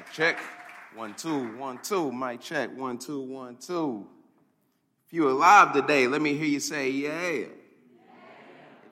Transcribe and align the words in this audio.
Mic 0.00 0.12
check. 0.12 0.38
One, 0.94 1.12
two, 1.12 1.58
one, 1.58 1.78
two. 1.82 2.10
Mic 2.10 2.40
check. 2.40 2.74
One, 2.74 2.96
two, 2.96 3.20
one, 3.20 3.56
two. 3.56 4.06
If 5.06 5.12
you're 5.12 5.28
alive 5.28 5.74
today, 5.74 6.06
let 6.06 6.22
me 6.22 6.32
hear 6.32 6.46
you 6.46 6.58
say, 6.58 6.88
yeah. 6.88 7.10
If 7.12 7.50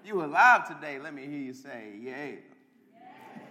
you're 0.04 0.24
alive 0.24 0.68
today, 0.68 0.98
let 0.98 1.14
me 1.14 1.24
hear 1.24 1.38
you 1.38 1.54
say, 1.54 1.94
yeah. 1.98 2.32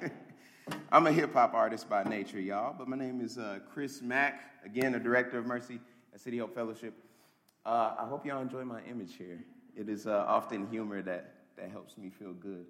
I'm 0.91 1.07
a 1.07 1.11
hip 1.11 1.33
hop 1.33 1.55
artist 1.55 1.89
by 1.89 2.03
nature, 2.03 2.39
y'all, 2.39 2.75
but 2.77 2.87
my 2.87 2.95
name 2.95 3.21
is 3.21 3.39
uh, 3.39 3.57
Chris 3.73 4.03
Mack, 4.03 4.39
again, 4.63 4.91
the 4.91 4.99
director 4.99 5.39
of 5.39 5.47
Mercy 5.47 5.79
at 6.13 6.21
City 6.21 6.37
Hope 6.37 6.53
Fellowship. 6.53 6.93
Uh, 7.65 7.95
I 7.97 8.05
hope 8.05 8.23
y'all 8.23 8.39
enjoy 8.39 8.65
my 8.65 8.83
image 8.83 9.15
here. 9.15 9.43
It 9.75 9.89
is 9.89 10.05
uh, 10.05 10.25
often 10.27 10.67
humor 10.67 11.01
that, 11.01 11.33
that 11.57 11.71
helps 11.71 11.97
me 11.97 12.11
feel 12.11 12.33
good 12.33 12.67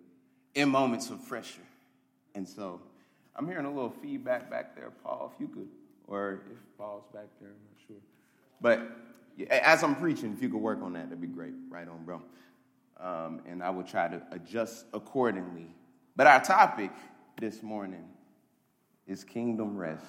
in 0.55 0.69
moments 0.69 1.09
of 1.09 1.27
pressure. 1.27 1.59
And 2.35 2.47
so 2.47 2.79
I'm 3.37 3.47
hearing 3.47 3.65
a 3.65 3.69
little 3.69 3.93
feedback 4.01 4.49
back 4.49 4.75
there, 4.75 4.91
Paul, 5.03 5.31
if 5.33 5.39
you 5.39 5.47
could, 5.47 5.67
or 6.07 6.41
if 6.51 6.77
Paul's 6.77 7.05
back 7.13 7.27
there, 7.39 7.49
I'm 7.49 7.55
not 7.65 7.87
sure. 7.87 7.97
But 8.59 9.49
as 9.49 9.83
I'm 9.83 9.95
preaching, 9.95 10.33
if 10.33 10.41
you 10.41 10.49
could 10.49 10.61
work 10.61 10.81
on 10.81 10.93
that, 10.93 11.09
that'd 11.09 11.21
be 11.21 11.27
great. 11.27 11.53
Right 11.69 11.87
on, 11.87 12.03
bro. 12.03 12.21
Um, 12.99 13.41
and 13.47 13.61
I 13.61 13.69
will 13.69 13.83
try 13.83 14.07
to 14.07 14.21
adjust 14.31 14.85
accordingly. 14.93 15.67
But 16.15 16.25
our 16.25 16.41
topic 16.41 16.89
this 17.39 17.61
morning 17.61 18.05
is 19.05 19.23
kingdom 19.23 19.77
rest. 19.77 20.03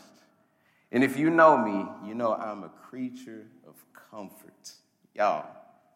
And 0.91 1.05
if 1.05 1.19
you 1.19 1.29
know 1.29 1.59
me, 1.59 2.09
you 2.09 2.15
know 2.15 2.33
I'm 2.33 2.65
a 2.65 2.71
creature 2.71 3.47
of 3.67 3.75
comfort. 4.11 4.73
Y'all, 5.15 5.47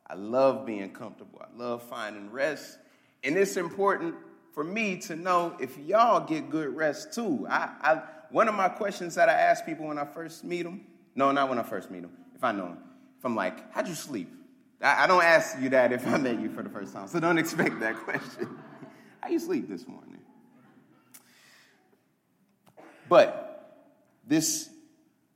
I 0.07 0.15
love 0.15 0.67
being 0.67 0.93
comfortable. 0.93 1.41
I 1.43 1.57
love 1.57 1.83
finding 1.83 2.31
rest. 2.31 2.77
And 3.25 3.39
it's 3.39 3.57
important 3.57 4.17
for 4.53 4.63
me 4.63 4.99
to 4.99 5.17
know 5.17 5.57
if 5.59 5.79
y'all 5.79 6.21
get 6.21 6.51
good 6.51 6.77
rest 6.77 7.15
too. 7.15 7.47
I, 7.49 7.71
I, 7.81 8.03
one 8.31 8.49
of 8.49 8.55
my 8.55 8.69
questions 8.69 9.15
that 9.15 9.29
I 9.29 9.33
ask 9.33 9.65
people 9.65 9.87
when 9.87 9.99
I 9.99 10.05
first 10.05 10.45
meet 10.45 10.63
them, 10.63 10.83
no, 11.15 11.33
not 11.33 11.49
when 11.49 11.59
I 11.59 11.63
first 11.63 11.91
meet 11.91 12.03
them, 12.03 12.13
if 12.35 12.45
I 12.45 12.53
know 12.53 12.67
them, 12.67 12.79
if 13.19 13.25
I'm 13.25 13.35
like, 13.35 13.73
how'd 13.73 13.89
you 13.89 13.95
sleep? 13.95 14.31
I, 14.81 15.05
I 15.05 15.07
don't 15.07 15.23
ask 15.23 15.59
you 15.61 15.71
that 15.71 15.93
if 15.93 16.07
I 16.07 16.19
met 16.19 16.41
you 16.41 16.51
for 16.51 16.63
the 16.63 16.69
first 16.69 16.93
time, 16.93 17.09
so 17.09 17.19
don't 17.19 17.39
expect 17.39 17.81
that 17.81 17.97
question. 17.97 18.49
How 19.21 19.29
you 19.29 19.39
sleep 19.39 19.69
this 19.69 19.87
morning? 19.87 20.19
But 23.09 23.89
this 24.27 24.69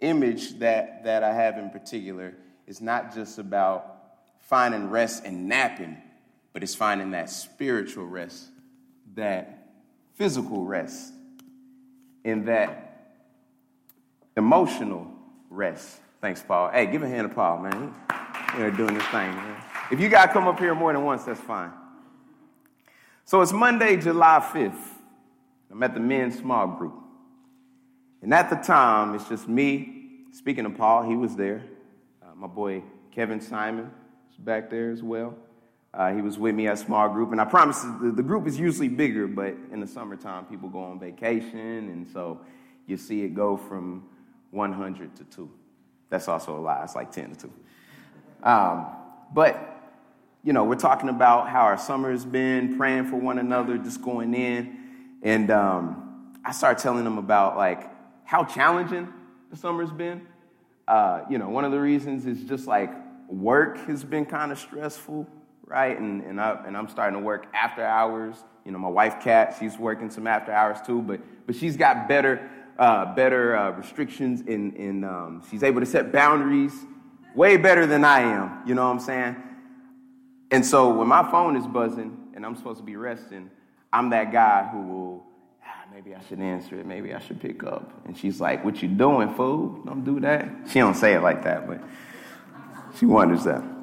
image 0.01 0.59
that, 0.59 1.05
that 1.05 1.23
I 1.23 1.33
have 1.33 1.57
in 1.59 1.71
particular 1.71 2.35
is 2.67 2.81
not 2.81 3.15
just 3.15 3.39
about 3.39 3.97
finding 4.41 4.91
rest 4.91 5.25
and 5.25 5.49
napping, 5.49 5.97
but 6.53 6.63
it's 6.63 6.75
finding 6.75 7.13
that 7.13 7.31
spiritual 7.31 8.07
rest 8.07 8.49
that 9.17 9.69
physical 10.15 10.65
rest, 10.65 11.13
and 12.25 12.47
that 12.49 13.15
emotional 14.37 15.11
rest. 15.51 15.99
Thanks, 16.21 16.43
Paul. 16.43 16.71
Hey, 16.71 16.87
give 16.87 17.03
a 17.03 17.09
hand 17.09 17.29
to 17.29 17.35
Paul, 17.35 17.59
man. 17.59 17.95
They're 18.57 18.71
doing 18.71 18.95
this 18.95 19.07
thing, 19.07 19.35
man. 19.35 19.63
If 19.91 20.01
you 20.01 20.09
got 20.09 20.27
to 20.27 20.33
come 20.33 20.49
up 20.49 20.59
here 20.59 20.75
more 20.75 20.93
than 20.93 21.05
once, 21.05 21.25
that's 21.25 21.41
fine. 21.41 21.71
So 23.25 23.41
it's 23.41 23.53
Monday, 23.53 23.97
July 23.97 24.41
5th. 24.53 24.75
I'm 25.71 25.83
at 25.83 25.95
the 25.95 26.01
men's 26.01 26.39
small 26.39 26.67
group. 26.67 26.95
And 28.23 28.33
at 28.33 28.51
the 28.51 28.57
time, 28.57 29.15
it's 29.15 29.29
just 29.29 29.49
me. 29.49 30.25
Speaking 30.33 30.65
to 30.65 30.71
Paul, 30.71 31.03
he 31.03 31.17
was 31.17 31.37
there. 31.37 31.63
Uh, 32.23 32.35
my 32.35 32.47
boy 32.47 32.83
Kevin 33.13 33.41
Simon 33.41 33.91
is 34.31 34.37
back 34.37 34.71
there 34.71 34.91
as 34.91 35.03
well. 35.03 35.35
Uh, 35.97 36.13
he 36.13 36.21
was 36.21 36.39
with 36.39 36.55
me 36.55 36.67
at 36.67 36.75
a 36.75 36.77
small 36.77 37.09
group, 37.09 37.33
and 37.33 37.41
I 37.41 37.47
promise 37.47 37.81
the, 37.81 38.13
the, 38.15 38.23
group 38.23 38.47
is 38.47 38.59
usually 38.59 38.89
bigger, 38.89 39.27
but 39.27 39.55
in 39.73 39.81
the 39.81 39.87
summertime, 39.87 40.45
people 40.45 40.69
go 40.69 40.81
on 40.81 41.01
vacation, 41.01 41.89
and 41.89 42.07
so 42.07 42.39
you 42.87 42.99
see 42.99 43.23
it 43.23 43.35
go 43.35 43.57
from 43.57 44.05
100 44.51 45.17
to 45.17 45.25
2. 45.25 45.51
That's 46.11 46.29
also 46.29 46.55
a 46.55 46.61
lie. 46.61 46.83
It's 46.85 46.95
like 46.95 47.11
10 47.13 47.37
to 47.37 47.49
2. 47.49 47.53
Um, 48.43 48.87
but, 49.33 49.91
you 50.45 50.53
know, 50.53 50.65
we're 50.65 50.75
talking 50.75 51.09
about 51.09 51.49
how 51.49 51.63
our 51.63 51.79
summer 51.79 52.11
has 52.11 52.27
been, 52.27 52.77
praying 52.77 53.07
for 53.07 53.17
one 53.17 53.39
another, 53.39 53.79
just 53.79 54.03
going 54.03 54.35
in. 54.35 54.77
And 55.23 55.51
um, 55.51 56.35
I 56.45 56.53
start 56.53 56.77
telling 56.77 57.05
them 57.05 57.17
about, 57.17 57.57
like, 57.57 57.91
how 58.25 58.45
challenging 58.45 59.11
the 59.51 59.57
summer's 59.57 59.93
been. 59.93 60.27
Uh, 60.87 61.23
you 61.31 61.39
know, 61.39 61.49
one 61.49 61.65
of 61.65 61.73
the 61.73 61.81
reasons 61.81 62.27
is 62.27 62.45
just 62.45 62.67
like 62.67 62.91
work 63.29 63.79
has 63.87 64.05
been 64.05 64.25
kind 64.25 64.53
of 64.53 64.59
stressful 64.59 65.27
right? 65.67 65.99
And, 65.99 66.23
and, 66.23 66.41
I, 66.41 66.63
and 66.67 66.77
I'm 66.77 66.89
starting 66.89 67.19
to 67.19 67.25
work 67.25 67.47
after 67.53 67.85
hours. 67.85 68.37
You 68.65 68.73
know, 68.73 68.79
my 68.79 68.89
wife, 68.89 69.17
Kat, 69.21 69.57
she's 69.59 69.77
working 69.79 70.11
some 70.11 70.27
after 70.27 70.53
hours 70.53 70.79
too, 70.87 71.03
but, 71.03 71.21
but 71.47 71.57
she's 71.57 71.77
got 71.77 72.09
better, 72.09 72.49
uh, 72.79 73.15
better 73.15 73.57
uh, 73.57 73.71
restrictions 73.73 74.43
and, 74.47 74.75
and 74.75 75.05
um, 75.05 75.43
she's 75.51 75.63
able 75.63 75.81
to 75.81 75.87
set 75.87 76.13
boundaries 76.13 76.73
way 77.35 77.57
better 77.57 77.87
than 77.87 78.05
I 78.05 78.21
am. 78.21 78.63
You 78.67 78.75
know 78.75 78.85
what 78.85 78.93
I'm 78.93 79.01
saying? 79.01 79.37
And 80.51 80.65
so 80.65 80.93
when 80.97 81.09
my 81.09 81.29
phone 81.31 81.57
is 81.57 81.67
buzzing 81.67 82.17
and 82.35 82.47
I'm 82.47 82.57
supposed 82.57 82.79
to 82.79 82.85
be 82.85 82.97
resting, 82.97 83.51
I'm 83.93 84.11
that 84.11 84.33
guy 84.33 84.69
who 84.73 84.83
will, 84.83 85.27
ah, 85.65 85.85
maybe 85.93 86.15
I 86.15 86.21
should 86.23 86.41
answer 86.41 86.79
it, 86.79 86.87
maybe 86.87 87.13
I 87.13 87.19
should 87.19 87.41
pick 87.41 87.65
up. 87.65 87.93
And 88.07 88.17
she's 88.17 88.41
like, 88.41 88.65
what 88.65 88.83
you 88.83 88.89
doing, 88.89 89.35
fool? 89.35 89.81
Don't 89.85 90.05
do 90.05 90.21
that. 90.21 90.49
She 90.69 90.79
don't 90.79 90.95
say 90.95 91.15
it 91.15 91.21
like 91.21 91.43
that, 91.45 91.67
but 91.67 91.81
she 92.99 93.07
wonders 93.07 93.45
that. 93.45 93.76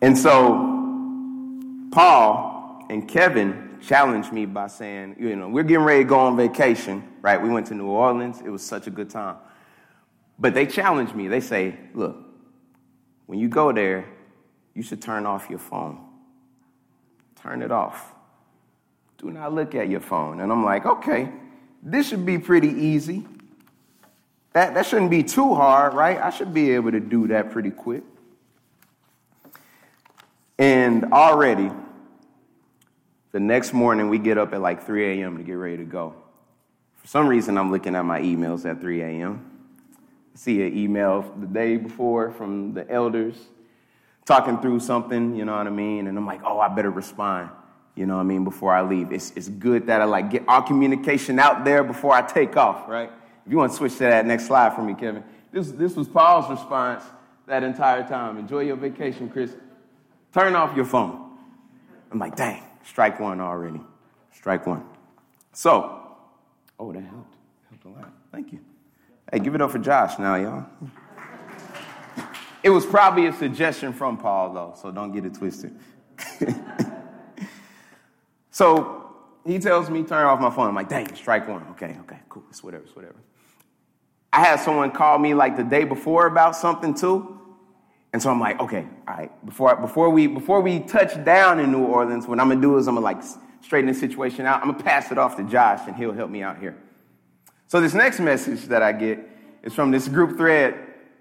And 0.00 0.16
so 0.16 1.88
Paul 1.90 2.86
and 2.88 3.08
Kevin 3.08 3.78
challenged 3.80 4.32
me 4.32 4.46
by 4.46 4.66
saying, 4.68 5.16
you 5.18 5.36
know, 5.36 5.48
we're 5.48 5.62
getting 5.62 5.84
ready 5.84 6.04
to 6.04 6.08
go 6.08 6.18
on 6.18 6.36
vacation, 6.36 7.06
right? 7.22 7.40
We 7.40 7.48
went 7.48 7.66
to 7.68 7.74
New 7.74 7.86
Orleans. 7.86 8.40
It 8.44 8.50
was 8.50 8.62
such 8.62 8.86
a 8.86 8.90
good 8.90 9.10
time. 9.10 9.36
But 10.38 10.54
they 10.54 10.66
challenged 10.66 11.14
me. 11.14 11.28
They 11.28 11.40
say, 11.40 11.76
look, 11.94 12.16
when 13.26 13.38
you 13.38 13.48
go 13.48 13.72
there, 13.72 14.06
you 14.74 14.82
should 14.82 15.02
turn 15.02 15.26
off 15.26 15.50
your 15.50 15.58
phone. 15.58 15.98
Turn 17.42 17.62
it 17.62 17.72
off. 17.72 18.14
Do 19.18 19.30
not 19.30 19.52
look 19.52 19.74
at 19.74 19.88
your 19.88 20.00
phone. 20.00 20.40
And 20.40 20.52
I'm 20.52 20.64
like, 20.64 20.86
okay, 20.86 21.30
this 21.82 22.08
should 22.08 22.24
be 22.24 22.38
pretty 22.38 22.68
easy. 22.68 23.26
That, 24.52 24.74
that 24.74 24.86
shouldn't 24.86 25.10
be 25.10 25.22
too 25.24 25.54
hard, 25.54 25.94
right? 25.94 26.18
I 26.18 26.30
should 26.30 26.54
be 26.54 26.70
able 26.72 26.92
to 26.92 27.00
do 27.00 27.26
that 27.28 27.50
pretty 27.50 27.70
quick. 27.70 28.04
And 30.58 31.12
already, 31.12 31.70
the 33.32 33.40
next 33.40 33.72
morning, 33.72 34.08
we 34.08 34.18
get 34.18 34.38
up 34.38 34.52
at 34.52 34.60
like 34.60 34.84
3 34.84 35.22
a.m. 35.22 35.36
to 35.38 35.44
get 35.44 35.52
ready 35.52 35.76
to 35.76 35.84
go. 35.84 36.14
For 36.96 37.06
some 37.06 37.28
reason, 37.28 37.56
I'm 37.56 37.70
looking 37.70 37.94
at 37.94 38.04
my 38.04 38.20
emails 38.20 38.68
at 38.68 38.80
3 38.80 39.02
a.m. 39.02 39.44
See 40.34 40.62
an 40.62 40.76
email 40.76 41.22
the 41.38 41.46
day 41.46 41.76
before 41.76 42.32
from 42.32 42.74
the 42.74 42.88
elders 42.90 43.36
talking 44.28 44.58
through 44.58 44.78
something, 44.78 45.34
you 45.34 45.44
know 45.46 45.56
what 45.56 45.66
I 45.66 45.70
mean? 45.70 46.06
And 46.06 46.18
I'm 46.18 46.26
like, 46.26 46.42
oh, 46.44 46.60
I 46.60 46.68
better 46.68 46.90
respond, 46.90 47.48
you 47.94 48.04
know 48.04 48.16
what 48.16 48.20
I 48.20 48.24
mean, 48.24 48.44
before 48.44 48.74
I 48.74 48.82
leave. 48.82 49.10
It's, 49.10 49.32
it's 49.34 49.48
good 49.48 49.86
that 49.86 50.02
I 50.02 50.04
like 50.04 50.30
get 50.30 50.44
our 50.46 50.62
communication 50.62 51.38
out 51.38 51.64
there 51.64 51.82
before 51.82 52.12
I 52.12 52.20
take 52.20 52.54
off, 52.54 52.86
right? 52.86 53.10
If 53.46 53.50
you 53.50 53.56
want 53.56 53.72
to 53.72 53.78
switch 53.78 53.94
to 53.94 54.00
that 54.00 54.26
next 54.26 54.46
slide 54.46 54.74
for 54.74 54.82
me, 54.82 54.92
Kevin. 54.92 55.24
This, 55.50 55.72
this 55.72 55.96
was 55.96 56.08
Paul's 56.08 56.50
response 56.50 57.04
that 57.46 57.62
entire 57.62 58.06
time. 58.06 58.36
Enjoy 58.36 58.60
your 58.60 58.76
vacation, 58.76 59.30
Chris. 59.30 59.54
Turn 60.32 60.54
off 60.54 60.76
your 60.76 60.84
phone. 60.84 61.36
I'm 62.10 62.18
like, 62.18 62.36
dang, 62.36 62.62
strike 62.84 63.20
one 63.20 63.40
already. 63.40 63.80
Strike 64.32 64.66
one. 64.66 64.84
So, 65.52 66.16
oh, 66.78 66.92
that 66.92 67.02
helped. 67.02 67.34
Helped 67.70 67.84
a 67.84 67.88
lot. 67.88 68.12
Thank 68.32 68.52
you. 68.52 68.60
Hey, 69.32 69.40
give 69.40 69.54
it 69.54 69.60
up 69.60 69.70
for 69.70 69.78
Josh 69.78 70.18
now, 70.18 70.36
y'all. 70.36 70.66
It 72.62 72.70
was 72.70 72.84
probably 72.84 73.26
a 73.26 73.32
suggestion 73.32 73.92
from 73.92 74.18
Paul, 74.18 74.52
though, 74.52 74.74
so 74.80 74.90
don't 74.90 75.12
get 75.12 75.24
it 75.24 75.34
twisted. 75.34 75.78
so 78.50 79.14
he 79.46 79.58
tells 79.58 79.88
me 79.88 80.02
turn 80.02 80.24
off 80.26 80.40
my 80.40 80.50
phone. 80.50 80.68
I'm 80.68 80.74
like, 80.74 80.88
dang, 80.88 81.14
strike 81.14 81.48
one. 81.48 81.62
Okay, 81.72 81.96
okay, 82.00 82.18
cool. 82.28 82.44
It's 82.50 82.62
whatever, 82.62 82.84
it's 82.84 82.96
whatever. 82.96 83.16
I 84.32 84.40
had 84.40 84.60
someone 84.60 84.90
call 84.90 85.18
me 85.18 85.34
like 85.34 85.56
the 85.56 85.64
day 85.64 85.84
before 85.84 86.26
about 86.26 86.56
something 86.56 86.94
too. 86.94 87.37
And 88.12 88.22
so 88.22 88.30
I'm 88.30 88.40
like, 88.40 88.58
okay, 88.60 88.86
all 89.06 89.14
right. 89.16 89.46
Before, 89.46 89.76
before, 89.76 90.10
we, 90.10 90.26
before 90.26 90.60
we 90.60 90.80
touch 90.80 91.22
down 91.24 91.60
in 91.60 91.70
New 91.70 91.84
Orleans, 91.84 92.26
what 92.26 92.40
I'm 92.40 92.48
gonna 92.48 92.60
do 92.60 92.78
is 92.78 92.88
I'm 92.88 92.94
gonna 92.94 93.04
like 93.04 93.22
straighten 93.60 93.92
the 93.92 93.98
situation 93.98 94.46
out. 94.46 94.62
I'm 94.62 94.70
gonna 94.70 94.82
pass 94.82 95.12
it 95.12 95.18
off 95.18 95.36
to 95.36 95.44
Josh 95.44 95.80
and 95.86 95.94
he'll 95.94 96.12
help 96.12 96.30
me 96.30 96.42
out 96.42 96.58
here. 96.58 96.76
So 97.66 97.80
this 97.80 97.92
next 97.92 98.18
message 98.18 98.62
that 98.68 98.82
I 98.82 98.92
get 98.92 99.18
is 99.62 99.74
from 99.74 99.90
this 99.90 100.08
group 100.08 100.38
thread 100.38 100.74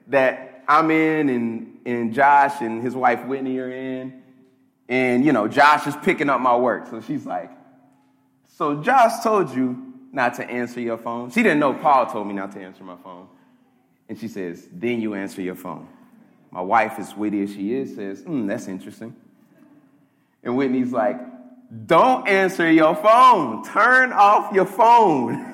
that 0.07 0.63
I'm 0.67 0.89
in 0.91 1.29
and, 1.29 1.79
and 1.85 2.13
Josh 2.13 2.61
and 2.61 2.81
his 2.81 2.95
wife 2.95 3.25
Whitney 3.25 3.57
are 3.59 3.69
in. 3.69 4.23
And, 4.87 5.25
you 5.25 5.33
know, 5.33 5.49
Josh 5.49 5.85
is 5.87 5.95
picking 5.97 6.29
up 6.29 6.39
my 6.39 6.55
work. 6.55 6.87
So 6.87 7.01
she's 7.01 7.25
like, 7.25 7.51
so 8.55 8.81
Josh 8.81 9.21
told 9.21 9.53
you 9.53 9.93
not 10.13 10.35
to 10.35 10.49
answer 10.49 10.79
your 10.79 10.97
phone. 10.97 11.29
She 11.31 11.43
didn't 11.43 11.59
know 11.59 11.73
Paul 11.73 12.05
told 12.05 12.27
me 12.27 12.33
not 12.33 12.53
to 12.53 12.61
answer 12.61 12.83
my 12.83 12.95
phone. 13.03 13.27
And 14.07 14.17
she 14.17 14.29
says, 14.29 14.67
then 14.71 15.01
you 15.01 15.13
answer 15.15 15.41
your 15.41 15.55
phone. 15.55 15.87
My 16.57 16.63
wife, 16.63 16.97
as 16.97 17.15
witty 17.15 17.43
as 17.43 17.53
she 17.53 17.75
is, 17.75 17.93
says, 17.93 18.23
hmm, 18.23 18.47
that's 18.47 18.67
interesting. 18.67 19.15
And 20.43 20.57
Whitney's 20.57 20.91
like, 20.91 21.19
don't 21.85 22.27
answer 22.27 22.71
your 22.71 22.95
phone. 22.95 23.63
Turn 23.63 24.11
off 24.11 24.51
your 24.51 24.65
phone. 24.65 25.53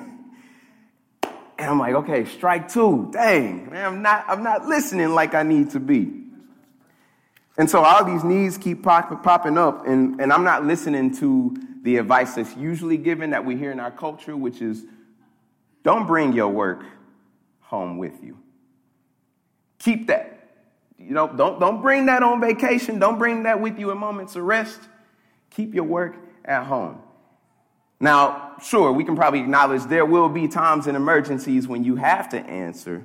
And 1.56 1.70
I'm 1.70 1.78
like, 1.78 1.94
okay, 1.94 2.24
strike 2.24 2.68
two. 2.68 3.10
Dang, 3.12 3.70
man, 3.70 3.86
I'm 3.86 4.02
not, 4.02 4.24
I'm 4.26 4.42
not 4.42 4.66
listening 4.66 5.10
like 5.14 5.34
I 5.34 5.44
need 5.44 5.70
to 5.70 5.78
be. 5.78 6.24
And 7.56 7.70
so 7.70 7.84
all 7.84 8.04
these 8.04 8.24
needs 8.24 8.58
keep 8.58 8.82
pop, 8.82 9.22
popping 9.22 9.56
up, 9.56 9.86
and, 9.86 10.20
and 10.20 10.32
I'm 10.32 10.42
not 10.42 10.64
listening 10.64 11.14
to 11.18 11.56
the 11.82 11.98
advice 11.98 12.34
that's 12.34 12.56
usually 12.56 12.96
given 12.96 13.30
that 13.30 13.44
we 13.44 13.56
hear 13.56 13.70
in 13.70 13.78
our 13.78 13.92
culture, 13.92 14.36
which 14.36 14.60
is 14.60 14.84
don't 15.84 16.08
bring 16.08 16.32
your 16.32 16.48
work 16.48 16.82
home 17.60 17.98
with 17.98 18.20
you. 18.20 18.36
Keep 19.78 20.08
that. 20.08 20.33
You 20.98 21.10
know, 21.10 21.28
don't, 21.28 21.58
don't 21.60 21.82
bring 21.82 22.06
that 22.06 22.22
on 22.22 22.40
vacation. 22.40 22.98
Don't 22.98 23.18
bring 23.18 23.42
that 23.44 23.60
with 23.60 23.78
you 23.78 23.90
in 23.90 23.98
moments 23.98 24.36
of 24.36 24.44
rest. 24.44 24.80
Keep 25.50 25.74
your 25.74 25.84
work 25.84 26.16
at 26.44 26.64
home. 26.64 27.00
Now, 28.00 28.56
sure, 28.62 28.92
we 28.92 29.04
can 29.04 29.16
probably 29.16 29.40
acknowledge 29.40 29.84
there 29.84 30.06
will 30.06 30.28
be 30.28 30.48
times 30.48 30.86
in 30.86 30.96
emergencies 30.96 31.66
when 31.66 31.84
you 31.84 31.96
have 31.96 32.28
to 32.30 32.38
answer, 32.38 33.04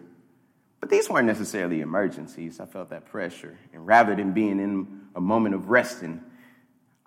but 0.80 0.90
these 0.90 1.10
weren't 1.10 1.28
necessarily 1.28 1.82
emergencies. 1.82 2.60
I 2.60 2.66
felt 2.66 2.90
that 2.90 3.06
pressure. 3.06 3.58
And 3.74 3.86
rather 3.86 4.16
than 4.16 4.34
being 4.34 4.60
in 4.60 5.02
a 5.16 5.22
moment 5.22 5.56
of 5.56 5.70
resting, 5.70 6.22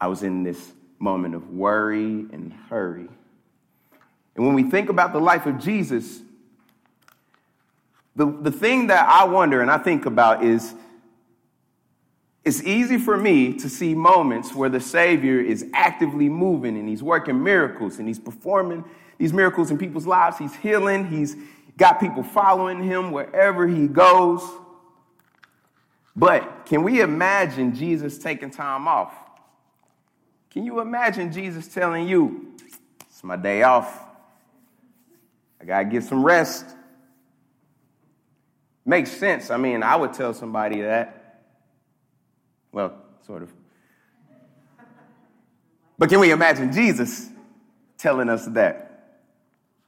I 0.00 0.06
was 0.06 0.22
in 0.22 0.42
this 0.42 0.72
moment 0.98 1.34
of 1.34 1.50
worry 1.50 2.26
and 2.32 2.52
hurry. 2.68 3.08
And 4.36 4.46
when 4.46 4.54
we 4.54 4.64
think 4.64 4.88
about 4.88 5.12
the 5.12 5.20
life 5.20 5.46
of 5.46 5.58
Jesus, 5.58 6.22
the, 8.14 8.26
the 8.26 8.50
thing 8.50 8.88
that 8.88 9.08
I 9.08 9.24
wonder 9.24 9.60
and 9.60 9.70
I 9.70 9.78
think 9.78 10.06
about 10.06 10.44
is 10.44 10.74
it's 12.44 12.62
easy 12.64 12.98
for 12.98 13.16
me 13.16 13.54
to 13.54 13.68
see 13.68 13.94
moments 13.94 14.54
where 14.54 14.68
the 14.68 14.80
Savior 14.80 15.40
is 15.40 15.64
actively 15.72 16.28
moving 16.28 16.76
and 16.76 16.88
he's 16.88 17.02
working 17.02 17.42
miracles 17.42 17.98
and 17.98 18.08
he's 18.08 18.18
performing 18.18 18.84
these 19.18 19.32
miracles 19.32 19.70
in 19.70 19.78
people's 19.78 20.06
lives. 20.06 20.38
He's 20.38 20.54
healing, 20.56 21.06
he's 21.06 21.36
got 21.76 22.00
people 22.00 22.22
following 22.22 22.82
him 22.82 23.12
wherever 23.12 23.66
he 23.66 23.86
goes. 23.86 24.42
But 26.14 26.66
can 26.66 26.82
we 26.82 27.00
imagine 27.00 27.74
Jesus 27.74 28.18
taking 28.18 28.50
time 28.50 28.86
off? 28.86 29.14
Can 30.50 30.64
you 30.64 30.80
imagine 30.80 31.32
Jesus 31.32 31.66
telling 31.68 32.06
you, 32.06 32.54
It's 33.08 33.24
my 33.24 33.36
day 33.36 33.62
off? 33.62 34.04
I 35.60 35.64
got 35.64 35.78
to 35.78 35.84
get 35.84 36.02
some 36.02 36.24
rest. 36.24 36.66
Makes 38.92 39.12
sense. 39.12 39.50
I 39.50 39.56
mean, 39.56 39.82
I 39.82 39.96
would 39.96 40.12
tell 40.12 40.34
somebody 40.34 40.82
that. 40.82 41.46
Well, 42.72 42.92
sort 43.26 43.42
of. 43.42 43.50
But 45.96 46.10
can 46.10 46.20
we 46.20 46.30
imagine 46.30 46.70
Jesus 46.70 47.30
telling 47.96 48.28
us 48.28 48.44
that? 48.48 49.14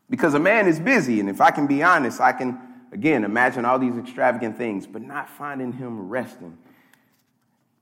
Because 0.08 0.32
a 0.32 0.38
man 0.38 0.66
is 0.66 0.80
busy, 0.80 1.20
and 1.20 1.28
if 1.28 1.42
I 1.42 1.50
can 1.50 1.66
be 1.66 1.82
honest, 1.82 2.18
I 2.18 2.32
can, 2.32 2.58
again, 2.92 3.24
imagine 3.24 3.66
all 3.66 3.78
these 3.78 3.94
extravagant 3.94 4.56
things, 4.56 4.86
but 4.86 5.02
not 5.02 5.28
finding 5.28 5.74
him 5.74 6.08
resting, 6.08 6.56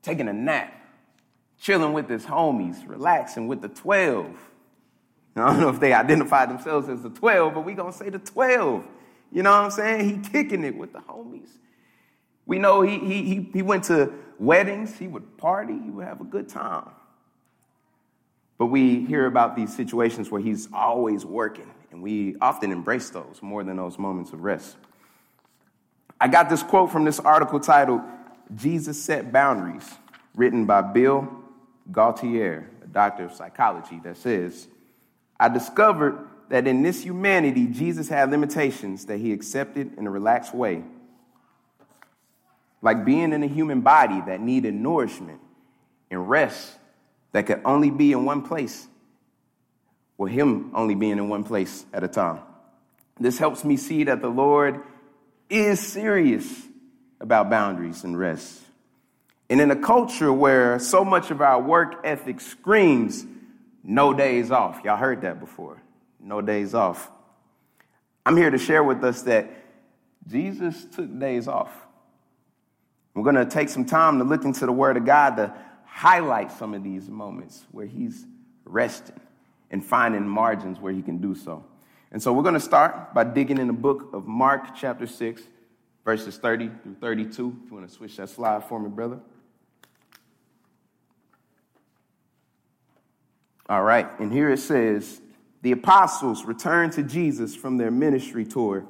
taking 0.02 0.26
a 0.26 0.32
nap, 0.32 0.74
chilling 1.60 1.92
with 1.92 2.08
his 2.08 2.24
homies, 2.24 2.82
relaxing 2.84 3.46
with 3.46 3.62
the 3.62 3.68
12 3.68 4.26
I 5.34 5.46
don't 5.46 5.60
know 5.60 5.70
if 5.70 5.80
they 5.80 5.92
identify 5.92 6.46
themselves 6.46 6.88
as 6.88 7.02
the 7.02 7.10
12, 7.10 7.54
but 7.54 7.64
we're 7.64 7.74
going 7.74 7.92
to 7.92 7.98
say 7.98 8.10
the 8.10 8.18
12. 8.18 8.84
You 9.32 9.42
know 9.42 9.50
what 9.50 9.64
I'm 9.64 9.70
saying? 9.70 10.08
He 10.08 10.28
kicking 10.30 10.62
it 10.62 10.76
with 10.76 10.92
the 10.92 11.00
homies. 11.00 11.48
We 12.44 12.58
know 12.58 12.82
he, 12.82 12.98
he, 12.98 13.22
he, 13.22 13.50
he 13.52 13.62
went 13.62 13.84
to 13.84 14.12
weddings, 14.38 14.98
he 14.98 15.08
would 15.08 15.38
party, 15.38 15.78
he 15.82 15.90
would 15.90 16.04
have 16.04 16.20
a 16.20 16.24
good 16.24 16.48
time. 16.48 16.90
But 18.58 18.66
we 18.66 19.04
hear 19.04 19.26
about 19.26 19.56
these 19.56 19.74
situations 19.74 20.30
where 20.30 20.40
he's 20.40 20.68
always 20.72 21.24
working, 21.24 21.70
and 21.90 22.02
we 22.02 22.36
often 22.40 22.70
embrace 22.70 23.10
those 23.10 23.38
more 23.40 23.64
than 23.64 23.76
those 23.76 23.98
moments 23.98 24.32
of 24.32 24.42
rest. 24.42 24.76
I 26.20 26.28
got 26.28 26.50
this 26.50 26.62
quote 26.62 26.90
from 26.90 27.04
this 27.04 27.18
article 27.18 27.58
titled 27.58 28.02
Jesus 28.54 29.02
Set 29.02 29.32
Boundaries, 29.32 29.88
written 30.34 30.66
by 30.66 30.82
Bill 30.82 31.28
Gaultiere, 31.90 32.66
a 32.84 32.86
doctor 32.86 33.24
of 33.24 33.32
psychology, 33.32 34.00
that 34.04 34.16
says, 34.16 34.68
I 35.40 35.48
discovered 35.48 36.28
that 36.48 36.66
in 36.66 36.82
this 36.82 37.02
humanity, 37.02 37.66
Jesus 37.66 38.08
had 38.08 38.30
limitations 38.30 39.06
that 39.06 39.18
he 39.18 39.32
accepted 39.32 39.96
in 39.98 40.06
a 40.06 40.10
relaxed 40.10 40.54
way. 40.54 40.82
Like 42.80 43.04
being 43.04 43.32
in 43.32 43.42
a 43.42 43.46
human 43.46 43.80
body 43.80 44.20
that 44.26 44.40
needed 44.40 44.74
nourishment 44.74 45.40
and 46.10 46.28
rest 46.28 46.72
that 47.32 47.46
could 47.46 47.62
only 47.64 47.90
be 47.90 48.12
in 48.12 48.24
one 48.24 48.42
place, 48.42 48.86
or 50.18 50.28
him 50.28 50.70
only 50.74 50.94
being 50.94 51.18
in 51.18 51.28
one 51.28 51.44
place 51.44 51.86
at 51.92 52.04
a 52.04 52.08
time. 52.08 52.40
This 53.18 53.38
helps 53.38 53.64
me 53.64 53.76
see 53.76 54.04
that 54.04 54.20
the 54.20 54.28
Lord 54.28 54.82
is 55.48 55.80
serious 55.80 56.66
about 57.20 57.48
boundaries 57.50 58.04
and 58.04 58.18
rest. 58.18 58.60
And 59.48 59.60
in 59.60 59.70
a 59.70 59.76
culture 59.76 60.32
where 60.32 60.78
so 60.78 61.04
much 61.04 61.30
of 61.30 61.40
our 61.40 61.60
work 61.60 62.00
ethic 62.04 62.40
screams 62.40 63.24
no 63.84 64.14
days 64.14 64.50
off. 64.50 64.80
Y'all 64.84 64.96
heard 64.96 65.22
that 65.22 65.40
before. 65.40 65.82
No 66.22 66.40
days 66.40 66.74
off. 66.74 67.10
I'm 68.24 68.36
here 68.36 68.50
to 68.50 68.58
share 68.58 68.84
with 68.84 69.02
us 69.02 69.22
that 69.22 69.50
Jesus 70.28 70.84
took 70.84 71.18
days 71.18 71.48
off. 71.48 71.72
We're 73.14 73.24
going 73.24 73.34
to 73.34 73.44
take 73.44 73.68
some 73.68 73.84
time 73.84 74.18
to 74.18 74.24
look 74.24 74.44
into 74.44 74.64
the 74.64 74.72
Word 74.72 74.96
of 74.96 75.04
God 75.04 75.36
to 75.36 75.52
highlight 75.84 76.52
some 76.52 76.72
of 76.72 76.82
these 76.82 77.08
moments 77.10 77.66
where 77.72 77.86
He's 77.86 78.24
resting 78.64 79.20
and 79.70 79.84
finding 79.84 80.26
margins 80.26 80.78
where 80.78 80.92
He 80.92 81.02
can 81.02 81.18
do 81.18 81.34
so. 81.34 81.64
And 82.12 82.22
so 82.22 82.32
we're 82.32 82.42
going 82.42 82.54
to 82.54 82.60
start 82.60 83.12
by 83.14 83.24
digging 83.24 83.58
in 83.58 83.66
the 83.66 83.72
book 83.72 84.10
of 84.12 84.26
Mark, 84.26 84.76
chapter 84.76 85.06
6, 85.06 85.42
verses 86.04 86.36
30 86.38 86.70
through 86.82 86.94
32. 86.94 87.28
If 87.64 87.70
you 87.70 87.76
want 87.76 87.88
to 87.88 87.94
switch 87.94 88.16
that 88.16 88.28
slide 88.28 88.64
for 88.64 88.78
me, 88.78 88.88
brother. 88.88 89.18
All 93.68 93.82
right, 93.82 94.08
and 94.20 94.32
here 94.32 94.50
it 94.50 94.58
says 94.58 95.20
the 95.62 95.72
apostles 95.72 96.44
returned 96.44 96.92
to 96.94 97.02
Jesus 97.02 97.54
from 97.54 97.78
their 97.78 97.90
ministry 97.90 98.44
tour 98.44 98.84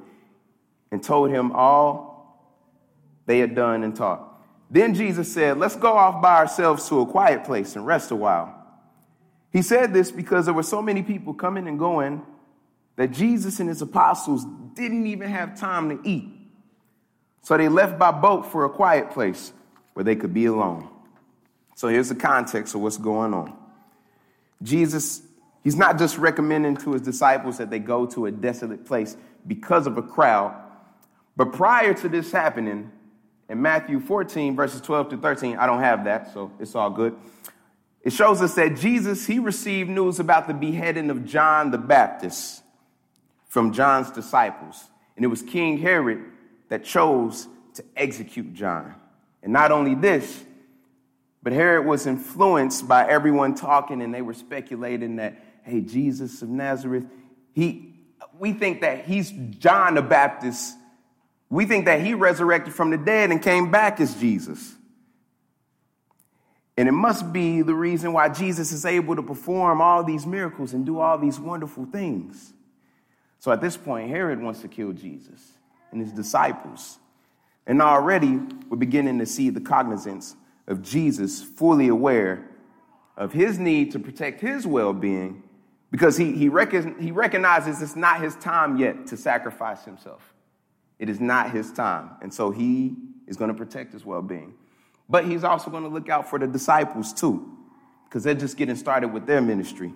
and 0.90 1.02
told 1.02 1.30
him 1.30 1.52
all 1.52 2.12
they 3.26 3.38
had 3.38 3.54
done 3.54 3.84
and 3.84 3.94
taught. 3.94 4.28
Then 4.70 4.94
Jesus 4.94 5.32
said, 5.32 5.58
Let's 5.58 5.76
go 5.76 5.92
off 5.92 6.22
by 6.22 6.38
ourselves 6.38 6.88
to 6.88 7.00
a 7.00 7.06
quiet 7.06 7.44
place 7.44 7.76
and 7.76 7.86
rest 7.86 8.10
a 8.10 8.16
while. 8.16 8.58
He 9.52 9.60
said 9.60 9.92
this 9.92 10.10
because 10.10 10.46
there 10.46 10.54
were 10.54 10.62
so 10.62 10.80
many 10.80 11.02
people 11.02 11.34
coming 11.34 11.68
and 11.68 11.78
going 11.78 12.22
that 12.96 13.10
Jesus 13.10 13.60
and 13.60 13.68
his 13.68 13.82
apostles 13.82 14.46
didn't 14.74 15.06
even 15.06 15.28
have 15.28 15.58
time 15.58 15.90
to 15.90 16.08
eat. 16.08 16.28
So 17.42 17.56
they 17.58 17.68
left 17.68 17.98
by 17.98 18.12
boat 18.12 18.50
for 18.50 18.64
a 18.64 18.70
quiet 18.70 19.10
place 19.10 19.52
where 19.92 20.04
they 20.04 20.16
could 20.16 20.32
be 20.32 20.46
alone. 20.46 20.88
So 21.74 21.88
here's 21.88 22.08
the 22.08 22.14
context 22.14 22.74
of 22.74 22.80
what's 22.80 22.96
going 22.96 23.34
on. 23.34 23.54
Jesus, 24.62 25.22
he's 25.62 25.76
not 25.76 25.98
just 25.98 26.18
recommending 26.18 26.76
to 26.78 26.92
his 26.92 27.02
disciples 27.02 27.58
that 27.58 27.70
they 27.70 27.78
go 27.78 28.06
to 28.06 28.26
a 28.26 28.30
desolate 28.30 28.84
place 28.84 29.16
because 29.46 29.86
of 29.86 29.96
a 29.98 30.02
crowd, 30.02 30.54
but 31.36 31.52
prior 31.52 31.94
to 31.94 32.08
this 32.08 32.30
happening, 32.30 32.90
in 33.48 33.60
Matthew 33.60 34.00
14, 34.00 34.56
verses 34.56 34.80
12 34.80 35.10
to 35.10 35.16
13, 35.18 35.56
I 35.56 35.66
don't 35.66 35.80
have 35.80 36.04
that, 36.04 36.32
so 36.32 36.50
it's 36.58 36.74
all 36.74 36.90
good. 36.90 37.16
It 38.02 38.12
shows 38.12 38.42
us 38.42 38.54
that 38.54 38.76
Jesus, 38.76 39.26
he 39.26 39.38
received 39.38 39.88
news 39.88 40.18
about 40.18 40.48
the 40.48 40.54
beheading 40.54 41.10
of 41.10 41.24
John 41.24 41.70
the 41.70 41.78
Baptist 41.78 42.62
from 43.48 43.72
John's 43.72 44.10
disciples. 44.10 44.88
And 45.16 45.24
it 45.24 45.28
was 45.28 45.42
King 45.42 45.78
Herod 45.78 46.24
that 46.68 46.84
chose 46.84 47.46
to 47.74 47.84
execute 47.96 48.54
John. 48.54 48.94
And 49.42 49.52
not 49.52 49.70
only 49.70 49.94
this, 49.94 50.44
but 51.42 51.52
Herod 51.52 51.86
was 51.86 52.06
influenced 52.06 52.88
by 52.88 53.06
everyone 53.08 53.54
talking, 53.54 54.02
and 54.02 54.14
they 54.14 54.22
were 54.22 54.34
speculating 54.34 55.16
that, 55.16 55.42
hey, 55.62 55.80
Jesus 55.80 56.42
of 56.42 56.48
Nazareth, 56.48 57.04
he, 57.52 57.94
we 58.38 58.52
think 58.52 58.80
that 58.80 59.04
he's 59.04 59.30
John 59.30 59.94
the 59.94 60.02
Baptist. 60.02 60.76
We 61.48 61.66
think 61.66 61.84
that 61.84 62.00
he 62.00 62.14
resurrected 62.14 62.74
from 62.74 62.90
the 62.90 62.98
dead 62.98 63.30
and 63.30 63.42
came 63.42 63.70
back 63.70 64.00
as 64.00 64.14
Jesus. 64.16 64.74
And 66.76 66.88
it 66.88 66.92
must 66.92 67.32
be 67.32 67.62
the 67.62 67.74
reason 67.74 68.12
why 68.12 68.28
Jesus 68.30 68.72
is 68.72 68.84
able 68.84 69.16
to 69.16 69.22
perform 69.22 69.80
all 69.80 70.02
these 70.02 70.26
miracles 70.26 70.72
and 70.72 70.86
do 70.86 70.98
all 70.98 71.18
these 71.18 71.38
wonderful 71.38 71.84
things. 71.84 72.52
So 73.38 73.52
at 73.52 73.60
this 73.60 73.76
point, 73.76 74.08
Herod 74.08 74.40
wants 74.40 74.60
to 74.60 74.68
kill 74.68 74.92
Jesus 74.92 75.40
and 75.90 76.00
his 76.00 76.12
disciples. 76.12 76.98
And 77.66 77.82
already 77.82 78.40
we're 78.68 78.76
beginning 78.76 79.18
to 79.18 79.26
see 79.26 79.50
the 79.50 79.60
cognizance 79.60 80.34
of 80.66 80.82
Jesus 80.82 81.42
fully 81.42 81.88
aware 81.88 82.48
of 83.16 83.32
his 83.32 83.58
need 83.58 83.92
to 83.92 83.98
protect 83.98 84.40
his 84.40 84.66
well 84.66 84.92
being 84.92 85.42
because 85.92 86.16
he, 86.16 86.32
he, 86.32 86.50
he 86.98 87.10
recognizes 87.12 87.82
it's 87.82 87.94
not 87.94 88.20
his 88.20 88.34
time 88.36 88.78
yet 88.78 89.06
to 89.08 89.16
sacrifice 89.16 89.84
himself. 89.84 90.22
It 90.98 91.10
is 91.10 91.20
not 91.20 91.52
his 91.52 91.70
time. 91.70 92.12
And 92.22 92.32
so 92.32 92.50
he 92.50 92.96
is 93.26 93.36
going 93.36 93.48
to 93.48 93.56
protect 93.56 93.92
his 93.92 94.04
well 94.04 94.22
being. 94.22 94.54
But 95.08 95.26
he's 95.26 95.44
also 95.44 95.70
going 95.70 95.82
to 95.82 95.90
look 95.90 96.08
out 96.08 96.30
for 96.30 96.38
the 96.38 96.46
disciples 96.46 97.12
too, 97.12 97.58
because 98.06 98.24
they're 98.24 98.34
just 98.34 98.56
getting 98.56 98.74
started 98.74 99.08
with 99.08 99.26
their 99.26 99.42
ministry. 99.42 99.92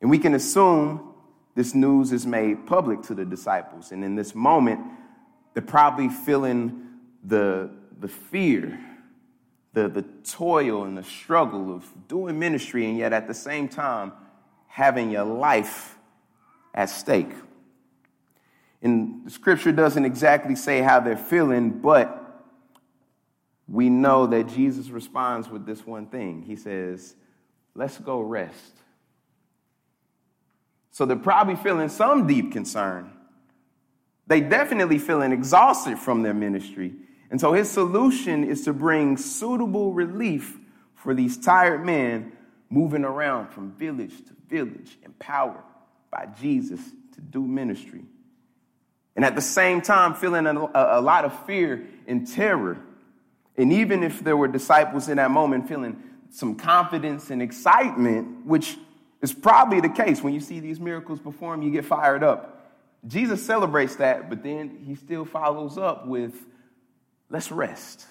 And 0.00 0.08
we 0.08 0.18
can 0.18 0.34
assume 0.34 1.12
this 1.56 1.74
news 1.74 2.12
is 2.12 2.24
made 2.24 2.64
public 2.66 3.02
to 3.02 3.14
the 3.14 3.24
disciples. 3.24 3.90
And 3.90 4.04
in 4.04 4.14
this 4.14 4.36
moment, 4.36 4.80
they're 5.52 5.62
probably 5.62 6.08
feeling 6.08 6.86
the, 7.24 7.70
the 7.98 8.06
fear, 8.06 8.78
the, 9.72 9.88
the 9.88 10.02
toil, 10.22 10.84
and 10.84 10.96
the 10.96 11.02
struggle 11.02 11.74
of 11.74 11.84
doing 12.06 12.38
ministry, 12.38 12.86
and 12.86 12.96
yet 12.96 13.12
at 13.12 13.26
the 13.26 13.34
same 13.34 13.68
time, 13.68 14.12
having 14.68 15.10
your 15.10 15.24
life 15.24 15.96
at 16.74 16.88
stake. 16.88 17.32
And 18.80 19.26
the 19.26 19.30
scripture 19.30 19.72
doesn't 19.72 20.04
exactly 20.04 20.54
say 20.54 20.80
how 20.80 21.00
they're 21.00 21.16
feeling, 21.16 21.70
but 21.80 22.14
we 23.66 23.90
know 23.90 24.26
that 24.28 24.48
Jesus 24.48 24.88
responds 24.88 25.48
with 25.48 25.66
this 25.66 25.84
one 25.84 26.06
thing. 26.06 26.42
He 26.42 26.56
says, 26.56 27.14
Let's 27.74 27.98
go 27.98 28.20
rest. 28.20 28.72
So 30.90 31.06
they're 31.06 31.16
probably 31.16 31.54
feeling 31.54 31.88
some 31.88 32.26
deep 32.26 32.50
concern. 32.50 33.12
They 34.26 34.40
definitely 34.40 34.98
feeling 34.98 35.32
exhausted 35.32 35.98
from 35.98 36.22
their 36.22 36.34
ministry. 36.34 36.94
And 37.30 37.40
so 37.40 37.52
his 37.52 37.70
solution 37.70 38.42
is 38.42 38.64
to 38.64 38.72
bring 38.72 39.16
suitable 39.16 39.92
relief 39.92 40.58
for 40.94 41.14
these 41.14 41.38
tired 41.38 41.84
men 41.84 42.32
moving 42.70 43.04
around 43.04 43.48
from 43.48 43.72
village 43.72 44.16
to 44.26 44.32
village, 44.48 44.98
empowered 45.04 45.62
by 46.10 46.26
Jesus 46.40 46.80
to 47.14 47.20
do 47.20 47.42
ministry. 47.42 48.04
And 49.16 49.24
at 49.24 49.34
the 49.34 49.42
same 49.42 49.80
time, 49.80 50.14
feeling 50.14 50.46
a, 50.46 50.70
a, 50.74 51.00
lot 51.00 51.24
of 51.24 51.46
fear 51.46 51.86
and 52.06 52.26
terror. 52.26 52.78
And 53.56 53.72
even 53.72 54.04
if 54.04 54.22
there 54.22 54.36
were 54.36 54.46
disciples 54.46 55.08
in 55.08 55.16
that 55.16 55.32
moment 55.32 55.68
feeling 55.68 56.00
some 56.30 56.54
confidence 56.54 57.30
and 57.30 57.42
excitement, 57.42 58.46
which 58.46 58.76
is 59.20 59.32
probably 59.32 59.80
the 59.80 59.88
case 59.88 60.22
when 60.22 60.34
you 60.34 60.40
see 60.40 60.60
these 60.60 60.78
miracles 60.78 61.18
perform, 61.18 61.62
you 61.62 61.72
get 61.72 61.84
fired 61.84 62.22
up. 62.22 62.72
Jesus 63.06 63.44
celebrates 63.44 63.96
that, 63.96 64.28
but 64.28 64.42
then 64.42 64.84
he 64.84 64.94
still 64.94 65.24
follows 65.24 65.78
up 65.78 66.06
with, 66.06 66.34
let's 67.28 67.50
rest. 67.50 68.06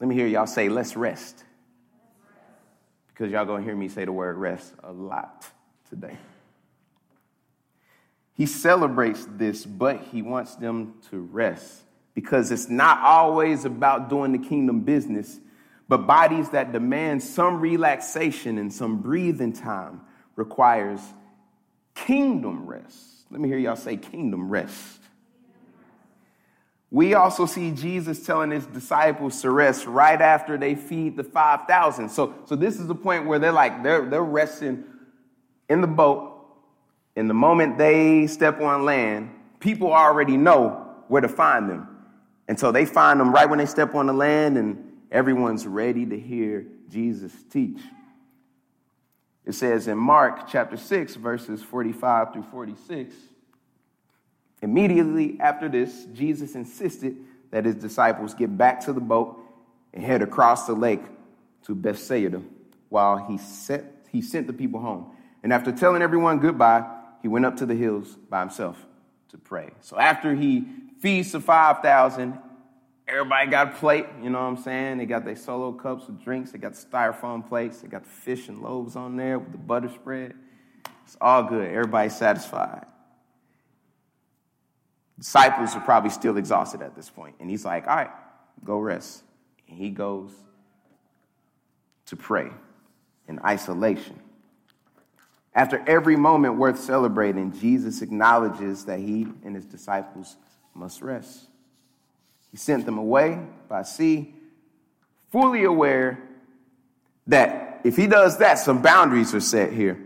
Let 0.00 0.08
me 0.08 0.14
hear 0.14 0.26
y'all 0.26 0.46
say, 0.46 0.68
let's 0.68 0.96
rest. 0.96 1.44
Because 3.16 3.32
y'all 3.32 3.46
gonna 3.46 3.64
hear 3.64 3.74
me 3.74 3.88
say 3.88 4.04
the 4.04 4.12
word 4.12 4.36
rest 4.36 4.74
a 4.82 4.92
lot 4.92 5.46
today. 5.88 6.18
He 8.34 8.44
celebrates 8.44 9.26
this, 9.30 9.64
but 9.64 10.02
he 10.12 10.20
wants 10.20 10.56
them 10.56 10.94
to 11.10 11.20
rest 11.20 11.80
because 12.14 12.52
it's 12.52 12.68
not 12.68 12.98
always 13.00 13.64
about 13.64 14.10
doing 14.10 14.32
the 14.32 14.38
kingdom 14.38 14.80
business, 14.80 15.40
but 15.88 16.06
bodies 16.06 16.50
that 16.50 16.72
demand 16.72 17.22
some 17.22 17.58
relaxation 17.58 18.58
and 18.58 18.70
some 18.70 18.98
breathing 19.00 19.54
time 19.54 20.02
requires 20.34 21.00
kingdom 21.94 22.66
rest. 22.66 23.24
Let 23.30 23.40
me 23.40 23.48
hear 23.48 23.56
y'all 23.56 23.76
say 23.76 23.96
kingdom 23.96 24.50
rest. 24.50 25.00
We 26.96 27.12
also 27.12 27.44
see 27.44 27.72
Jesus 27.72 28.24
telling 28.24 28.50
his 28.50 28.64
disciples 28.64 29.42
to 29.42 29.50
rest 29.50 29.84
right 29.84 30.18
after 30.18 30.56
they 30.56 30.74
feed 30.74 31.18
the 31.18 31.24
5,000. 31.24 32.08
So, 32.08 32.32
so 32.46 32.56
this 32.56 32.80
is 32.80 32.86
the 32.86 32.94
point 32.94 33.26
where 33.26 33.38
they're 33.38 33.52
like, 33.52 33.82
they're, 33.82 34.08
they're 34.08 34.24
resting 34.24 34.82
in 35.68 35.82
the 35.82 35.86
boat. 35.86 36.32
In 37.14 37.28
the 37.28 37.34
moment 37.34 37.76
they 37.76 38.26
step 38.28 38.62
on 38.62 38.86
land, 38.86 39.28
people 39.60 39.92
already 39.92 40.38
know 40.38 40.90
where 41.08 41.20
to 41.20 41.28
find 41.28 41.68
them. 41.68 41.86
And 42.48 42.58
so 42.58 42.72
they 42.72 42.86
find 42.86 43.20
them 43.20 43.30
right 43.30 43.46
when 43.46 43.58
they 43.58 43.66
step 43.66 43.94
on 43.94 44.06
the 44.06 44.14
land, 44.14 44.56
and 44.56 44.82
everyone's 45.12 45.66
ready 45.66 46.06
to 46.06 46.18
hear 46.18 46.66
Jesus 46.88 47.34
teach. 47.50 47.80
It 49.44 49.52
says 49.52 49.86
in 49.86 49.98
Mark 49.98 50.48
chapter 50.48 50.78
6, 50.78 51.16
verses 51.16 51.62
45 51.62 52.32
through 52.32 52.44
46 52.44 53.14
Immediately 54.62 55.38
after 55.40 55.68
this, 55.68 56.06
Jesus 56.12 56.54
insisted 56.54 57.16
that 57.50 57.64
his 57.64 57.74
disciples 57.74 58.34
get 58.34 58.56
back 58.56 58.80
to 58.86 58.92
the 58.92 59.00
boat 59.00 59.38
and 59.92 60.02
head 60.02 60.22
across 60.22 60.66
the 60.66 60.72
lake 60.72 61.02
to 61.64 61.74
Bethsaida 61.74 62.42
while 62.88 63.18
he, 63.28 63.38
set, 63.38 63.84
he 64.10 64.22
sent 64.22 64.46
the 64.46 64.52
people 64.52 64.80
home. 64.80 65.12
And 65.42 65.52
after 65.52 65.72
telling 65.72 66.02
everyone 66.02 66.38
goodbye, 66.38 66.84
he 67.22 67.28
went 67.28 67.44
up 67.44 67.56
to 67.58 67.66
the 67.66 67.74
hills 67.74 68.16
by 68.28 68.40
himself 68.40 68.84
to 69.30 69.38
pray. 69.38 69.70
So 69.80 69.98
after 69.98 70.34
he 70.34 70.64
feeds 71.00 71.32
the 71.32 71.40
5,000, 71.40 72.38
everybody 73.06 73.50
got 73.50 73.68
a 73.68 73.70
plate, 73.72 74.06
you 74.22 74.30
know 74.30 74.40
what 74.40 74.46
I'm 74.46 74.56
saying? 74.56 74.98
They 74.98 75.06
got 75.06 75.24
their 75.24 75.36
solo 75.36 75.72
cups 75.72 76.06
with 76.06 76.22
drinks, 76.22 76.52
they 76.52 76.58
got 76.58 76.74
the 76.74 76.86
styrofoam 76.86 77.46
plates, 77.46 77.80
they 77.80 77.88
got 77.88 78.04
the 78.04 78.10
fish 78.10 78.48
and 78.48 78.60
loaves 78.62 78.96
on 78.96 79.16
there 79.16 79.38
with 79.38 79.52
the 79.52 79.58
butter 79.58 79.88
spread. 79.88 80.34
It's 81.04 81.16
all 81.20 81.44
good. 81.44 81.68
Everybody's 81.68 82.16
satisfied. 82.16 82.86
Disciples 85.18 85.74
are 85.74 85.80
probably 85.80 86.10
still 86.10 86.36
exhausted 86.36 86.82
at 86.82 86.94
this 86.94 87.08
point. 87.08 87.36
And 87.40 87.48
he's 87.48 87.64
like, 87.64 87.86
all 87.86 87.96
right, 87.96 88.10
go 88.64 88.78
rest. 88.78 89.22
And 89.68 89.78
he 89.78 89.90
goes 89.90 90.30
to 92.06 92.16
pray 92.16 92.50
in 93.28 93.40
isolation. 93.44 94.18
After 95.54 95.82
every 95.86 96.16
moment 96.16 96.56
worth 96.56 96.78
celebrating, 96.78 97.58
Jesus 97.58 98.02
acknowledges 98.02 98.84
that 98.84 99.00
he 99.00 99.26
and 99.42 99.54
his 99.54 99.64
disciples 99.64 100.36
must 100.74 101.00
rest. 101.00 101.48
He 102.50 102.58
sent 102.58 102.84
them 102.84 102.98
away 102.98 103.40
by 103.68 103.82
sea, 103.82 104.34
fully 105.32 105.64
aware 105.64 106.22
that 107.26 107.80
if 107.84 107.96
he 107.96 108.06
does 108.06 108.38
that, 108.38 108.58
some 108.58 108.82
boundaries 108.82 109.34
are 109.34 109.40
set 109.40 109.72
here. 109.72 109.98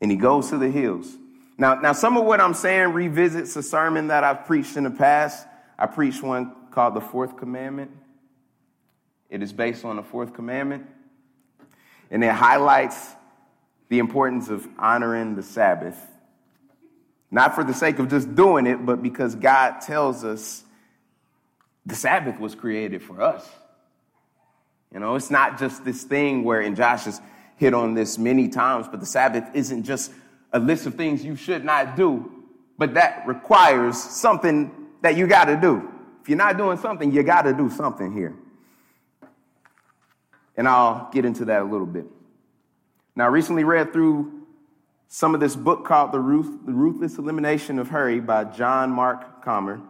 And 0.00 0.10
he 0.10 0.16
goes 0.18 0.50
to 0.50 0.58
the 0.58 0.70
hills 0.70 1.16
now, 1.56 1.74
now, 1.76 1.92
some 1.92 2.16
of 2.16 2.24
what 2.24 2.40
I'm 2.40 2.54
saying 2.54 2.92
revisits 2.92 3.54
a 3.56 3.62
sermon 3.62 4.08
that 4.08 4.24
I've 4.24 4.44
preached 4.44 4.76
in 4.76 4.84
the 4.84 4.90
past. 4.90 5.46
I 5.78 5.86
preached 5.86 6.22
one 6.22 6.52
called 6.72 6.94
The 6.94 7.00
Fourth 7.00 7.36
Commandment. 7.36 7.92
It 9.30 9.42
is 9.42 9.52
based 9.52 9.84
on 9.84 9.96
the 9.96 10.02
Fourth 10.02 10.34
Commandment, 10.34 10.86
and 12.10 12.24
it 12.24 12.32
highlights 12.32 13.14
the 13.88 14.00
importance 14.00 14.48
of 14.48 14.66
honoring 14.78 15.36
the 15.36 15.42
Sabbath. 15.42 15.98
Not 17.30 17.54
for 17.54 17.62
the 17.64 17.74
sake 17.74 17.98
of 17.98 18.08
just 18.08 18.34
doing 18.34 18.66
it, 18.66 18.84
but 18.84 19.02
because 19.02 19.34
God 19.34 19.80
tells 19.80 20.24
us 20.24 20.64
the 21.86 21.94
Sabbath 21.94 22.40
was 22.40 22.54
created 22.54 23.02
for 23.02 23.20
us. 23.22 23.48
You 24.92 25.00
know, 25.00 25.16
it's 25.16 25.30
not 25.30 25.58
just 25.58 25.84
this 25.84 26.04
thing 26.04 26.44
where, 26.44 26.60
and 26.60 26.76
Josh 26.76 27.04
has 27.04 27.20
hit 27.56 27.74
on 27.74 27.94
this 27.94 28.18
many 28.18 28.48
times, 28.48 28.86
but 28.88 29.00
the 29.00 29.06
Sabbath 29.06 29.44
isn't 29.54 29.84
just 29.84 30.12
a 30.54 30.60
list 30.60 30.86
of 30.86 30.94
things 30.94 31.24
you 31.24 31.34
should 31.34 31.64
not 31.64 31.96
do, 31.96 32.32
but 32.78 32.94
that 32.94 33.26
requires 33.26 34.00
something 34.00 34.70
that 35.02 35.16
you 35.16 35.26
got 35.26 35.46
to 35.46 35.56
do. 35.56 35.90
If 36.22 36.28
you're 36.28 36.38
not 36.38 36.56
doing 36.56 36.78
something, 36.78 37.12
you 37.12 37.22
got 37.24 37.42
to 37.42 37.52
do 37.52 37.68
something 37.68 38.12
here. 38.12 38.34
And 40.56 40.68
I'll 40.68 41.10
get 41.12 41.24
into 41.24 41.44
that 41.46 41.60
a 41.60 41.64
little 41.64 41.86
bit. 41.86 42.06
Now, 43.16 43.24
I 43.24 43.28
recently 43.28 43.64
read 43.64 43.92
through 43.92 44.46
some 45.08 45.34
of 45.34 45.40
this 45.40 45.56
book 45.56 45.84
called 45.84 46.12
The, 46.12 46.20
Ruth, 46.20 46.64
the 46.64 46.72
Ruthless 46.72 47.18
Elimination 47.18 47.80
of 47.80 47.88
Hurry 47.88 48.20
by 48.20 48.44
John 48.44 48.90
Mark 48.90 49.44
Comer. 49.44 49.80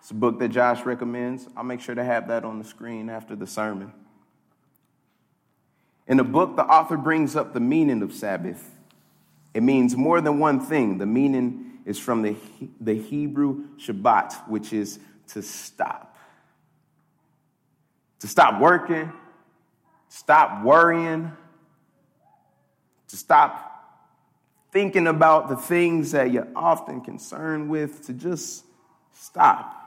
It's 0.00 0.10
a 0.10 0.14
book 0.14 0.38
that 0.38 0.48
Josh 0.48 0.84
recommends. 0.86 1.48
I'll 1.54 1.64
make 1.64 1.80
sure 1.80 1.94
to 1.94 2.02
have 2.02 2.28
that 2.28 2.44
on 2.44 2.58
the 2.58 2.64
screen 2.64 3.10
after 3.10 3.36
the 3.36 3.46
sermon. 3.46 3.92
In 6.08 6.16
the 6.16 6.24
book, 6.24 6.56
the 6.56 6.64
author 6.64 6.96
brings 6.96 7.36
up 7.36 7.52
the 7.52 7.60
meaning 7.60 8.02
of 8.02 8.12
Sabbath 8.12 8.70
it 9.54 9.62
means 9.62 9.96
more 9.96 10.20
than 10.20 10.38
one 10.38 10.60
thing. 10.60 10.98
The 10.98 11.06
meaning 11.06 11.78
is 11.84 11.98
from 11.98 12.22
the, 12.22 12.36
the 12.80 12.94
Hebrew 12.94 13.68
Shabbat, 13.76 14.48
which 14.48 14.72
is 14.72 14.98
to 15.28 15.42
stop. 15.42 16.16
To 18.20 18.28
stop 18.28 18.60
working, 18.60 19.12
stop 20.08 20.64
worrying, 20.64 21.32
to 23.08 23.16
stop 23.16 23.68
thinking 24.70 25.06
about 25.06 25.48
the 25.48 25.56
things 25.56 26.12
that 26.12 26.30
you're 26.30 26.48
often 26.56 27.02
concerned 27.02 27.68
with, 27.68 28.06
to 28.06 28.14
just 28.14 28.64
stop. 29.12 29.78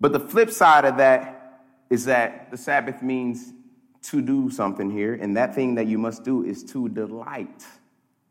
But 0.00 0.12
the 0.12 0.20
flip 0.20 0.50
side 0.50 0.84
of 0.84 0.96
that 0.96 1.62
is 1.90 2.06
that 2.06 2.50
the 2.50 2.56
Sabbath 2.56 3.02
means 3.02 3.52
to 4.02 4.22
do 4.22 4.50
something 4.50 4.90
here, 4.90 5.14
and 5.14 5.36
that 5.36 5.54
thing 5.54 5.74
that 5.74 5.86
you 5.86 5.98
must 5.98 6.24
do 6.24 6.44
is 6.44 6.62
to 6.64 6.88
delight, 6.88 7.60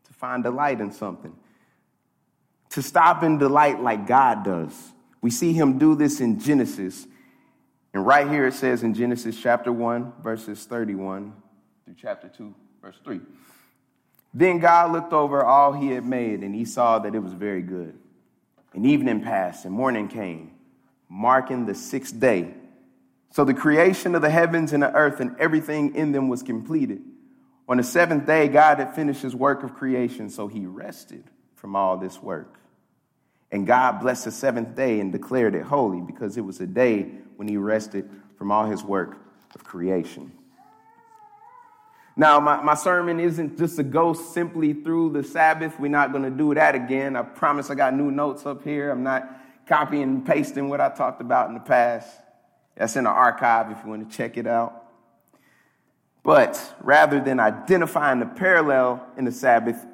to 0.04 0.12
find 0.12 0.42
delight 0.42 0.80
in 0.80 0.92
something. 0.92 1.34
To 2.70 2.82
stop 2.82 3.22
and 3.22 3.38
delight 3.38 3.80
like 3.80 4.06
God 4.06 4.44
does. 4.44 4.92
We 5.20 5.30
see 5.30 5.52
him 5.52 5.78
do 5.78 5.94
this 5.94 6.20
in 6.20 6.38
Genesis. 6.38 7.06
And 7.94 8.06
right 8.06 8.28
here 8.28 8.46
it 8.46 8.54
says 8.54 8.82
in 8.82 8.94
Genesis 8.94 9.40
chapter 9.40 9.72
1, 9.72 10.12
verses 10.22 10.64
31 10.64 11.32
through 11.84 11.94
chapter 11.96 12.28
2, 12.28 12.54
verse 12.82 12.96
3. 13.04 13.20
Then 14.34 14.58
God 14.58 14.92
looked 14.92 15.12
over 15.12 15.42
all 15.44 15.72
he 15.72 15.88
had 15.88 16.04
made, 16.04 16.42
and 16.42 16.54
he 16.54 16.64
saw 16.64 16.98
that 16.98 17.14
it 17.14 17.20
was 17.20 17.32
very 17.32 17.62
good. 17.62 17.98
And 18.74 18.86
evening 18.86 19.22
passed, 19.22 19.64
and 19.64 19.74
morning 19.74 20.08
came, 20.08 20.52
marking 21.08 21.64
the 21.64 21.74
sixth 21.74 22.18
day. 22.20 22.54
So 23.30 23.44
the 23.44 23.54
creation 23.54 24.14
of 24.14 24.22
the 24.22 24.30
heavens 24.30 24.72
and 24.72 24.82
the 24.82 24.92
earth 24.92 25.20
and 25.20 25.36
everything 25.38 25.94
in 25.94 26.12
them 26.12 26.28
was 26.28 26.42
completed. 26.42 27.02
On 27.68 27.76
the 27.76 27.82
seventh 27.82 28.26
day, 28.26 28.48
God 28.48 28.78
had 28.78 28.94
finished 28.94 29.22
his 29.22 29.36
work 29.36 29.62
of 29.62 29.74
creation, 29.74 30.30
so 30.30 30.48
he 30.48 30.64
rested 30.64 31.24
from 31.54 31.76
all 31.76 31.98
this 31.98 32.22
work. 32.22 32.58
And 33.50 33.66
God 33.66 34.00
blessed 34.00 34.24
the 34.24 34.30
seventh 34.30 34.74
day 34.74 35.00
and 35.00 35.12
declared 35.12 35.54
it 35.54 35.62
holy 35.62 36.00
because 36.00 36.36
it 36.36 36.42
was 36.42 36.60
a 36.60 36.66
day 36.66 37.10
when 37.36 37.48
he 37.48 37.56
rested 37.56 38.08
from 38.36 38.50
all 38.50 38.66
his 38.66 38.82
work 38.82 39.18
of 39.54 39.64
creation. 39.64 40.32
Now, 42.16 42.40
my, 42.40 42.60
my 42.62 42.74
sermon 42.74 43.20
isn't 43.20 43.58
just 43.58 43.76
to 43.76 43.84
go 43.84 44.12
simply 44.12 44.72
through 44.72 45.12
the 45.12 45.22
Sabbath. 45.22 45.78
We're 45.78 45.88
not 45.88 46.10
going 46.10 46.24
to 46.24 46.30
do 46.30 46.52
that 46.54 46.74
again. 46.74 47.14
I 47.14 47.22
promise 47.22 47.70
I 47.70 47.76
got 47.76 47.94
new 47.94 48.10
notes 48.10 48.44
up 48.44 48.64
here. 48.64 48.90
I'm 48.90 49.04
not 49.04 49.28
copying 49.66 50.02
and 50.02 50.26
pasting 50.26 50.68
what 50.68 50.80
I 50.80 50.88
talked 50.88 51.20
about 51.20 51.48
in 51.48 51.54
the 51.54 51.60
past. 51.60 52.08
That's 52.78 52.94
in 52.94 53.04
the 53.04 53.10
archive 53.10 53.72
if 53.72 53.78
you 53.82 53.90
want 53.90 54.08
to 54.08 54.16
check 54.16 54.36
it 54.36 54.46
out. 54.46 54.84
But 56.22 56.76
rather 56.80 57.20
than 57.20 57.40
identifying 57.40 58.20
the 58.20 58.26
parallel 58.26 59.04
in 59.16 59.24
the 59.24 59.32
Sabbath, 59.32 59.84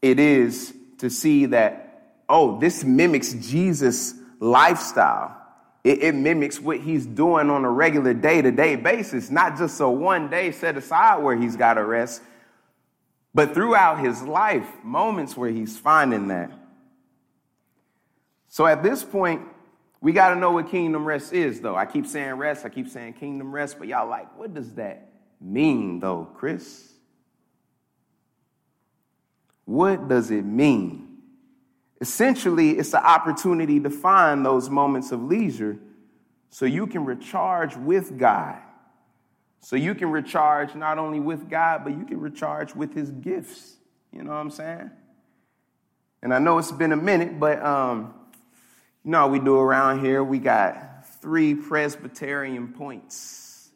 it 0.00 0.20
is 0.20 0.72
to 0.98 1.10
see 1.10 1.46
that, 1.46 2.22
oh, 2.28 2.60
this 2.60 2.84
mimics 2.84 3.32
Jesus' 3.32 4.14
lifestyle. 4.38 5.34
It, 5.82 6.02
it 6.02 6.14
mimics 6.14 6.60
what 6.60 6.78
he's 6.80 7.04
doing 7.04 7.50
on 7.50 7.64
a 7.64 7.70
regular 7.70 8.14
day 8.14 8.40
to 8.40 8.52
day 8.52 8.76
basis, 8.76 9.30
not 9.30 9.58
just 9.58 9.80
a 9.80 9.88
one 9.88 10.30
day 10.30 10.52
set 10.52 10.76
aside 10.76 11.16
where 11.22 11.36
he's 11.36 11.56
got 11.56 11.74
to 11.74 11.84
rest, 11.84 12.22
but 13.34 13.54
throughout 13.54 13.98
his 13.98 14.22
life, 14.22 14.68
moments 14.84 15.36
where 15.36 15.50
he's 15.50 15.76
finding 15.76 16.28
that. 16.28 16.52
So 18.48 18.66
at 18.66 18.82
this 18.82 19.02
point, 19.02 19.42
we 20.00 20.12
got 20.12 20.30
to 20.30 20.36
know 20.36 20.52
what 20.52 20.70
kingdom 20.70 21.04
rest 21.04 21.32
is, 21.32 21.60
though. 21.60 21.74
I 21.74 21.86
keep 21.86 22.06
saying 22.06 22.34
rest, 22.34 22.64
I 22.64 22.68
keep 22.68 22.88
saying 22.88 23.14
kingdom 23.14 23.52
rest, 23.52 23.78
but 23.78 23.88
y'all 23.88 24.08
like, 24.08 24.36
what 24.38 24.54
does 24.54 24.74
that 24.74 25.10
mean, 25.40 26.00
though, 26.00 26.28
Chris? 26.36 26.92
What 29.64 30.08
does 30.08 30.30
it 30.30 30.44
mean? 30.44 31.18
Essentially, 32.00 32.70
it's 32.78 32.92
the 32.92 33.04
opportunity 33.04 33.80
to 33.80 33.90
find 33.90 34.46
those 34.46 34.70
moments 34.70 35.10
of 35.10 35.22
leisure 35.22 35.78
so 36.48 36.64
you 36.64 36.86
can 36.86 37.04
recharge 37.04 37.76
with 37.76 38.18
God. 38.18 38.56
So 39.60 39.74
you 39.74 39.94
can 39.94 40.10
recharge 40.10 40.74
not 40.74 40.98
only 40.98 41.18
with 41.18 41.50
God, 41.50 41.82
but 41.82 41.92
you 41.98 42.04
can 42.04 42.20
recharge 42.20 42.74
with 42.74 42.94
His 42.94 43.10
gifts. 43.10 43.76
You 44.12 44.22
know 44.22 44.30
what 44.30 44.38
I'm 44.38 44.50
saying? 44.50 44.90
And 46.22 46.32
I 46.32 46.38
know 46.38 46.58
it's 46.58 46.72
been 46.72 46.92
a 46.92 46.96
minute, 46.96 47.38
but 47.38 47.62
um, 47.62 48.14
you 49.04 49.10
know 49.10 49.28
we 49.28 49.38
do 49.38 49.58
around 49.58 50.04
here? 50.04 50.22
We 50.22 50.38
got 50.38 51.06
three 51.20 51.54
Presbyterian 51.54 52.68
points. 52.68 53.70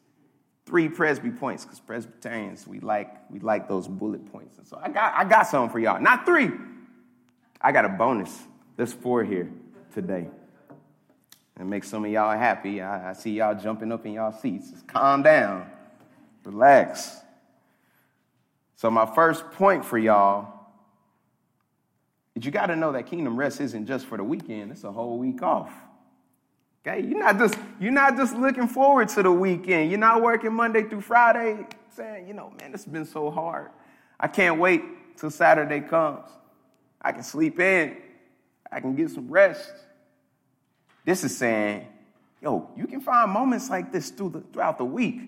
Three 0.65 0.87
Presby 0.87 1.29
points, 1.29 1.65
because 1.65 1.79
Presbyterians, 1.79 2.65
we 2.65 2.79
like, 2.79 3.29
we 3.29 3.39
like 3.39 3.67
those 3.67 3.87
bullet 3.87 4.31
points. 4.31 4.57
And 4.57 4.65
so 4.65 4.79
I 4.81 4.89
got, 4.89 5.13
I 5.13 5.25
got 5.25 5.47
something 5.47 5.71
for 5.71 5.79
y'all. 5.79 6.01
Not 6.01 6.25
three. 6.25 6.51
I 7.61 7.71
got 7.71 7.85
a 7.85 7.89
bonus. 7.89 8.37
There's 8.77 8.93
four 8.93 9.23
here 9.23 9.51
today. 9.93 10.27
And 11.57 11.69
make 11.69 11.83
some 11.83 12.03
of 12.05 12.11
y'all 12.11 12.37
happy. 12.37 12.81
I, 12.81 13.11
I 13.11 13.13
see 13.13 13.31
y'all 13.31 13.55
jumping 13.55 13.91
up 13.91 14.05
in 14.05 14.13
y'all 14.13 14.31
seats. 14.31 14.71
Just 14.71 14.87
calm 14.87 15.21
down. 15.21 15.69
Relax. 16.45 17.17
So 18.75 18.89
my 18.89 19.05
first 19.05 19.49
point 19.51 19.85
for 19.85 19.97
y'all 19.97 20.62
is 22.35 22.45
you 22.45 22.51
got 22.51 22.67
to 22.67 22.75
know 22.75 22.91
that 22.91 23.05
kingdom 23.05 23.37
rest 23.37 23.61
isn't 23.61 23.85
just 23.85 24.05
for 24.05 24.17
the 24.17 24.23
weekend, 24.23 24.71
it's 24.71 24.83
a 24.83 24.91
whole 24.91 25.17
week 25.17 25.41
off. 25.41 25.71
Okay? 26.85 27.01
You're 27.01 27.19
not 27.19 27.37
just 27.37 27.57
you're 27.79 27.91
not 27.91 28.17
just 28.17 28.35
looking 28.35 28.67
forward 28.67 29.09
to 29.09 29.23
the 29.23 29.31
weekend. 29.31 29.89
You're 29.89 29.99
not 29.99 30.21
working 30.21 30.53
Monday 30.53 30.83
through 30.83 31.01
Friday 31.01 31.65
saying, 31.95 32.27
you 32.27 32.33
know, 32.33 32.51
man, 32.59 32.73
it's 32.73 32.85
been 32.85 33.05
so 33.05 33.29
hard. 33.29 33.69
I 34.19 34.27
can't 34.27 34.59
wait 34.59 34.81
till 35.17 35.31
Saturday 35.31 35.81
comes. 35.81 36.27
I 37.01 37.11
can 37.11 37.23
sleep 37.23 37.59
in. 37.59 37.97
I 38.71 38.79
can 38.79 38.95
get 38.95 39.11
some 39.11 39.29
rest. 39.29 39.71
This 41.05 41.23
is 41.23 41.37
saying, 41.37 41.87
yo, 42.41 42.69
you 42.75 42.87
can 42.87 43.01
find 43.01 43.29
moments 43.31 43.69
like 43.69 43.91
this 43.91 44.09
through 44.09 44.29
the, 44.29 44.41
throughout 44.53 44.77
the 44.77 44.85
week. 44.85 45.21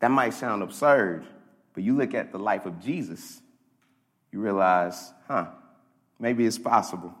That 0.00 0.10
might 0.10 0.34
sound 0.34 0.62
absurd, 0.62 1.26
but 1.74 1.82
you 1.82 1.96
look 1.96 2.14
at 2.14 2.32
the 2.32 2.38
life 2.38 2.66
of 2.66 2.80
Jesus 2.80 3.40
you 4.36 4.42
realize, 4.42 5.14
huh, 5.26 5.46
maybe 6.18 6.44
it's 6.44 6.58
possible. 6.58 7.14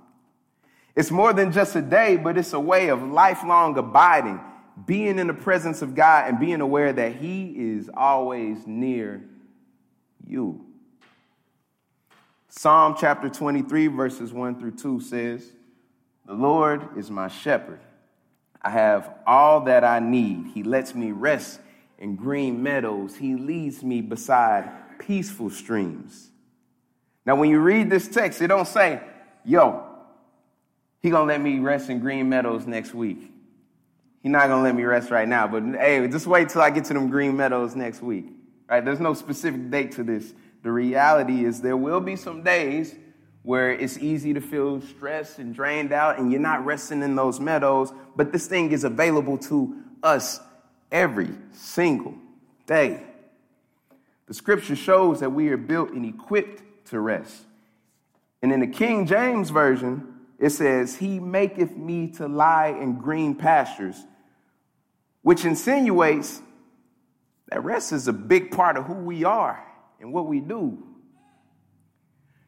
It's 0.94 1.10
more 1.10 1.32
than 1.32 1.50
just 1.50 1.74
a 1.74 1.80
day, 1.80 2.16
but 2.16 2.36
it's 2.36 2.52
a 2.52 2.60
way 2.60 2.88
of 2.88 3.02
lifelong 3.02 3.78
abiding, 3.78 4.38
being 4.84 5.18
in 5.18 5.26
the 5.26 5.34
presence 5.34 5.80
of 5.80 5.94
God 5.94 6.28
and 6.28 6.38
being 6.38 6.60
aware 6.60 6.92
that 6.92 7.16
He 7.16 7.54
is 7.56 7.88
always 7.96 8.66
near 8.66 9.22
you. 10.26 10.66
Psalm 12.50 12.94
chapter 12.98 13.30
23, 13.30 13.86
verses 13.86 14.30
1 14.30 14.60
through 14.60 14.72
2 14.72 15.00
says, 15.00 15.52
The 16.26 16.34
Lord 16.34 16.98
is 16.98 17.10
my 17.10 17.28
shepherd. 17.28 17.80
I 18.60 18.68
have 18.68 19.10
all 19.26 19.62
that 19.62 19.84
I 19.84 20.00
need. 20.00 20.48
He 20.52 20.62
lets 20.62 20.94
me 20.94 21.12
rest 21.12 21.60
in 21.98 22.16
green 22.16 22.62
meadows. 22.62 23.16
He 23.16 23.36
leads 23.36 23.82
me 23.82 24.02
beside 24.02 24.70
peaceful 24.98 25.48
streams. 25.48 26.30
Now, 27.26 27.34
when 27.34 27.50
you 27.50 27.58
read 27.58 27.90
this 27.90 28.06
text, 28.06 28.40
it 28.40 28.46
don't 28.46 28.68
say, 28.68 29.00
yo, 29.44 29.84
he 31.02 31.10
gonna 31.10 31.24
let 31.24 31.40
me 31.40 31.58
rest 31.58 31.90
in 31.90 31.98
Green 31.98 32.28
Meadows 32.28 32.66
next 32.66 32.94
week. 32.94 33.32
He 34.22 34.28
not 34.28 34.46
gonna 34.46 34.62
let 34.62 34.74
me 34.74 34.84
rest 34.84 35.10
right 35.10 35.28
now, 35.28 35.48
but 35.48 35.62
hey, 35.78 36.06
just 36.08 36.26
wait 36.26 36.48
till 36.48 36.62
I 36.62 36.70
get 36.70 36.84
to 36.86 36.94
them 36.94 37.10
Green 37.10 37.36
Meadows 37.36 37.74
next 37.74 38.00
week. 38.00 38.26
Right? 38.68 38.84
There's 38.84 39.00
no 39.00 39.14
specific 39.14 39.70
date 39.70 39.92
to 39.92 40.04
this. 40.04 40.32
The 40.62 40.70
reality 40.70 41.44
is 41.44 41.60
there 41.60 41.76
will 41.76 42.00
be 42.00 42.16
some 42.16 42.42
days 42.42 42.94
where 43.42 43.70
it's 43.70 43.98
easy 43.98 44.34
to 44.34 44.40
feel 44.40 44.80
stressed 44.80 45.38
and 45.38 45.54
drained 45.54 45.92
out 45.92 46.18
and 46.18 46.32
you're 46.32 46.40
not 46.40 46.64
resting 46.64 47.02
in 47.02 47.14
those 47.14 47.38
meadows, 47.38 47.92
but 48.16 48.32
this 48.32 48.48
thing 48.48 48.72
is 48.72 48.82
available 48.82 49.38
to 49.38 49.76
us 50.02 50.40
every 50.90 51.30
single 51.52 52.14
day. 52.66 53.00
The 54.26 54.34
scripture 54.34 54.74
shows 54.74 55.20
that 55.20 55.30
we 55.30 55.48
are 55.50 55.56
built 55.56 55.90
and 55.90 56.04
equipped 56.04 56.62
to 56.86 57.00
rest. 57.00 57.42
And 58.42 58.52
in 58.52 58.60
the 58.60 58.66
King 58.66 59.06
James 59.06 59.50
Version, 59.50 60.14
it 60.38 60.50
says, 60.50 60.96
He 60.96 61.18
maketh 61.18 61.76
me 61.76 62.08
to 62.12 62.28
lie 62.28 62.68
in 62.68 62.98
green 62.98 63.34
pastures, 63.34 63.96
which 65.22 65.44
insinuates 65.44 66.40
that 67.48 67.62
rest 67.64 67.92
is 67.92 68.08
a 68.08 68.12
big 68.12 68.50
part 68.50 68.76
of 68.76 68.84
who 68.84 68.94
we 68.94 69.24
are 69.24 69.64
and 70.00 70.12
what 70.12 70.26
we 70.26 70.40
do. 70.40 70.82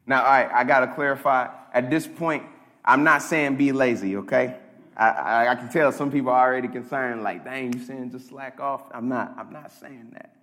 Now, 0.05 0.23
right, 0.23 0.49
I 0.51 0.63
got 0.63 0.81
to 0.81 0.93
clarify. 0.93 1.49
At 1.73 1.89
this 1.89 2.07
point, 2.07 2.43
I'm 2.83 3.03
not 3.03 3.21
saying 3.21 3.55
be 3.55 3.71
lazy, 3.71 4.17
okay? 4.17 4.57
I, 4.97 5.09
I, 5.09 5.51
I, 5.51 5.55
can 5.55 5.69
tell 5.69 5.91
some 5.91 6.11
people 6.11 6.31
are 6.31 6.47
already 6.47 6.67
concerned, 6.67 7.23
like, 7.23 7.45
dang, 7.45 7.73
you 7.73 7.79
saying 7.79 8.11
just 8.11 8.27
slack 8.27 8.59
off? 8.59 8.81
I'm 8.91 9.07
not, 9.07 9.35
I'm 9.37 9.53
not 9.53 9.71
saying 9.71 10.09
that. 10.13 10.35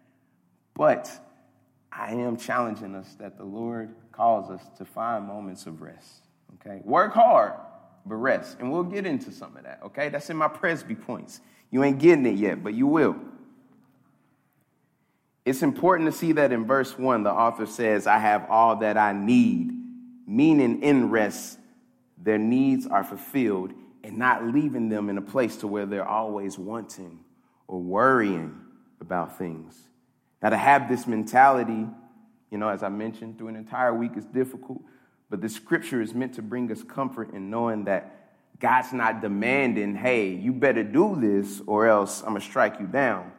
But 0.74 1.10
I 1.96 2.12
am 2.12 2.36
challenging 2.36 2.94
us 2.94 3.14
that 3.18 3.38
the 3.38 3.44
Lord 3.44 3.94
calls 4.12 4.50
us 4.50 4.60
to 4.76 4.84
find 4.84 5.24
moments 5.24 5.66
of 5.66 5.80
rest. 5.80 6.26
Okay? 6.54 6.82
Work 6.84 7.14
hard, 7.14 7.54
but 8.04 8.16
rest. 8.16 8.58
And 8.60 8.70
we'll 8.70 8.82
get 8.82 9.06
into 9.06 9.32
some 9.32 9.56
of 9.56 9.64
that. 9.64 9.80
Okay? 9.84 10.10
That's 10.10 10.28
in 10.28 10.36
my 10.36 10.48
Presby 10.48 10.94
points. 10.94 11.40
You 11.70 11.82
ain't 11.84 11.98
getting 11.98 12.26
it 12.26 12.36
yet, 12.36 12.62
but 12.62 12.74
you 12.74 12.86
will. 12.86 13.16
It's 15.46 15.62
important 15.62 16.12
to 16.12 16.16
see 16.16 16.32
that 16.32 16.52
in 16.52 16.66
verse 16.66 16.98
1, 16.98 17.22
the 17.22 17.32
author 17.32 17.66
says, 17.66 18.06
I 18.06 18.18
have 18.18 18.46
all 18.50 18.76
that 18.76 18.98
I 18.98 19.12
need, 19.12 19.70
meaning 20.26 20.82
in 20.82 21.08
rest, 21.08 21.58
their 22.18 22.38
needs 22.38 22.86
are 22.86 23.04
fulfilled 23.04 23.72
and 24.02 24.18
not 24.18 24.44
leaving 24.44 24.88
them 24.88 25.08
in 25.08 25.18
a 25.18 25.22
place 25.22 25.56
to 25.58 25.66
where 25.66 25.86
they're 25.86 26.06
always 26.06 26.58
wanting 26.58 27.20
or 27.68 27.80
worrying 27.80 28.60
about 29.00 29.38
things. 29.38 29.76
Now, 30.42 30.50
to 30.50 30.56
have 30.56 30.88
this 30.88 31.06
mentality, 31.06 31.86
you 32.50 32.58
know, 32.58 32.68
as 32.68 32.82
I 32.82 32.88
mentioned, 32.88 33.38
through 33.38 33.48
an 33.48 33.56
entire 33.56 33.94
week 33.94 34.12
is 34.16 34.24
difficult, 34.24 34.82
but 35.30 35.40
the 35.40 35.48
scripture 35.48 36.00
is 36.00 36.14
meant 36.14 36.34
to 36.34 36.42
bring 36.42 36.70
us 36.70 36.82
comfort 36.82 37.32
in 37.32 37.50
knowing 37.50 37.84
that 37.84 38.16
God's 38.58 38.92
not 38.92 39.20
demanding, 39.20 39.94
hey, 39.94 40.30
you 40.30 40.52
better 40.52 40.82
do 40.82 41.16
this 41.18 41.60
or 41.66 41.86
else 41.86 42.20
I'm 42.20 42.30
going 42.30 42.40
to 42.40 42.46
strike 42.46 42.80
you 42.80 42.86
down. 42.86 43.32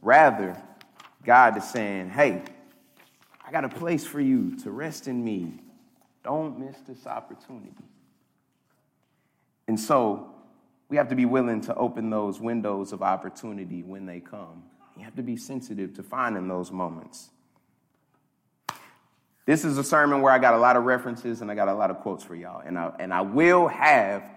Rather, 0.00 0.56
God 1.24 1.56
is 1.56 1.64
saying, 1.64 2.10
hey, 2.10 2.42
I 3.46 3.50
got 3.50 3.64
a 3.64 3.68
place 3.68 4.06
for 4.06 4.20
you 4.20 4.56
to 4.58 4.70
rest 4.70 5.08
in 5.08 5.24
me. 5.24 5.54
Don't 6.22 6.58
miss 6.58 6.76
this 6.86 7.06
opportunity. 7.06 7.72
And 9.66 9.78
so, 9.78 10.34
we 10.88 10.96
have 10.96 11.08
to 11.08 11.14
be 11.14 11.26
willing 11.26 11.60
to 11.62 11.74
open 11.74 12.08
those 12.08 12.40
windows 12.40 12.92
of 12.92 13.02
opportunity 13.02 13.82
when 13.82 14.06
they 14.06 14.20
come. 14.20 14.62
You 14.98 15.04
have 15.04 15.16
to 15.16 15.22
be 15.22 15.36
sensitive 15.36 15.94
to 15.94 16.02
finding 16.02 16.48
those 16.48 16.70
moments. 16.72 17.30
This 19.46 19.64
is 19.64 19.78
a 19.78 19.84
sermon 19.84 20.20
where 20.20 20.32
I 20.32 20.38
got 20.38 20.54
a 20.54 20.58
lot 20.58 20.76
of 20.76 20.84
references 20.84 21.40
and 21.40 21.50
I 21.50 21.54
got 21.54 21.68
a 21.68 21.74
lot 21.74 21.90
of 21.90 22.00
quotes 22.00 22.22
for 22.22 22.34
y'all. 22.34 22.60
And 22.60 22.78
I, 22.78 22.92
and 22.98 23.14
I 23.14 23.22
will 23.22 23.68
have 23.68 24.30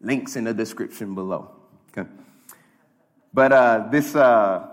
links 0.00 0.36
in 0.36 0.44
the 0.44 0.54
description 0.54 1.14
below. 1.14 1.50
Okay. 1.96 2.08
But 3.34 3.52
uh, 3.52 3.88
this, 3.90 4.14
uh, 4.14 4.68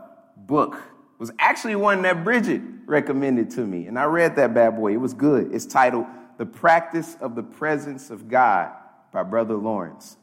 book. 0.52 0.78
Was 1.18 1.32
actually 1.38 1.76
one 1.76 2.02
that 2.02 2.24
Bridget 2.24 2.62
recommended 2.86 3.52
to 3.52 3.62
me, 3.62 3.86
and 3.86 3.98
I 3.98 4.06
read 4.06 4.36
that 4.38 4.54
bad 4.54 4.76
boy. 4.76 4.94
It 4.94 4.98
was 4.98 5.14
good. 5.14 5.54
It's 5.54 5.66
titled 5.66 6.08
The 6.38 6.46
Practice 6.46 7.16
of 7.22 7.36
the 7.36 7.44
Presence 7.44 8.10
of 8.10 8.28
God 8.28 8.72
by 9.12 9.22
Brother 9.24 9.54
Lawrence. 9.54 10.18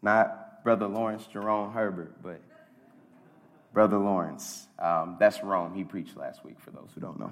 Not 0.00 0.62
Brother 0.62 0.86
Lawrence 0.86 1.26
Jerome 1.26 1.72
Herbert, 1.72 2.22
but 2.22 2.40
Brother 3.78 3.98
Lawrence. 3.98 4.66
Um, 4.80 5.18
that's 5.20 5.40
Rome. 5.40 5.72
He 5.72 5.84
preached 5.84 6.16
last 6.16 6.44
week, 6.44 6.58
for 6.58 6.72
those 6.72 6.88
who 6.96 7.00
don't 7.00 7.16
know. 7.20 7.30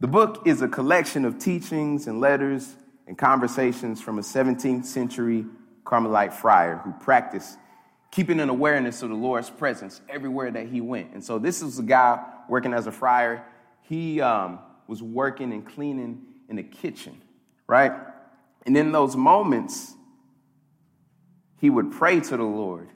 The 0.00 0.06
book 0.06 0.44
is 0.46 0.62
a 0.62 0.68
collection 0.68 1.26
of 1.26 1.38
teachings 1.38 2.06
and 2.06 2.18
letters 2.18 2.74
and 3.06 3.18
conversations 3.18 4.00
from 4.00 4.18
a 4.18 4.22
17th 4.22 4.86
century 4.86 5.44
Carmelite 5.84 6.32
friar 6.32 6.78
who 6.78 6.92
practiced 6.92 7.58
keeping 8.10 8.40
an 8.40 8.48
awareness 8.48 9.02
of 9.02 9.10
the 9.10 9.14
Lord's 9.14 9.50
presence 9.50 10.00
everywhere 10.08 10.50
that 10.50 10.68
he 10.68 10.80
went. 10.80 11.12
And 11.12 11.22
so, 11.22 11.38
this 11.38 11.60
is 11.60 11.78
a 11.78 11.82
guy 11.82 12.24
working 12.48 12.72
as 12.72 12.86
a 12.86 12.90
friar. 12.90 13.44
He 13.82 14.22
um, 14.22 14.60
was 14.86 15.02
working 15.02 15.52
and 15.52 15.66
cleaning 15.66 16.22
in 16.48 16.56
the 16.56 16.62
kitchen, 16.62 17.20
right? 17.66 17.92
And 18.64 18.74
in 18.74 18.92
those 18.92 19.14
moments, 19.14 19.92
he 21.60 21.68
would 21.68 21.92
pray 21.92 22.18
to 22.18 22.36
the 22.38 22.42
Lord. 22.42 22.88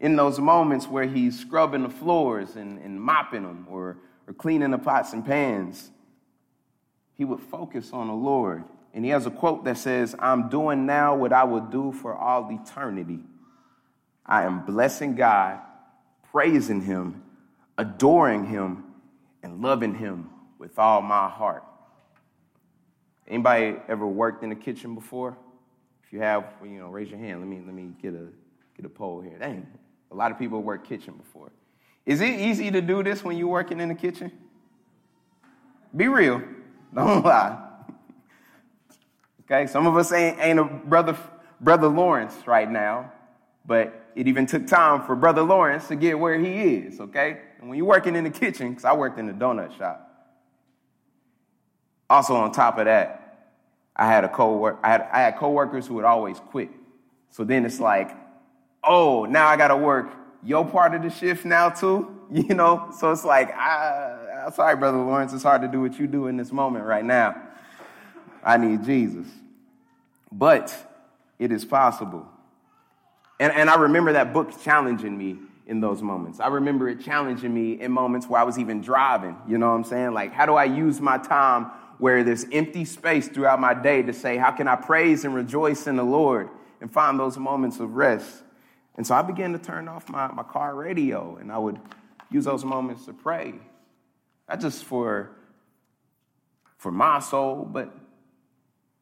In 0.00 0.16
those 0.16 0.38
moments 0.38 0.88
where 0.88 1.04
he's 1.04 1.38
scrubbing 1.38 1.82
the 1.82 1.90
floors 1.90 2.56
and, 2.56 2.78
and 2.78 3.00
mopping 3.00 3.42
them 3.42 3.66
or, 3.70 3.98
or 4.26 4.32
cleaning 4.32 4.70
the 4.70 4.78
pots 4.78 5.12
and 5.12 5.24
pans, 5.24 5.90
he 7.14 7.24
would 7.24 7.40
focus 7.40 7.90
on 7.92 8.08
the 8.08 8.14
Lord. 8.14 8.64
And 8.94 9.04
he 9.04 9.10
has 9.10 9.26
a 9.26 9.30
quote 9.30 9.64
that 9.64 9.76
says, 9.76 10.16
I'm 10.18 10.48
doing 10.48 10.86
now 10.86 11.14
what 11.14 11.32
I 11.32 11.44
will 11.44 11.60
do 11.60 11.92
for 11.92 12.14
all 12.14 12.50
eternity. 12.50 13.20
I 14.24 14.44
am 14.44 14.64
blessing 14.64 15.16
God, 15.16 15.58
praising 16.30 16.80
Him, 16.80 17.22
adoring 17.76 18.46
Him, 18.46 18.84
and 19.42 19.60
loving 19.60 19.94
Him 19.94 20.30
with 20.58 20.78
all 20.78 21.02
my 21.02 21.28
heart. 21.28 21.64
Anybody 23.26 23.76
ever 23.88 24.06
worked 24.06 24.42
in 24.42 24.50
the 24.50 24.56
kitchen 24.56 24.94
before? 24.94 25.36
If 26.04 26.12
you 26.12 26.20
have, 26.20 26.44
you 26.62 26.78
know, 26.78 26.88
raise 26.88 27.10
your 27.10 27.18
hand. 27.18 27.40
Let 27.40 27.48
me 27.48 27.60
let 27.64 27.74
me 27.74 27.90
get 28.00 28.14
a 28.14 28.26
get 28.76 28.86
a 28.86 28.88
poll 28.88 29.20
here. 29.20 29.38
Dang, 29.38 29.66
a 30.10 30.14
lot 30.14 30.30
of 30.30 30.38
people 30.38 30.62
work 30.62 30.86
kitchen 30.86 31.14
before. 31.14 31.50
Is 32.06 32.20
it 32.20 32.40
easy 32.40 32.70
to 32.70 32.80
do 32.80 33.02
this 33.02 33.22
when 33.22 33.36
you're 33.36 33.48
working 33.48 33.80
in 33.80 33.88
the 33.88 33.94
kitchen? 33.94 34.32
Be 35.94 36.08
real. 36.08 36.42
Don't 36.94 37.24
lie. 37.24 37.66
Okay, 39.42 39.66
some 39.66 39.86
of 39.86 39.96
us 39.96 40.12
ain't, 40.12 40.38
ain't 40.40 40.58
a 40.58 40.64
brother, 40.64 41.16
brother 41.60 41.88
Lawrence 41.88 42.34
right 42.46 42.70
now, 42.70 43.12
but 43.66 44.08
it 44.14 44.28
even 44.28 44.46
took 44.46 44.66
time 44.66 45.04
for 45.04 45.14
brother 45.16 45.42
Lawrence 45.42 45.88
to 45.88 45.96
get 45.96 46.18
where 46.18 46.38
he 46.38 46.76
is, 46.76 47.00
okay? 47.00 47.40
And 47.60 47.68
when 47.68 47.76
you're 47.76 47.86
working 47.86 48.16
in 48.16 48.24
the 48.24 48.30
kitchen, 48.30 48.70
because 48.70 48.84
I 48.84 48.92
worked 48.92 49.18
in 49.18 49.26
the 49.26 49.32
donut 49.32 49.76
shop. 49.76 50.06
Also, 52.08 52.34
on 52.34 52.50
top 52.52 52.78
of 52.78 52.86
that, 52.86 53.20
I 53.94 54.06
had 54.06 54.24
a 54.24 54.28
co 54.28 54.78
I 54.82 54.88
had, 54.88 55.08
I 55.12 55.20
had 55.20 55.36
coworkers 55.36 55.86
who 55.86 55.94
would 55.94 56.04
always 56.04 56.38
quit. 56.38 56.70
So 57.30 57.44
then 57.44 57.64
it's 57.64 57.78
like, 57.78 58.16
oh, 58.82 59.24
now 59.24 59.46
I 59.46 59.56
got 59.56 59.68
to 59.68 59.76
work 59.76 60.10
your 60.42 60.64
part 60.64 60.94
of 60.94 61.02
the 61.02 61.10
shift 61.10 61.44
now 61.44 61.68
too, 61.70 62.18
you 62.32 62.54
know? 62.54 62.92
So 62.98 63.12
it's 63.12 63.24
like, 63.24 63.54
I, 63.54 64.44
I'm 64.46 64.52
sorry, 64.52 64.76
brother 64.76 64.98
Lawrence, 64.98 65.32
it's 65.32 65.42
hard 65.42 65.62
to 65.62 65.68
do 65.68 65.80
what 65.80 65.98
you 65.98 66.06
do 66.06 66.26
in 66.26 66.36
this 66.36 66.52
moment 66.52 66.84
right 66.84 67.04
now. 67.04 67.40
I 68.42 68.56
need 68.56 68.84
Jesus. 68.84 69.26
But 70.32 70.74
it 71.38 71.52
is 71.52 71.64
possible. 71.64 72.26
And, 73.38 73.52
and 73.52 73.70
I 73.70 73.76
remember 73.76 74.12
that 74.12 74.32
book 74.32 74.60
challenging 74.62 75.16
me 75.16 75.38
in 75.66 75.80
those 75.80 76.02
moments. 76.02 76.40
I 76.40 76.48
remember 76.48 76.88
it 76.88 77.00
challenging 77.00 77.52
me 77.54 77.80
in 77.80 77.92
moments 77.92 78.28
where 78.28 78.40
I 78.40 78.44
was 78.44 78.58
even 78.58 78.80
driving. 78.80 79.36
You 79.46 79.58
know 79.58 79.68
what 79.68 79.76
I'm 79.76 79.84
saying? 79.84 80.12
Like, 80.12 80.32
how 80.32 80.46
do 80.46 80.54
I 80.54 80.64
use 80.64 81.00
my 81.00 81.16
time 81.18 81.70
where 81.98 82.24
there's 82.24 82.44
empty 82.52 82.84
space 82.84 83.28
throughout 83.28 83.60
my 83.60 83.74
day 83.74 84.02
to 84.02 84.12
say, 84.12 84.36
how 84.36 84.50
can 84.50 84.68
I 84.68 84.76
praise 84.76 85.24
and 85.24 85.34
rejoice 85.34 85.86
in 85.86 85.96
the 85.96 86.02
Lord 86.02 86.48
and 86.80 86.90
find 86.92 87.18
those 87.18 87.38
moments 87.38 87.78
of 87.78 87.94
rest? 87.94 88.42
And 88.96 89.06
so 89.06 89.14
I 89.14 89.22
began 89.22 89.52
to 89.52 89.58
turn 89.58 89.88
off 89.88 90.08
my, 90.08 90.30
my 90.32 90.42
car 90.42 90.74
radio 90.74 91.36
and 91.40 91.50
I 91.50 91.58
would 91.58 91.78
use 92.30 92.44
those 92.44 92.64
moments 92.64 93.06
to 93.06 93.12
pray. 93.12 93.54
Not 94.48 94.60
just 94.60 94.84
for, 94.84 95.30
for 96.76 96.90
my 96.90 97.20
soul, 97.20 97.68
but 97.70 97.94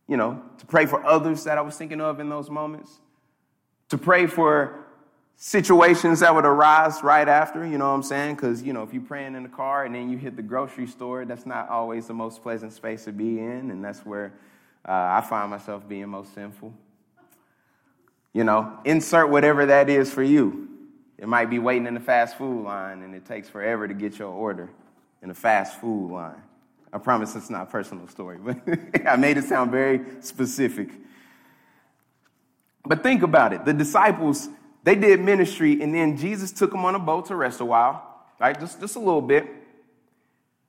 you 0.07 0.17
know, 0.17 0.43
to 0.59 0.67
pray 0.67 0.87
for 0.87 1.05
others 1.05 1.45
that 1.45 1.59
I 1.59 1.61
was 1.61 1.77
thinking 1.77 2.01
of 2.01 2.19
in 2.19 2.29
those 2.29 2.49
moments, 2.49 2.99
to 3.91 3.99
pray 3.99 4.27
for 4.27 4.87
situations 5.37 6.21
that 6.21 6.35
would 6.35 6.47
arise 6.47 7.03
right 7.03 7.29
after, 7.29 7.65
you 7.65 7.79
know 7.79 7.89
what 7.89 7.95
I'm 7.95 8.03
saying? 8.03 8.35
Because, 8.35 8.63
you 8.63 8.73
know, 8.73 8.83
if 8.83 8.93
you're 8.93 9.03
praying 9.03 9.35
in 9.37 9.43
the 9.45 9.49
car 9.49 9.85
and 9.85 9.95
then 9.95 10.11
you 10.11 10.17
hit 10.17 10.35
the 10.35 10.43
grocery 10.43 10.87
store, 10.87 11.25
that's 11.25 11.47
not 11.47 11.69
always 11.69 12.07
the 12.07 12.15
most 12.15 12.43
pleasant 12.43 12.73
space 12.73 13.05
to 13.05 13.13
be 13.13 13.39
in, 13.39 13.71
and 13.71 13.85
that's 13.85 14.05
where 14.05 14.33
uh, 14.87 14.93
I 14.93 15.21
find 15.21 15.51
myself 15.51 15.87
being 15.87 16.09
most 16.09 16.35
sinful. 16.35 16.73
You 18.39 18.45
know, 18.45 18.73
insert 18.85 19.31
whatever 19.31 19.67
that 19.67 19.91
is 19.91 20.13
for 20.13 20.23
you. 20.23 20.69
It 21.19 21.27
might 21.27 21.51
be 21.51 21.59
waiting 21.59 21.89
in 21.89 21.95
the 21.95 22.01
fast 22.01 22.39
food 22.39 22.63
line 22.63 23.03
and 23.03 23.13
it 23.13 23.27
takes 23.27 23.49
forever 23.49 23.89
to 23.89 23.95
get 23.95 24.17
your 24.17 24.29
order 24.29 24.71
in 25.21 25.29
the 25.29 25.35
fast 25.35 25.81
food 25.81 26.13
line. 26.13 26.41
I 26.93 26.99
promise 26.99 27.35
it's 27.35 27.51
not 27.51 27.63
a 27.63 27.67
personal 27.67 28.07
story, 28.07 28.39
but 28.45 28.61
I 29.05 29.17
made 29.17 29.39
it 29.39 29.45
sound 29.47 29.73
very 29.73 30.03
specific. 30.21 30.89
But 32.85 33.03
think 33.03 33.25
about 33.25 33.55
it. 33.55 33.65
The 33.65 33.75
disciples, 33.75 34.49
they 34.85 34.95
did 34.95 35.19
ministry, 35.19 35.83
and 35.83 35.93
then 35.93 36.17
Jesus 36.17 36.53
took 36.53 36.71
them 36.71 36.85
on 36.85 36.95
a 36.95 37.01
boat 37.01 37.27
to 37.27 37.35
rest 37.35 37.59
a 37.59 37.65
while, 37.65 38.25
right? 38.39 38.57
Just, 38.57 38.79
just 38.79 38.95
a 38.95 39.01
little 39.01 39.21
bit. 39.21 39.49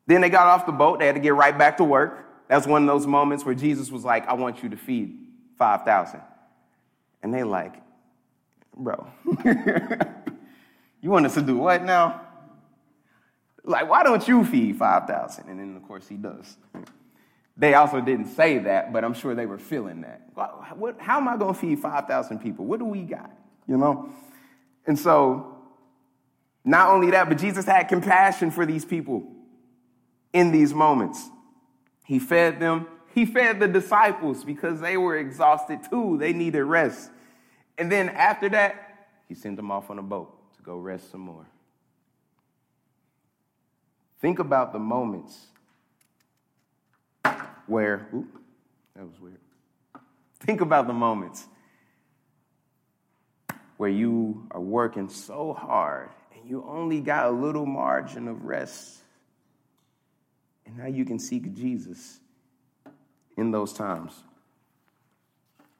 Then 0.08 0.22
they 0.22 0.30
got 0.30 0.48
off 0.48 0.66
the 0.66 0.72
boat. 0.72 0.98
They 0.98 1.06
had 1.06 1.14
to 1.14 1.22
get 1.22 1.36
right 1.36 1.56
back 1.56 1.78
to 1.78 1.84
work. 1.84 2.48
That's 2.48 2.66
one 2.66 2.82
of 2.82 2.88
those 2.88 3.06
moments 3.06 3.46
where 3.46 3.54
Jesus 3.54 3.92
was 3.92 4.04
like, 4.04 4.28
I 4.28 4.34
want 4.34 4.64
you 4.64 4.70
to 4.70 4.76
feed 4.76 5.20
5,000. 5.60 6.20
And 7.22 7.34
they 7.34 7.44
like, 7.44 7.76
bro, 8.76 9.08
you 11.02 11.10
want 11.10 11.26
us 11.26 11.34
to 11.36 11.42
do 11.42 11.58
what 11.58 11.84
now? 11.84 12.22
Like, 13.64 13.90
why 13.90 14.04
don't 14.04 14.26
you 14.28 14.46
feed 14.46 14.78
5,000? 14.78 15.50
And 15.50 15.60
then, 15.60 15.76
of 15.76 15.88
course, 15.88 16.08
he 16.08 16.16
does. 16.16 16.58
They 17.58 17.74
also 17.74 18.00
didn't 18.00 18.28
say 18.28 18.60
that, 18.60 18.94
but 18.94 19.04
I'm 19.04 19.14
sure 19.14 19.36
they 19.36 19.46
were 19.46 19.58
feeling 19.58 20.02
that. 20.02 20.22
What, 20.78 20.96
how 21.00 21.18
am 21.18 21.28
I 21.28 21.36
going 21.36 21.54
to 21.54 21.60
feed 21.60 21.80
5,000 21.80 22.40
people? 22.40 22.66
What 22.66 22.80
do 22.80 22.86
we 22.86 23.02
got? 23.02 23.32
You 23.68 23.78
know? 23.78 24.10
And 24.88 24.98
so, 24.98 25.58
not 26.64 26.90
only 26.90 27.12
that, 27.12 27.28
but 27.28 27.38
Jesus 27.38 27.66
had 27.66 27.84
compassion 27.90 28.50
for 28.50 28.66
these 28.66 28.86
people 28.86 29.28
in 30.32 30.52
these 30.52 30.74
moments. 30.74 31.30
He 32.06 32.18
fed 32.18 32.60
them, 32.60 32.88
he 33.14 33.26
fed 33.26 33.60
the 33.60 33.68
disciples 33.68 34.44
because 34.44 34.80
they 34.80 34.98
were 34.98 35.18
exhausted 35.18 35.80
too. 35.90 36.18
They 36.20 36.34
needed 36.34 36.64
rest. 36.64 37.10
And 37.78 37.92
then 37.92 38.10
after 38.10 38.50
that, 38.50 39.08
he 39.28 39.36
sent 39.36 39.56
them 39.56 39.72
off 39.72 39.90
on 39.90 40.00
a 40.00 40.04
boat 40.04 40.36
to 40.58 40.62
go 40.64 40.78
rest 40.78 41.12
some 41.12 41.22
more. 41.22 41.46
Think 44.20 44.40
about 44.40 44.74
the 44.74 44.80
moments 44.80 45.48
where, 47.68 48.08
oops, 48.14 48.40
that 48.96 49.06
was 49.06 49.20
weird. 49.20 49.40
Think 50.42 50.62
about 50.62 50.88
the 50.88 50.94
moments 50.94 51.46
where 53.78 53.90
you 53.90 54.46
are 54.52 54.60
working 54.60 55.08
so 55.08 55.54
hard 55.54 56.10
and 56.36 56.50
you 56.50 56.66
only 56.68 57.00
got 57.00 57.28
a 57.28 57.30
little 57.30 57.66
margin 57.66 58.28
of 58.28 58.44
rest. 58.44 58.98
And 60.66 60.78
now 60.78 60.88
you 60.88 61.06
can 61.06 61.18
seek 61.18 61.54
Jesus 61.56 62.20
in 63.40 63.52
those 63.52 63.74
times. 63.74 64.14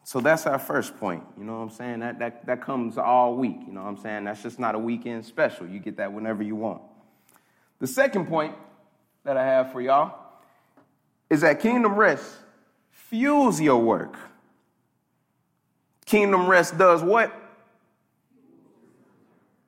So 0.04 0.20
that's 0.20 0.48
our 0.48 0.58
first 0.58 0.98
point. 0.98 1.24
You 1.38 1.44
know 1.44 1.58
what 1.58 1.64
I'm 1.66 1.70
saying? 1.70 2.00
That, 2.00 2.18
that, 2.20 2.46
that 2.48 2.62
comes 2.62 2.98
all 2.98 3.36
week. 3.36 3.58
You 3.68 3.74
know 3.74 3.84
what 3.84 3.90
I'm 3.90 3.98
saying? 3.98 4.24
That's 4.24 4.42
just 4.42 4.58
not 4.58 4.74
a 4.74 4.80
weekend 4.80 5.24
special. 5.24 5.68
You 5.68 5.80
get 5.80 5.98
that 5.98 6.12
whenever 6.12 6.42
you 6.42 6.56
want. 6.56 6.82
The 7.80 7.86
second 7.88 8.26
point 8.28 8.56
that 9.24 9.38
I 9.38 9.46
have 9.46 9.72
for 9.72 9.82
y'all 9.82 10.18
is 11.30 11.42
that 11.42 11.60
kingdom 11.60 11.94
rest 11.94 12.26
fuels 12.92 13.62
your 13.62 13.84
work. 13.84 14.18
Kingdom 16.06 16.48
rest 16.48 16.78
does 16.78 17.04
what? 17.04 17.32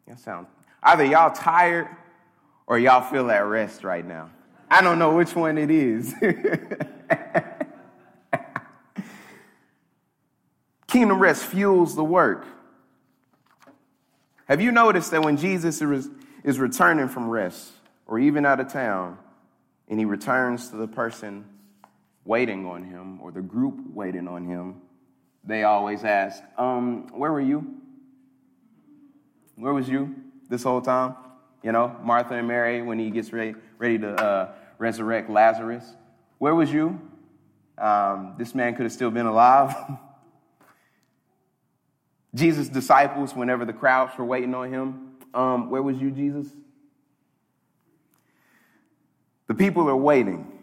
That 0.07 0.19
sounds 0.19 0.47
either 0.81 1.05
y'all 1.05 1.31
tired 1.31 1.87
or 2.65 2.79
y'all 2.79 3.01
feel 3.01 3.29
at 3.29 3.45
rest 3.45 3.83
right 3.83 4.05
now. 4.05 4.29
I 4.69 4.81
don't 4.81 4.97
know 4.97 5.15
which 5.15 5.35
one 5.35 5.57
it 5.57 5.69
is. 5.69 6.15
Kingdom 10.91 11.19
rest 11.19 11.45
fuels 11.45 11.95
the 11.95 12.03
work. 12.03 12.45
Have 14.45 14.59
you 14.59 14.73
noticed 14.73 15.11
that 15.11 15.23
when 15.23 15.37
Jesus 15.37 15.81
is 16.43 16.59
returning 16.59 17.07
from 17.07 17.29
rest, 17.29 17.71
or 18.05 18.19
even 18.19 18.45
out 18.45 18.59
of 18.59 18.67
town, 18.67 19.17
and 19.87 19.99
he 19.99 20.03
returns 20.03 20.67
to 20.69 20.75
the 20.75 20.89
person 20.89 21.45
waiting 22.25 22.65
on 22.65 22.83
him 22.83 23.21
or 23.21 23.31
the 23.31 23.41
group 23.41 23.79
waiting 23.93 24.27
on 24.27 24.45
him, 24.45 24.81
they 25.45 25.63
always 25.63 26.03
ask, 26.03 26.43
um, 26.57 27.07
Where 27.17 27.31
were 27.31 27.39
you? 27.39 27.73
Where 29.55 29.73
was 29.73 29.87
you 29.87 30.13
this 30.49 30.63
whole 30.63 30.81
time? 30.81 31.15
You 31.63 31.71
know, 31.71 31.95
Martha 32.03 32.33
and 32.33 32.49
Mary 32.49 32.81
when 32.81 32.99
he 32.99 33.11
gets 33.11 33.31
ready, 33.31 33.55
ready 33.77 33.97
to 33.99 34.13
uh, 34.13 34.53
resurrect 34.77 35.29
Lazarus. 35.29 35.85
Where 36.37 36.53
was 36.53 36.69
you? 36.69 36.99
Um, 37.77 38.35
this 38.37 38.53
man 38.53 38.75
could 38.75 38.83
have 38.83 38.91
still 38.91 39.11
been 39.11 39.25
alive. 39.25 39.73
Jesus' 42.33 42.69
disciples, 42.69 43.35
whenever 43.35 43.65
the 43.65 43.73
crowds 43.73 44.17
were 44.17 44.25
waiting 44.25 44.55
on 44.55 44.71
him, 44.71 45.11
um, 45.33 45.69
where 45.69 45.81
was 45.81 45.97
you, 45.97 46.11
Jesus? 46.11 46.47
The 49.47 49.53
people 49.53 49.89
are 49.89 49.95
waiting. 49.95 50.59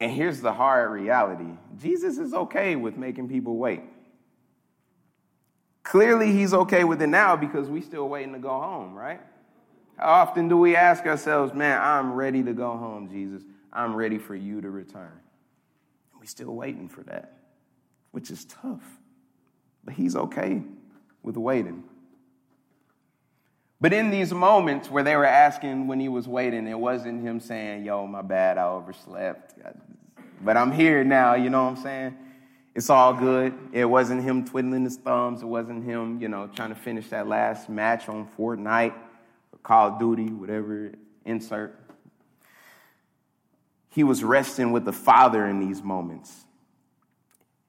And 0.00 0.10
here's 0.10 0.40
the 0.40 0.52
hard 0.52 0.90
reality 0.90 1.46
Jesus 1.80 2.18
is 2.18 2.34
okay 2.34 2.74
with 2.74 2.96
making 2.96 3.28
people 3.28 3.56
wait. 3.56 3.82
Clearly, 5.84 6.32
he's 6.32 6.54
okay 6.54 6.84
with 6.84 7.02
it 7.02 7.08
now 7.08 7.36
because 7.36 7.68
we're 7.68 7.82
still 7.82 8.08
waiting 8.08 8.32
to 8.32 8.38
go 8.38 8.60
home, 8.60 8.94
right? 8.94 9.20
How 9.96 10.08
often 10.08 10.48
do 10.48 10.56
we 10.56 10.74
ask 10.74 11.06
ourselves, 11.06 11.54
man, 11.54 11.80
I'm 11.80 12.12
ready 12.12 12.42
to 12.42 12.52
go 12.52 12.76
home, 12.76 13.08
Jesus. 13.08 13.42
I'm 13.72 13.94
ready 13.94 14.18
for 14.18 14.34
you 14.34 14.60
to 14.60 14.70
return. 14.70 15.12
And 16.12 16.20
we're 16.20 16.26
still 16.26 16.54
waiting 16.54 16.88
for 16.88 17.02
that, 17.04 17.38
which 18.10 18.30
is 18.30 18.44
tough. 18.44 18.82
But 19.84 19.94
he's 19.94 20.16
okay 20.16 20.62
with 21.22 21.36
waiting. 21.36 21.84
But 23.80 23.92
in 23.92 24.10
these 24.10 24.32
moments 24.32 24.88
where 24.88 25.02
they 25.02 25.16
were 25.16 25.24
asking 25.24 25.88
when 25.88 25.98
he 25.98 26.08
was 26.08 26.28
waiting, 26.28 26.68
it 26.68 26.78
wasn't 26.78 27.22
him 27.22 27.40
saying, 27.40 27.84
Yo, 27.84 28.06
my 28.06 28.22
bad, 28.22 28.56
I 28.56 28.64
overslept. 28.66 29.54
But 30.40 30.56
I'm 30.56 30.70
here 30.70 31.02
now, 31.02 31.34
you 31.34 31.50
know 31.50 31.64
what 31.64 31.70
I'm 31.70 31.82
saying? 31.82 32.16
It's 32.74 32.88
all 32.88 33.12
good. 33.12 33.52
It 33.72 33.84
wasn't 33.84 34.22
him 34.22 34.44
twiddling 34.44 34.84
his 34.84 34.96
thumbs. 34.96 35.42
It 35.42 35.46
wasn't 35.46 35.84
him, 35.84 36.20
you 36.22 36.28
know, 36.28 36.46
trying 36.46 36.70
to 36.70 36.74
finish 36.74 37.08
that 37.08 37.26
last 37.26 37.68
match 37.68 38.08
on 38.08 38.28
Fortnite 38.38 38.94
or 39.52 39.58
Call 39.62 39.88
of 39.88 39.98
Duty, 39.98 40.30
whatever, 40.30 40.92
insert. 41.24 41.78
He 43.90 44.04
was 44.04 44.24
resting 44.24 44.72
with 44.72 44.84
the 44.84 44.92
Father 44.92 45.46
in 45.46 45.60
these 45.60 45.82
moments. 45.82 46.44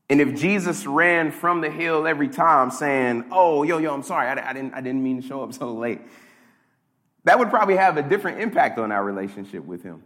And 0.09 0.19
if 0.19 0.35
Jesus 0.35 0.85
ran 0.85 1.31
from 1.31 1.61
the 1.61 1.69
hill 1.69 2.05
every 2.05 2.27
time 2.27 2.71
saying, 2.71 3.25
Oh, 3.31 3.63
yo, 3.63 3.77
yo, 3.77 3.93
I'm 3.93 4.03
sorry, 4.03 4.27
I, 4.27 4.49
I, 4.49 4.53
didn't, 4.53 4.73
I 4.73 4.81
didn't 4.81 5.03
mean 5.03 5.21
to 5.21 5.27
show 5.27 5.43
up 5.43 5.53
so 5.53 5.73
late, 5.73 6.01
that 7.23 7.39
would 7.39 7.49
probably 7.49 7.77
have 7.77 7.97
a 7.97 8.03
different 8.03 8.41
impact 8.41 8.77
on 8.79 8.91
our 8.91 9.03
relationship 9.03 9.63
with 9.65 9.83
him, 9.83 10.03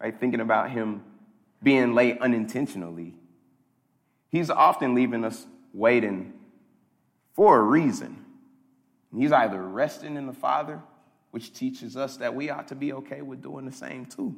right? 0.00 0.18
Thinking 0.18 0.40
about 0.40 0.70
him 0.70 1.02
being 1.62 1.94
late 1.94 2.18
unintentionally. 2.20 3.14
He's 4.30 4.50
often 4.50 4.94
leaving 4.94 5.24
us 5.24 5.46
waiting 5.72 6.32
for 7.34 7.58
a 7.58 7.62
reason. 7.62 8.24
He's 9.16 9.32
either 9.32 9.62
resting 9.62 10.16
in 10.16 10.26
the 10.26 10.32
Father, 10.32 10.82
which 11.30 11.52
teaches 11.52 11.96
us 11.96 12.16
that 12.18 12.34
we 12.34 12.50
ought 12.50 12.68
to 12.68 12.74
be 12.74 12.92
okay 12.94 13.22
with 13.22 13.42
doing 13.42 13.64
the 13.64 13.72
same 13.72 14.06
too. 14.06 14.34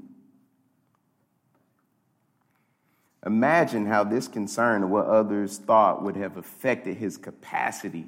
Imagine 3.26 3.86
how 3.86 4.04
this 4.04 4.28
concern 4.28 4.82
of 4.84 4.90
what 4.90 5.06
others 5.06 5.58
thought 5.58 6.02
would 6.02 6.16
have 6.16 6.36
affected 6.36 6.96
his 6.96 7.16
capacity 7.16 8.06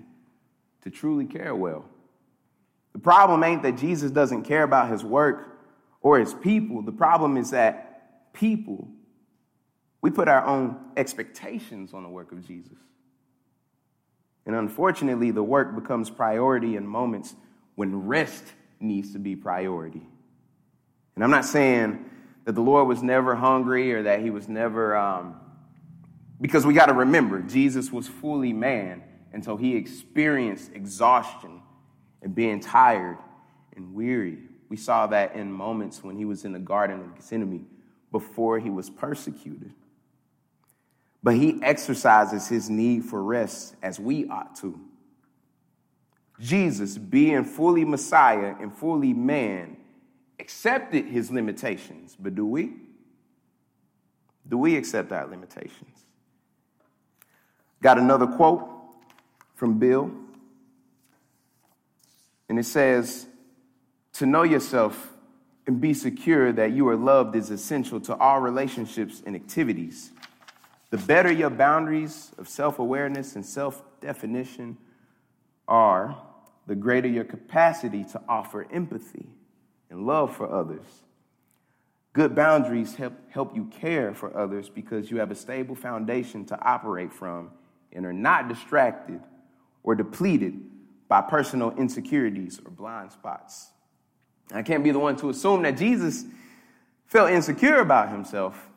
to 0.83 0.91
truly 0.91 1.25
care 1.25 1.55
well. 1.55 1.85
The 2.93 3.01
problem 3.01 3.43
ain't 3.43 3.63
that 3.63 3.77
Jesus 3.77 4.11
doesn't 4.11 4.45
care 4.45 4.63
about 4.63 4.91
his 4.91 5.05
work 5.05 5.59
or 6.01 6.19
his 6.19 6.35
people. 6.35 6.83
The 6.83 6.93
problem 6.93 7.37
is 7.37 7.51
that 7.51 8.33
people, 8.33 8.89
we 10.01 10.11
put 10.11 10.29
our 10.29 10.45
own 10.47 10.77
expectations 10.97 11.93
on 11.93 12.03
the 12.03 12.09
work 12.09 12.33
of 12.33 12.47
Jesus. 12.47 12.79
And 14.47 14.57
unfortunately, 14.57 15.31
the 15.31 15.43
work 15.43 15.75
becomes 15.75 16.09
priority 16.09 16.77
in 16.77 16.87
moments 16.87 17.35
when 17.75 18.07
rest 18.07 18.45
needs 18.81 19.13
to 19.13 19.19
be 19.19 19.37
priority. 19.37 20.03
And 21.15 21.23
I'm 21.23 21.31
not 21.31 21.45
saying 21.45 22.05
that 22.51 22.57
the 22.57 22.63
Lord 22.63 22.89
was 22.89 23.01
never 23.01 23.37
hungry 23.37 23.95
or 23.95 24.03
that 24.03 24.23
he 24.23 24.31
was 24.31 24.49
never, 24.49 24.97
um, 24.97 25.37
because 26.41 26.67
we 26.67 26.75
got 26.75 26.87
to 26.87 26.95
remember, 26.95 27.41
Jesus 27.43 27.93
was 27.93 28.09
fully 28.09 28.53
man, 28.53 29.05
and 29.33 29.45
so 29.45 29.57
he 29.57 29.77
experienced 29.77 30.73
exhaustion 30.75 31.63
and 32.23 32.35
being 32.35 32.59
tired 32.59 33.19
and 33.77 33.95
weary. 33.95 34.39
We 34.69 34.77
saw 34.77 35.07
that 35.07 35.37
in 35.37 35.53
moments 35.53 36.03
when 36.03 36.17
he 36.17 36.25
was 36.25 36.45
in 36.45 36.51
the 36.51 36.59
Garden 36.59 36.99
of 36.99 37.15
Gethsemane 37.15 37.69
before 38.11 38.59
he 38.59 38.69
was 38.69 38.91
persecuted. 38.91 39.73
But 41.23 41.37
he 41.37 41.61
exercises 41.63 42.49
his 42.49 42.69
need 42.69 43.05
for 43.05 43.23
rest 43.23 43.77
as 43.81 44.01
we 44.01 44.27
ought 44.27 44.57
to. 44.57 44.77
Jesus, 46.41 46.99
being 46.99 47.45
fully 47.45 47.85
Messiah 47.85 48.57
and 48.61 48.77
fully 48.77 49.13
man, 49.13 49.77
accepted 50.41 51.07
his 51.07 51.31
limitations, 51.31 52.17
but 52.19 52.35
do 52.35 52.47
we? 52.47 52.73
Do 54.49 54.59
we 54.59 54.77
accept 54.77 55.13
our 55.13 55.27
limitations? 55.27 56.05
Got 57.83 57.99
another 57.99 58.27
quote 58.27 58.69
from 59.55 59.79
Bill, 59.79 60.11
and 62.49 62.59
it 62.59 62.65
says, 62.65 63.27
To 64.15 64.27
know 64.27 64.43
yourself 64.43 65.13
and 65.67 65.81
be 65.81 65.95
secure 65.95 66.53
that 66.53 66.73
you 66.73 66.89
are 66.89 66.97
loved 66.97 67.37
is 67.37 67.51
essential 67.51 68.01
to 68.01 68.17
all 68.17 68.41
relationships 68.41 69.23
and 69.25 69.37
activities. 69.37 70.11
The 70.91 70.99
better 70.99 71.31
your 71.31 71.51
boundaries 71.51 72.33
of 72.39 72.49
self 72.49 72.79
awareness 72.79 73.37
and 73.37 73.47
self 73.47 73.83
definition 74.01 74.79
are, 75.69 76.21
the 76.67 76.75
greater 76.75 77.09
your 77.09 77.25
capacity 77.25 78.05
to 78.05 78.21
offer 78.29 78.67
empathy 78.73 79.29
and 79.91 80.07
love 80.07 80.35
for 80.35 80.51
others. 80.51 80.87
Good 82.13 82.35
boundaries 82.35 82.95
help, 82.95 83.15
help 83.31 83.55
you 83.55 83.67
care 83.67 84.15
for 84.15 84.37
others 84.37 84.69
because 84.69 85.11
you 85.11 85.19
have 85.19 85.31
a 85.31 85.35
stable 85.35 85.75
foundation 85.75 86.45
to 86.47 86.61
operate 86.61 87.13
from 87.13 87.51
and 87.93 88.07
are 88.07 88.13
not 88.13 88.49
distracted 88.49 89.21
or 89.83 89.95
depleted 89.95 90.55
by 91.09 91.21
personal 91.21 91.73
insecurities 91.73 92.61
or 92.65 92.71
blind 92.71 93.13
spots. 93.13 93.71
I 94.53 94.63
can't 94.63 94.83
be 94.83 94.91
the 94.91 94.99
one 94.99 95.17
to 95.17 95.31
assume 95.31 95.63
that 95.63 95.77
Jesus 95.77 96.25
felt 97.07 97.31
insecure 97.31 97.81
about 97.81 98.11
himself. 98.11 98.69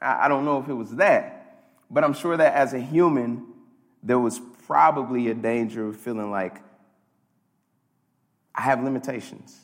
I, 0.00 0.26
I 0.26 0.28
don't 0.28 0.44
know 0.44 0.60
if 0.60 0.68
it 0.68 0.74
was 0.74 0.96
that, 0.96 1.64
but 1.90 2.02
I'm 2.02 2.14
sure 2.14 2.36
that 2.36 2.54
as 2.54 2.72
a 2.72 2.80
human, 2.80 3.46
there 4.02 4.18
was 4.18 4.40
probably 4.66 5.28
a 5.28 5.34
danger 5.34 5.88
of 5.88 5.96
feeling 5.96 6.30
like 6.30 6.60
I 8.54 8.62
have 8.62 8.82
limitations. 8.82 9.58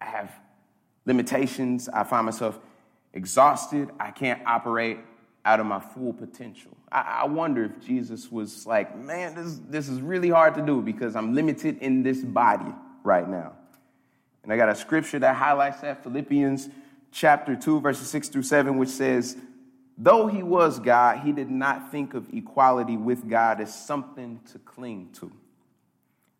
I 0.00 0.06
have 0.06 0.32
limitations. 1.06 1.88
I 1.88 2.04
find 2.04 2.26
myself 2.26 2.58
exhausted. 3.12 3.90
I 3.98 4.10
can't 4.10 4.40
operate 4.46 4.98
out 5.44 5.60
of 5.60 5.66
my 5.66 5.80
full 5.80 6.12
potential. 6.12 6.76
I, 6.92 7.22
I, 7.22 7.24
wonder 7.24 7.64
if 7.64 7.84
Jesus 7.84 8.30
was 8.30 8.66
like, 8.66 8.96
man, 8.98 9.34
this, 9.34 9.58
this 9.68 9.88
is 9.88 10.00
really 10.00 10.28
hard 10.28 10.54
to 10.56 10.62
do 10.62 10.82
because 10.82 11.16
I'm 11.16 11.34
limited 11.34 11.78
in 11.78 12.02
this 12.02 12.18
body 12.18 12.72
right 13.02 13.28
now. 13.28 13.52
And 14.42 14.52
I 14.52 14.56
got 14.56 14.68
a 14.68 14.74
scripture 14.74 15.18
that 15.18 15.36
highlights 15.36 15.80
that 15.80 16.02
Philippians 16.02 16.68
chapter 17.10 17.56
2, 17.56 17.80
verses 17.80 18.08
6 18.08 18.28
through 18.28 18.42
7, 18.42 18.76
which 18.76 18.90
says, 18.90 19.36
Though 19.96 20.26
he 20.26 20.42
was 20.42 20.78
God, 20.78 21.20
he 21.20 21.32
did 21.32 21.50
not 21.50 21.90
think 21.90 22.14
of 22.14 22.26
equality 22.32 22.96
with 22.96 23.28
God 23.28 23.60
as 23.60 23.74
something 23.74 24.40
to 24.52 24.58
cling 24.58 25.10
to. 25.20 25.30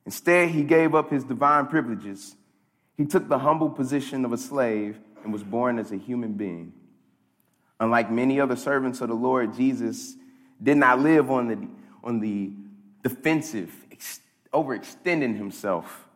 Instead, 0.07 0.51
he 0.51 0.63
gave 0.63 0.95
up 0.95 1.11
his 1.11 1.25
divine 1.25 1.67
privileges 1.67 2.37
he 3.01 3.07
took 3.07 3.31
the 3.31 3.39
humble 3.39 3.71
position 3.71 4.27
of 4.27 4.33
a 4.35 4.37
slave 4.37 4.99
and 5.25 5.33
was 5.33 5.43
born 5.43 5.79
as 5.79 5.91
a 5.91 5.97
human 5.97 6.35
being. 6.35 6.71
Unlike 7.81 8.11
many 8.11 8.39
other 8.39 8.57
servants 8.57 9.01
of 9.01 9.09
the 9.09 9.15
Lord, 9.15 9.57
Jesus 9.57 10.17
did 10.63 10.77
not 10.77 11.01
live 11.01 11.31
on 11.31 11.49
the, 11.49 11.67
on 12.05 12.21
the 12.21 12.53
defensive, 13.03 13.73
overextending 14.53 15.35
himself 15.35 16.07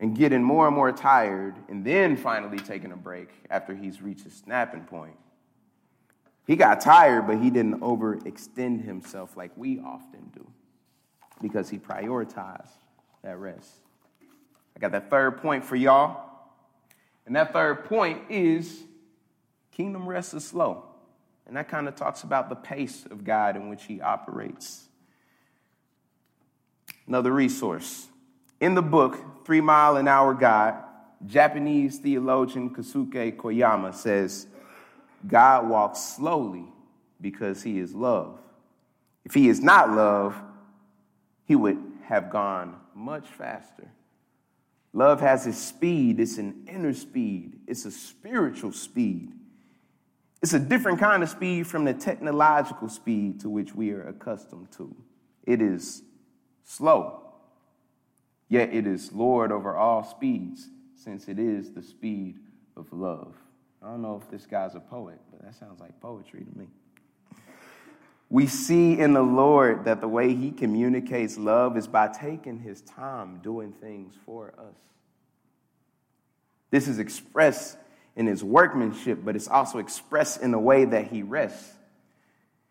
and 0.00 0.16
getting 0.16 0.42
more 0.42 0.68
and 0.68 0.74
more 0.74 0.90
tired, 0.90 1.54
and 1.68 1.84
then 1.84 2.16
finally 2.16 2.58
taking 2.58 2.92
a 2.92 2.96
break 2.96 3.28
after 3.50 3.74
he's 3.74 4.00
reached 4.00 4.24
his 4.24 4.32
snapping 4.32 4.84
point. 4.84 5.18
He 6.46 6.56
got 6.56 6.80
tired, 6.80 7.26
but 7.26 7.42
he 7.42 7.50
didn't 7.50 7.80
overextend 7.80 8.86
himself 8.86 9.36
like 9.36 9.50
we 9.54 9.80
often 9.80 10.30
do 10.32 10.50
because 11.42 11.68
he 11.68 11.78
prioritized 11.78 12.78
that 13.22 13.36
rest. 13.36 13.82
I 14.76 14.80
got 14.80 14.92
that 14.92 15.10
third 15.10 15.42
point 15.42 15.64
for 15.64 15.76
y'all. 15.76 16.28
And 17.26 17.36
that 17.36 17.52
third 17.52 17.84
point 17.84 18.22
is 18.30 18.82
kingdom 19.70 20.06
rest 20.08 20.34
is 20.34 20.46
slow. 20.46 20.84
And 21.46 21.56
that 21.56 21.68
kind 21.68 21.88
of 21.88 21.96
talks 21.96 22.22
about 22.22 22.48
the 22.48 22.56
pace 22.56 23.04
of 23.10 23.24
God 23.24 23.56
in 23.56 23.68
which 23.68 23.84
he 23.84 24.00
operates. 24.00 24.88
Another 27.06 27.32
resource. 27.32 28.06
In 28.60 28.74
the 28.74 28.82
book, 28.82 29.44
Three 29.44 29.60
Mile 29.60 29.96
an 29.96 30.06
Hour 30.08 30.34
God, 30.34 30.76
Japanese 31.26 31.98
theologian 31.98 32.70
Kosuke 32.70 33.36
Koyama 33.36 33.94
says, 33.94 34.46
God 35.26 35.68
walks 35.68 36.00
slowly 36.00 36.64
because 37.20 37.62
he 37.62 37.78
is 37.78 37.94
love. 37.94 38.38
If 39.24 39.34
he 39.34 39.48
is 39.48 39.60
not 39.60 39.90
love, 39.90 40.40
he 41.44 41.54
would 41.54 41.78
have 42.04 42.30
gone 42.30 42.76
much 42.94 43.26
faster. 43.26 43.88
Love 44.92 45.20
has 45.20 45.46
a 45.46 45.52
speed, 45.52 46.20
it's 46.20 46.38
an 46.38 46.66
inner 46.68 46.92
speed, 46.92 47.58
it's 47.66 47.84
a 47.84 47.90
spiritual 47.90 48.72
speed. 48.72 49.32
It's 50.42 50.52
a 50.52 50.58
different 50.58 50.98
kind 50.98 51.22
of 51.22 51.28
speed 51.28 51.66
from 51.66 51.84
the 51.84 51.94
technological 51.94 52.88
speed 52.88 53.40
to 53.40 53.48
which 53.48 53.74
we 53.74 53.92
are 53.92 54.08
accustomed 54.08 54.70
to. 54.72 54.94
It 55.44 55.62
is 55.62 56.02
slow, 56.64 57.22
yet 58.48 58.74
it 58.74 58.86
is 58.86 59.12
Lord 59.12 59.52
over 59.52 59.76
all 59.76 60.02
speeds, 60.04 60.68
since 60.96 61.28
it 61.28 61.38
is 61.38 61.70
the 61.70 61.82
speed 61.82 62.40
of 62.76 62.92
love. 62.92 63.34
I 63.82 63.86
don't 63.86 64.02
know 64.02 64.20
if 64.22 64.30
this 64.30 64.46
guy's 64.46 64.74
a 64.74 64.80
poet, 64.80 65.18
but 65.30 65.42
that 65.42 65.54
sounds 65.54 65.80
like 65.80 65.98
poetry 66.00 66.44
to 66.44 66.58
me. 66.58 66.66
We 68.32 68.46
see 68.46 68.98
in 68.98 69.12
the 69.12 69.22
Lord 69.22 69.84
that 69.84 70.00
the 70.00 70.08
way 70.08 70.34
he 70.34 70.52
communicates 70.52 71.36
love 71.36 71.76
is 71.76 71.86
by 71.86 72.08
taking 72.08 72.58
his 72.58 72.80
time 72.80 73.40
doing 73.42 73.72
things 73.72 74.14
for 74.24 74.54
us. 74.58 74.74
This 76.70 76.88
is 76.88 76.98
expressed 76.98 77.76
in 78.16 78.26
his 78.26 78.42
workmanship, 78.42 79.18
but 79.22 79.36
it's 79.36 79.48
also 79.48 79.80
expressed 79.80 80.40
in 80.40 80.50
the 80.50 80.58
way 80.58 80.86
that 80.86 81.08
he 81.08 81.22
rests. 81.22 81.74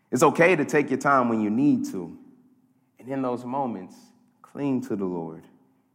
It's 0.10 0.24
okay 0.24 0.56
to 0.56 0.66
take 0.66 0.90
your 0.90 0.98
time 0.98 1.30
when 1.30 1.42
you 1.42 1.52
need 1.52 1.86
to. 1.92 2.18
And 2.98 3.08
in 3.08 3.22
those 3.22 3.46
moments, 3.46 3.96
cling 4.42 4.82
to 4.88 4.96
the 4.96 5.06
Lord 5.06 5.44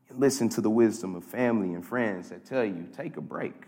and 0.09 0.21
listen 0.21 0.49
to 0.51 0.61
the 0.61 0.71
wisdom 0.71 1.17
of 1.17 1.25
family 1.25 1.75
and 1.75 1.85
friends 1.85 2.29
that 2.29 2.45
tell 2.45 2.65
you 2.65 2.87
take 2.97 3.17
a 3.17 3.21
break. 3.21 3.65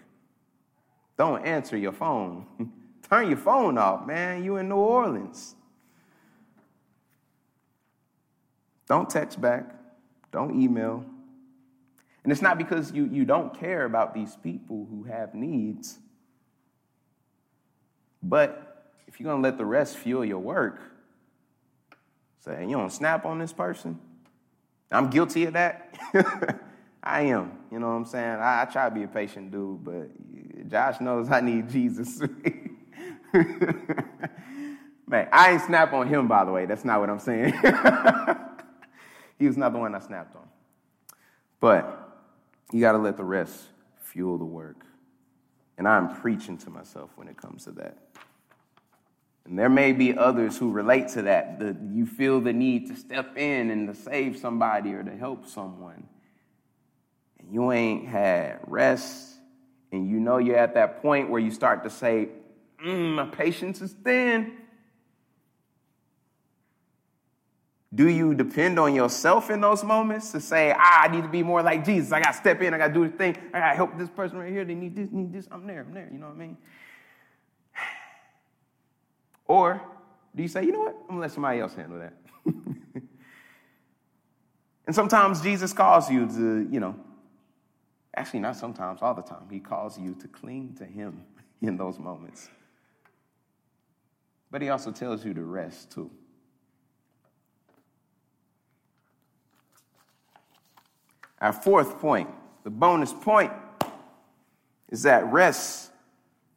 Don't 1.17 1.45
answer 1.45 1.77
your 1.77 1.91
phone. 1.91 2.47
Turn 3.11 3.27
your 3.27 3.37
phone 3.37 3.77
off, 3.79 4.07
man. 4.07 4.45
You're 4.45 4.61
in 4.61 4.69
New 4.69 4.77
Orleans. 4.77 5.57
Don't 8.88 9.09
text 9.09 9.40
back. 9.40 9.74
Don't 10.33 10.61
email. 10.61 11.05
And 12.24 12.33
it's 12.33 12.42
not 12.42 12.59
because 12.59 12.92
you, 12.92 13.07
you 13.07 13.24
don't 13.24 13.59
care 13.59 13.85
about 13.85 14.14
these 14.14 14.37
people 14.37 14.87
who 14.90 15.05
have 15.05 15.35
needs. 15.35 15.98
But 18.22 18.90
if 19.07 19.20
you're 19.20 19.31
going 19.31 19.42
to 19.42 19.48
let 19.48 19.59
the 19.59 19.64
rest 19.64 19.96
fuel 19.96 20.24
your 20.24 20.38
work, 20.38 20.81
say, 22.40 22.66
you 22.66 22.77
don't 22.77 22.92
snap 22.92 23.24
on 23.24 23.38
this 23.38 23.53
person? 23.53 23.98
I'm 24.90 25.11
guilty 25.11 25.44
of 25.44 25.53
that. 25.55 25.94
I 27.03 27.22
am. 27.22 27.53
You 27.70 27.79
know 27.79 27.88
what 27.88 27.94
I'm 27.94 28.05
saying? 28.05 28.37
I, 28.40 28.62
I, 28.62 28.64
try 28.64 28.88
to 28.88 28.94
be 28.94 29.05
a 29.05 29.09
patient 29.09 29.51
dude, 29.51 29.85
but 29.85 30.68
Josh 30.68 31.01
knows 31.01 31.31
I 31.31 31.40
need 31.40 31.68
Jesus. 31.70 32.20
Man, 35.07 35.29
I 35.33 35.53
ain't 35.53 35.62
snap 35.62 35.92
on 35.92 36.09
him, 36.09 36.29
by 36.29 36.44
the 36.44 36.53
way. 36.53 36.66
That's 36.66 36.85
not 36.85 37.01
what 37.01 37.09
I'm 37.09 37.18
saying. 37.18 37.55
he 39.38 39.46
was 39.46 39.57
not 39.57 39.72
the 39.72 39.79
one 39.79 39.94
I 39.94 40.01
snapped 40.01 40.35
on. 40.37 40.48
But 41.61 42.09
you 42.72 42.81
got 42.81 42.92
to 42.92 42.98
let 42.98 43.16
the 43.16 43.24
rest 43.24 43.57
fuel 44.03 44.38
the 44.38 44.44
work. 44.44 44.85
And 45.77 45.87
I'm 45.87 46.14
preaching 46.20 46.59
to 46.59 46.70
myself 46.70 47.11
when 47.16 47.29
it 47.29 47.37
comes 47.37 47.64
to 47.64 47.72
that. 47.72 47.96
And 49.44 49.59
there 49.59 49.68
may 49.68 49.92
be 49.92 50.16
others 50.16 50.59
who 50.59 50.70
relate 50.70 51.09
to 51.09 51.22
that. 51.22 51.59
The, 51.59 51.77
you 51.92 52.05
feel 52.05 52.40
the 52.40 52.53
need 52.53 52.88
to 52.88 52.96
step 52.96 53.38
in 53.38 53.70
and 53.70 53.88
to 53.88 53.94
save 53.94 54.37
somebody 54.37 54.92
or 54.92 55.03
to 55.03 55.16
help 55.16 55.46
someone. 55.46 56.07
And 57.38 57.53
you 57.53 57.72
ain't 57.72 58.09
had 58.09 58.59
rest 58.66 59.38
and 59.90 60.09
you 60.09 60.20
know 60.20 60.38
you're 60.38 60.57
at 60.57 60.74
that 60.74 61.01
point 61.03 61.31
where 61.31 61.40
you 61.40 61.51
start 61.51 61.85
to 61.85 61.90
say, 61.90 62.29
mm, 62.85 63.14
my 63.14 63.27
patience 63.27 63.81
is 63.81 63.92
thin. 63.92 64.53
Do 67.94 68.09
you 68.09 68.35
depend 68.35 68.79
on 68.79 68.94
yourself 68.94 69.51
in 69.51 69.61
those 69.61 69.83
moments 69.83 70.31
to 70.33 70.40
say, 70.40 70.74
ah, 70.77 71.03
I 71.05 71.09
need 71.09 71.22
to 71.22 71.29
be 71.29 71.42
more 71.42 71.62
like 71.62 71.85
Jesus. 71.85 72.12
I 72.12 72.20
got 72.20 72.33
to 72.33 72.37
step 72.37 72.61
in. 72.61 72.74
I 72.74 72.79
got 72.79 72.88
to 72.88 72.94
do 72.94 73.09
the 73.09 73.16
thing. 73.16 73.37
I 73.55 73.61
got 73.61 73.70
to 73.70 73.77
help 73.77 73.96
this 73.96 74.11
person 74.11 74.38
right 74.38 74.53
here. 74.53 74.64
They 74.64 74.74
need 74.74 74.94
this, 74.94 75.09
need 75.11 75.33
this. 75.33 75.48
I'm 75.51 75.66
there. 75.66 75.81
I'm 75.81 75.94
there. 75.94 76.09
You 76.12 76.18
know 76.18 76.27
what 76.27 76.37
I 76.37 76.38
mean? 76.38 76.57
Or 79.46 79.81
do 80.37 80.42
you 80.42 80.48
say, 80.48 80.64
you 80.64 80.72
know 80.72 80.81
what? 80.81 80.96
I'm 81.09 81.16
going 81.16 81.16
to 81.16 81.22
let 81.22 81.33
somebody 81.33 81.61
else 81.61 81.74
handle 81.74 81.98
that. 82.01 82.12
and 84.87 84.94
sometimes 84.94 85.40
Jesus 85.40 85.72
calls 85.72 86.11
you 86.11 86.27
to, 86.27 86.68
you 86.70 86.81
know, 86.81 86.94
Actually, 88.18 88.40
not 88.40 88.57
sometimes, 88.57 89.01
all 89.01 89.14
the 89.14 89.22
time. 89.22 89.46
He 89.48 89.61
calls 89.61 89.96
you 89.96 90.12
to 90.16 90.27
cling 90.27 90.74
to 90.79 90.85
Him 90.85 91.22
in 91.62 91.77
those 91.77 92.01
moments. 92.01 92.48
But 94.51 94.61
He 94.61 94.70
also 94.70 94.90
tells 94.90 95.24
you 95.24 95.33
to 95.35 95.42
rest 95.42 95.92
too. 95.92 96.11
Our 101.40 101.53
fourth 101.53 101.98
point, 102.01 102.29
the 102.64 102.70
bonus 102.70 103.12
point, 103.12 103.53
is 104.88 105.03
that 105.03 105.31
rest 105.33 105.90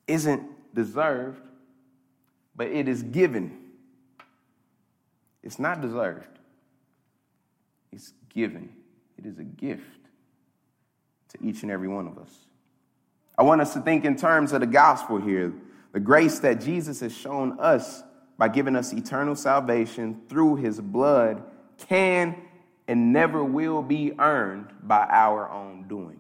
isn't 0.07 0.43
deserved, 0.73 1.41
but 2.55 2.67
it 2.67 2.87
is 2.87 3.03
given. 3.03 3.57
It's 5.43 5.59
not 5.59 5.81
deserved, 5.81 6.39
it's 7.91 8.13
given. 8.29 8.69
It 9.17 9.25
is 9.27 9.37
a 9.37 9.43
gift 9.43 9.83
to 11.29 11.37
each 11.43 11.61
and 11.61 11.71
every 11.71 11.87
one 11.87 12.07
of 12.07 12.17
us. 12.17 12.33
I 13.37 13.43
want 13.43 13.61
us 13.61 13.73
to 13.73 13.81
think 13.81 14.03
in 14.03 14.15
terms 14.15 14.51
of 14.51 14.61
the 14.61 14.67
gospel 14.67 15.19
here 15.19 15.53
the 15.91 15.99
grace 15.99 16.39
that 16.39 16.61
Jesus 16.61 17.01
has 17.01 17.15
shown 17.15 17.59
us 17.59 18.03
by 18.37 18.47
giving 18.47 18.75
us 18.75 18.93
eternal 18.93 19.35
salvation 19.35 20.21
through 20.27 20.55
his 20.55 20.79
blood 20.79 21.43
can 21.87 22.35
and 22.91 23.13
never 23.13 23.41
will 23.41 23.81
be 23.81 24.11
earned 24.19 24.67
by 24.83 25.07
our 25.09 25.49
own 25.49 25.87
doing. 25.87 26.19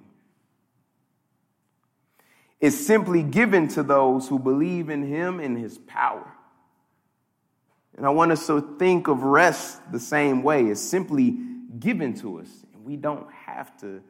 It's 2.61 2.77
simply 2.77 3.23
given 3.23 3.67
to 3.69 3.83
those 3.83 4.29
who 4.29 4.39
believe 4.39 4.89
in 4.89 5.03
him 5.03 5.41
and 5.41 5.57
his 5.57 5.77
power. 5.79 6.31
And 7.97 8.05
I 8.05 8.09
want 8.11 8.31
us 8.31 8.47
to 8.47 8.77
think 8.79 9.09
of 9.09 9.23
rest 9.23 9.81
the 9.91 9.99
same 9.99 10.43
way. 10.43 10.67
It's 10.67 10.79
simply 10.79 11.37
given 11.77 12.13
to 12.21 12.39
us, 12.39 12.47
and 12.73 12.85
we 12.85 12.95
don't 12.95 13.29
have 13.33 13.75
to 13.81 14.01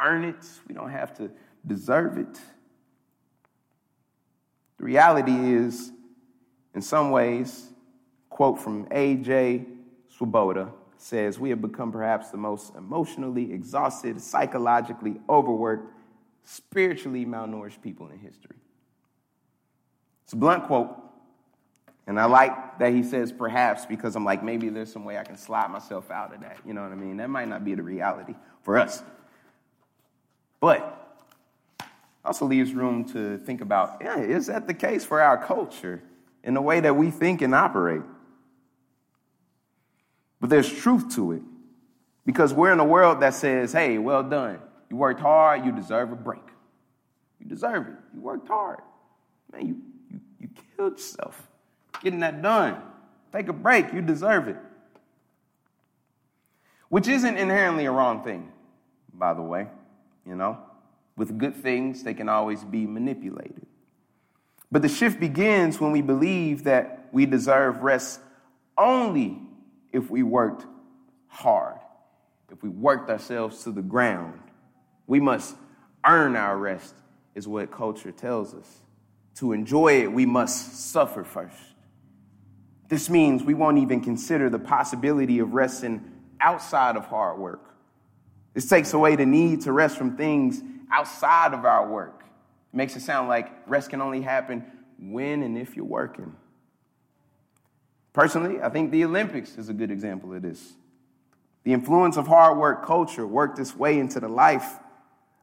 earn 0.00 0.24
it, 0.24 0.48
we 0.66 0.74
don't 0.74 0.90
have 0.90 1.14
to 1.18 1.30
deserve 1.66 2.16
it. 2.16 2.40
The 4.78 4.84
reality 4.84 5.52
is, 5.54 5.92
in 6.74 6.80
some 6.80 7.10
ways, 7.10 7.68
quote 8.30 8.58
from 8.58 8.88
A.J. 8.92 9.66
Swoboda 10.16 10.72
says, 10.98 11.38
We 11.38 11.50
have 11.50 11.62
become 11.62 11.90
perhaps 11.90 12.30
the 12.30 12.36
most 12.36 12.74
emotionally 12.74 13.52
exhausted, 13.52 14.20
psychologically 14.20 15.20
overworked, 15.28 15.92
spiritually 16.44 17.24
malnourished 17.24 17.80
people 17.82 18.08
in 18.08 18.18
history. 18.18 18.56
It's 20.24 20.32
a 20.34 20.36
blunt 20.36 20.64
quote, 20.64 20.94
and 22.06 22.18
I 22.18 22.24
like 22.24 22.78
that 22.78 22.92
he 22.92 23.02
says 23.02 23.32
perhaps 23.32 23.86
because 23.86 24.16
I'm 24.16 24.24
like, 24.24 24.42
maybe 24.42 24.68
there's 24.70 24.92
some 24.92 25.04
way 25.04 25.18
I 25.18 25.24
can 25.24 25.36
slide 25.36 25.70
myself 25.70 26.10
out 26.10 26.34
of 26.34 26.40
that. 26.40 26.58
You 26.66 26.72
know 26.72 26.82
what 26.82 26.92
I 26.92 26.94
mean? 26.94 27.18
That 27.18 27.30
might 27.30 27.48
not 27.48 27.64
be 27.64 27.74
the 27.74 27.82
reality 27.82 28.34
for 28.62 28.78
us. 28.78 29.02
But 30.60 30.94
also 32.24 32.46
leaves 32.46 32.72
room 32.72 33.04
to 33.04 33.38
think 33.38 33.60
about 33.60 33.98
yeah, 34.00 34.18
is 34.18 34.46
that 34.46 34.66
the 34.66 34.74
case 34.74 35.04
for 35.04 35.20
our 35.20 35.42
culture 35.42 36.02
in 36.42 36.54
the 36.54 36.62
way 36.62 36.80
that 36.80 36.96
we 36.96 37.10
think 37.10 37.42
and 37.42 37.54
operate? 37.54 38.02
But 40.40 40.50
there's 40.50 40.72
truth 40.72 41.14
to 41.16 41.32
it 41.32 41.42
because 42.24 42.54
we're 42.54 42.72
in 42.72 42.80
a 42.80 42.84
world 42.84 43.20
that 43.20 43.34
says, 43.34 43.72
hey, 43.72 43.98
well 43.98 44.22
done. 44.22 44.60
You 44.90 44.96
worked 44.96 45.20
hard, 45.20 45.64
you 45.64 45.72
deserve 45.72 46.12
a 46.12 46.16
break. 46.16 46.42
You 47.40 47.46
deserve 47.46 47.88
it. 47.88 47.94
You 48.14 48.20
worked 48.20 48.48
hard. 48.48 48.80
Man, 49.52 49.66
you, 49.66 49.76
you, 50.10 50.20
you 50.40 50.48
killed 50.76 50.92
yourself 50.92 51.48
getting 52.02 52.20
that 52.20 52.40
done. 52.42 52.80
Take 53.32 53.48
a 53.48 53.52
break, 53.52 53.92
you 53.92 54.00
deserve 54.00 54.48
it. 54.48 54.56
Which 56.88 57.08
isn't 57.08 57.36
inherently 57.36 57.84
a 57.84 57.90
wrong 57.90 58.22
thing, 58.22 58.50
by 59.12 59.34
the 59.34 59.42
way 59.42 59.68
you 60.28 60.36
know? 60.36 60.58
With 61.16 61.36
good 61.38 61.56
things, 61.56 62.04
they 62.04 62.14
can 62.14 62.28
always 62.28 62.62
be 62.62 62.86
manipulated. 62.86 63.66
But 64.70 64.82
the 64.82 64.88
shift 64.88 65.18
begins 65.18 65.80
when 65.80 65.90
we 65.90 66.02
believe 66.02 66.64
that 66.64 67.08
we 67.10 67.26
deserve 67.26 67.82
rest 67.82 68.20
only 68.76 69.40
if 69.92 70.10
we 70.10 70.22
worked 70.22 70.66
hard, 71.28 71.78
if 72.50 72.62
we 72.62 72.68
worked 72.68 73.10
ourselves 73.10 73.64
to 73.64 73.72
the 73.72 73.82
ground. 73.82 74.40
We 75.06 75.20
must 75.20 75.56
earn 76.04 76.36
our 76.36 76.56
rest, 76.56 76.94
is 77.34 77.48
what 77.48 77.70
culture 77.70 78.12
tells 78.12 78.54
us. 78.54 78.78
To 79.36 79.52
enjoy 79.52 80.02
it, 80.02 80.12
we 80.12 80.26
must 80.26 80.90
suffer 80.90 81.24
first. 81.24 81.56
This 82.88 83.08
means 83.08 83.42
we 83.42 83.54
won't 83.54 83.78
even 83.78 84.00
consider 84.00 84.50
the 84.50 84.58
possibility 84.58 85.38
of 85.38 85.54
resting 85.54 86.10
outside 86.40 86.96
of 86.96 87.06
hard 87.06 87.38
work 87.38 87.68
this 88.58 88.68
takes 88.68 88.92
away 88.92 89.14
the 89.14 89.24
need 89.24 89.60
to 89.62 89.72
rest 89.72 89.96
from 89.96 90.16
things 90.16 90.60
outside 90.90 91.54
of 91.54 91.64
our 91.64 91.88
work. 91.88 92.24
It 92.72 92.76
makes 92.76 92.96
it 92.96 93.02
sound 93.02 93.28
like 93.28 93.52
rest 93.68 93.90
can 93.90 94.00
only 94.00 94.20
happen 94.20 94.64
when 94.98 95.44
and 95.44 95.56
if 95.56 95.76
you're 95.76 95.84
working. 95.84 96.34
Personally, 98.18 98.60
I 98.60 98.68
think 98.68 98.90
the 98.90 99.04
Olympics 99.04 99.56
is 99.58 99.68
a 99.68 99.72
good 99.72 99.92
example 99.92 100.34
of 100.34 100.42
this. 100.42 100.72
The 101.62 101.72
influence 101.72 102.16
of 102.16 102.26
hard 102.26 102.58
work 102.58 102.84
culture 102.84 103.24
worked 103.24 103.60
its 103.60 103.76
way 103.76 103.96
into 103.96 104.18
the 104.18 104.26
life 104.26 104.74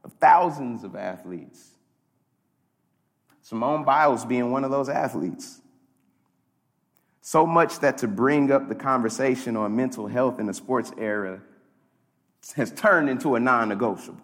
of 0.03 0.11
thousands 0.19 0.83
of 0.83 0.93
athletes. 0.93 1.69
Simone 3.43 3.85
Biles 3.85 4.25
being 4.25 4.51
one 4.51 4.65
of 4.65 4.71
those 4.71 4.89
athletes. 4.89 5.61
So 7.21 7.45
much 7.45 7.79
that 7.79 7.99
to 7.99 8.09
bring 8.09 8.51
up 8.51 8.67
the 8.67 8.75
conversation 8.75 9.55
on 9.55 9.73
mental 9.73 10.07
health 10.07 10.37
in 10.37 10.45
the 10.45 10.53
sports 10.53 10.91
era 10.97 11.39
has 12.57 12.71
turned 12.71 13.09
into 13.09 13.35
a 13.35 13.39
non 13.39 13.69
negotiable. 13.69 14.19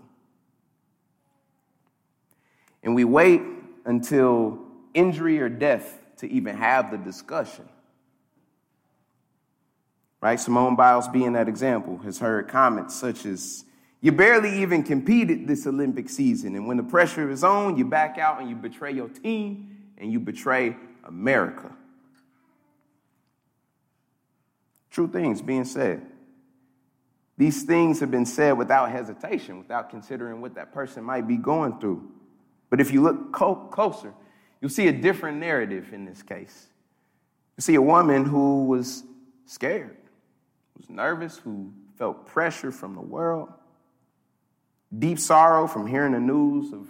And 2.83 2.95
we 2.95 3.05
wait 3.05 3.43
until 3.85 4.59
injury 4.93 5.39
or 5.39 5.47
death 5.47 6.01
to 6.17 6.29
even 6.29 6.57
have 6.57 6.91
the 6.91 6.97
discussion. 6.97 7.69
Right? 10.21 10.39
Simone 10.39 10.75
Biles, 10.75 11.07
being 11.07 11.33
that 11.33 11.47
example, 11.47 11.97
has 11.99 12.19
heard 12.19 12.47
comments 12.47 12.95
such 12.95 13.25
as, 13.25 13.65
You 14.01 14.11
barely 14.11 14.61
even 14.61 14.83
competed 14.83 15.47
this 15.47 15.65
Olympic 15.65 16.09
season. 16.09 16.55
And 16.55 16.67
when 16.67 16.77
the 16.77 16.83
pressure 16.83 17.29
is 17.29 17.43
on, 17.43 17.75
you 17.75 17.85
back 17.85 18.17
out 18.19 18.39
and 18.39 18.49
you 18.49 18.55
betray 18.55 18.91
your 18.91 19.09
team 19.09 19.77
and 19.97 20.11
you 20.11 20.19
betray 20.19 20.75
America. 21.03 21.71
True 24.91 25.07
things 25.07 25.41
being 25.41 25.65
said. 25.65 26.05
These 27.37 27.63
things 27.63 27.99
have 28.01 28.11
been 28.11 28.25
said 28.25 28.51
without 28.51 28.91
hesitation, 28.91 29.57
without 29.57 29.89
considering 29.89 30.41
what 30.41 30.53
that 30.55 30.71
person 30.73 31.03
might 31.03 31.27
be 31.27 31.37
going 31.37 31.79
through. 31.79 32.11
But 32.69 32.79
if 32.79 32.91
you 32.91 33.01
look 33.01 33.33
co- 33.33 33.55
closer, 33.55 34.13
you'll 34.59 34.69
see 34.69 34.87
a 34.87 34.91
different 34.91 35.39
narrative 35.39 35.91
in 35.91 36.05
this 36.05 36.21
case. 36.21 36.67
You 37.57 37.61
see 37.61 37.75
a 37.75 37.81
woman 37.81 38.25
who 38.25 38.65
was 38.65 39.03
scared, 39.45 39.97
was 40.81 40.89
nervous, 40.89 41.37
who 41.37 41.71
felt 41.95 42.25
pressure 42.25 42.71
from 42.71 42.95
the 42.95 43.01
world, 43.01 43.49
deep 44.97 45.19
sorrow 45.19 45.67
from 45.67 45.85
hearing 45.85 46.13
the 46.13 46.19
news 46.19 46.73
of 46.73 46.87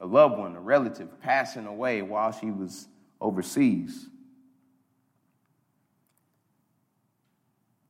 a 0.00 0.06
loved 0.06 0.38
one, 0.38 0.56
a 0.56 0.60
relative 0.60 1.20
passing 1.20 1.66
away 1.66 2.00
while 2.00 2.32
she 2.32 2.50
was 2.50 2.88
overseas. 3.20 4.06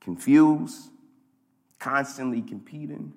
Confused, 0.01 0.91
constantly 1.79 2.43
competing, 2.43 3.13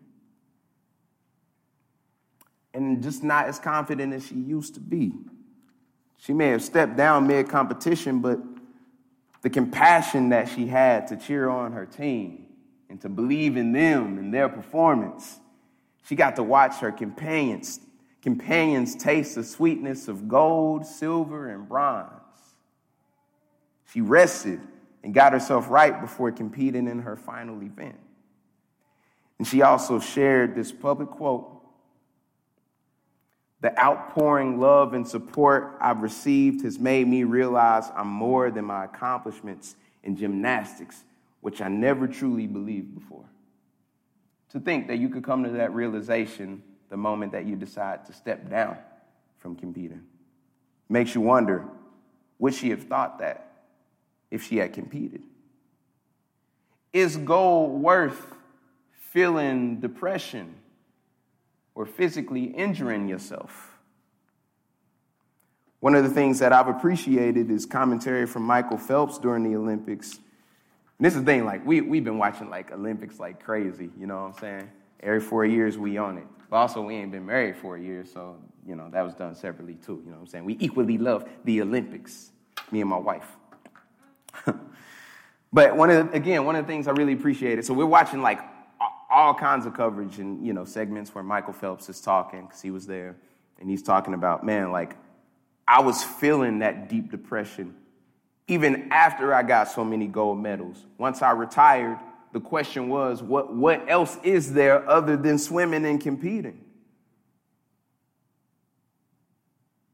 and 2.74 3.02
just 3.02 3.24
not 3.24 3.48
as 3.48 3.58
confident 3.58 4.14
as 4.14 4.28
she 4.28 4.36
used 4.36 4.76
to 4.76 4.80
be. 4.80 5.12
She 6.18 6.34
may 6.34 6.50
have 6.50 6.62
stepped 6.62 6.96
down 6.96 7.26
mid 7.26 7.50
competition, 7.50 8.20
but 8.20 8.38
the 9.42 9.50
compassion 9.50 10.30
that 10.30 10.50
she 10.50 10.68
had 10.68 11.08
to 11.08 11.18
cheer 11.18 11.50
on 11.50 11.74
her 11.74 11.86
team 11.86 12.46
and 12.90 13.02
to 13.02 13.10
believe 13.10 13.58
in 13.58 13.72
them 13.72 14.18
and 14.18 14.34
their 14.34 14.50
performance, 14.50 15.40
she 16.06 16.16
got 16.16 16.36
to 16.36 16.44
watch 16.44 16.76
her 16.78 16.92
companions, 16.92 17.80
companions 18.22 18.96
taste 18.96 19.36
the 19.36 19.44
sweetness 19.44 20.08
of 20.08 20.28
gold, 20.28 20.86
silver, 20.86 21.50
and 21.50 21.68
bronze. 21.68 22.12
She 23.92 24.02
rested 24.02 24.62
and 25.04 25.14
got 25.14 25.34
herself 25.34 25.70
right 25.70 26.00
before 26.00 26.32
competing 26.32 26.88
in 26.88 27.00
her 27.00 27.16
final 27.16 27.62
event. 27.64 28.00
And 29.40 29.48
she 29.48 29.64
also 29.64 30.00
shared 30.00 30.54
this 30.54 30.72
public 30.72 31.10
quote 31.10 31.61
the 33.62 33.80
outpouring 33.80 34.60
love 34.60 34.94
and 34.94 35.08
support 35.08 35.78
I've 35.80 36.02
received 36.02 36.64
has 36.64 36.80
made 36.80 37.08
me 37.08 37.24
realize 37.24 37.92
I'm 37.96 38.08
more 38.08 38.50
than 38.50 38.66
my 38.66 38.86
accomplishments 38.86 39.76
in 40.04 40.18
gymnastics, 40.18 41.04
which 41.42 41.62
I 41.62 41.68
never 41.68 42.08
truly 42.08 42.48
believed 42.48 42.96
before. 42.96 43.26
To 44.50 44.60
think 44.60 44.88
that 44.88 44.98
you 44.98 45.10
could 45.10 45.24
come 45.24 45.44
to 45.44 45.52
that 45.52 45.74
realization 45.74 46.64
the 46.90 46.98
moment 46.98 47.32
that 47.34 47.46
you 47.46 47.56
decide 47.56 48.06
to 48.08 48.14
step 48.14 48.50
down 48.50 48.78
from 49.38 49.56
competing 49.56 50.02
makes 50.90 51.16
you 51.16 51.22
wonder 51.22 51.66
would 52.38 52.56
she 52.56 52.72
have 52.72 52.84
thought 52.84 53.20
that 53.20 53.52
if 54.32 54.44
she 54.44 54.58
had 54.58 54.74
competed? 54.74 55.22
Is 56.92 57.16
gold 57.16 57.80
worth 57.80 58.36
feeling 59.12 59.80
depression 59.80 60.56
or 61.82 61.86
physically 61.88 62.44
injuring 62.44 63.08
yourself. 63.08 63.80
One 65.80 65.96
of 65.96 66.04
the 66.04 66.12
things 66.12 66.38
that 66.38 66.54
I've 66.54 66.68
appreciated 66.68 67.50
is 67.50 67.66
commentary 67.66 68.28
from 68.28 68.44
Michael 68.44 68.78
Phelps 68.78 69.18
during 69.18 69.44
the 69.44 69.58
Olympics. 69.58 70.14
And 70.14 70.20
this 71.00 71.16
is 71.16 71.22
the 71.22 71.26
thing, 71.26 71.44
like, 71.44 71.66
we, 71.66 71.82
we've 71.82 72.04
been 72.04 72.20
watching, 72.20 72.52
like, 72.52 72.72
Olympics 72.72 73.20
like 73.20 73.44
crazy, 73.44 73.90
you 74.00 74.06
know 74.06 74.22
what 74.22 74.36
I'm 74.36 74.40
saying? 74.40 74.72
Every 75.02 75.20
four 75.20 75.44
years, 75.44 75.76
we 75.76 75.98
on 75.98 76.20
it. 76.20 76.28
But 76.52 76.58
also, 76.58 76.84
we 76.84 76.94
ain't 76.94 77.12
been 77.12 77.26
married 77.26 77.58
for 77.58 77.78
a 77.78 77.82
year, 77.82 78.06
so, 78.06 78.36
you 78.64 78.76
know, 78.76 78.88
that 78.92 79.02
was 79.04 79.16
done 79.16 79.34
separately, 79.34 79.80
too, 79.84 80.04
you 80.06 80.12
know 80.12 80.18
what 80.18 80.22
I'm 80.22 80.28
saying? 80.28 80.46
We 80.46 80.58
equally 80.60 81.00
love 81.00 81.28
the 81.46 81.64
Olympics, 81.64 82.30
me 82.72 82.82
and 82.82 82.90
my 82.92 83.00
wife. 83.00 83.26
but 85.52 85.76
one 85.76 85.90
of 85.90 86.12
the, 86.12 86.16
again, 86.16 86.46
one 86.46 86.56
of 86.56 86.64
the 86.64 86.72
things 86.72 86.88
I 86.88 86.92
really 86.92 87.14
appreciated, 87.14 87.66
so 87.66 87.74
we're 87.74 87.88
watching, 87.88 88.22
like, 88.22 88.40
all 89.12 89.34
kinds 89.34 89.66
of 89.66 89.74
coverage 89.74 90.20
and 90.20 90.46
you 90.46 90.54
know 90.54 90.66
segments 90.66 91.14
where 91.14 91.24
Michael 91.24 91.54
Phelps 91.54 91.90
is 91.90 92.02
talking 92.02 92.46
because 92.46 92.62
he 92.62 92.72
was 92.72 92.88
there, 92.88 93.16
and 93.60 93.70
he's 93.70 93.84
talking 93.84 94.14
about 94.14 94.46
man, 94.46 94.72
like 94.72 94.96
I 95.68 95.82
was 95.82 96.04
feeling 96.04 96.60
that 96.60 96.90
deep 96.90 97.12
depression 97.12 97.76
even 98.52 98.92
after 98.92 99.34
I 99.34 99.44
got 99.44 99.70
so 99.70 99.86
many 99.86 100.08
gold 100.08 100.38
medals. 100.38 100.86
Once 100.98 101.22
I 101.22 101.32
retired, 101.32 101.98
the 102.34 102.42
question 102.42 102.90
was, 102.90 103.24
what 103.24 103.54
what 103.54 103.90
else 103.90 104.18
is 104.24 104.54
there 104.54 104.88
other 104.90 105.16
than 105.16 105.38
swimming 105.38 105.86
and 105.86 106.02
competing? 106.02 106.60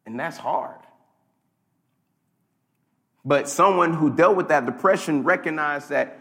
And 0.07 0.19
that's 0.19 0.37
hard. 0.37 0.79
But 3.23 3.47
someone 3.47 3.93
who 3.93 4.09
dealt 4.09 4.37
with 4.37 4.47
that 4.47 4.65
depression 4.65 5.23
recognized 5.23 5.89
that 5.89 6.17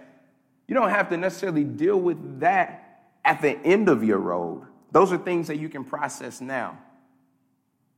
you 0.69 0.75
don't 0.75 0.91
have 0.91 1.09
to 1.11 1.17
necessarily 1.17 1.65
deal 1.65 1.97
with 1.97 2.41
that 2.41 2.86
at 3.27 3.43
the 3.43 3.59
end 3.67 3.89
of 3.89 4.05
your 4.05 4.19
road. 4.19 4.63
Those 4.93 5.13
are 5.13 5.19
things 5.19 5.49
that 5.49 5.59
you 5.59 5.69
can 5.69 5.85
process 5.85 6.41
now. 6.41 6.79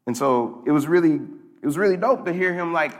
And 0.07 0.16
so 0.16 0.64
it 0.66 0.72
was 0.72 0.89
really, 0.89 1.16
it 1.16 1.66
was 1.66 1.76
really 1.76 1.99
dope 1.99 2.24
to 2.24 2.33
hear 2.33 2.53
him 2.55 2.72
like 2.72 2.99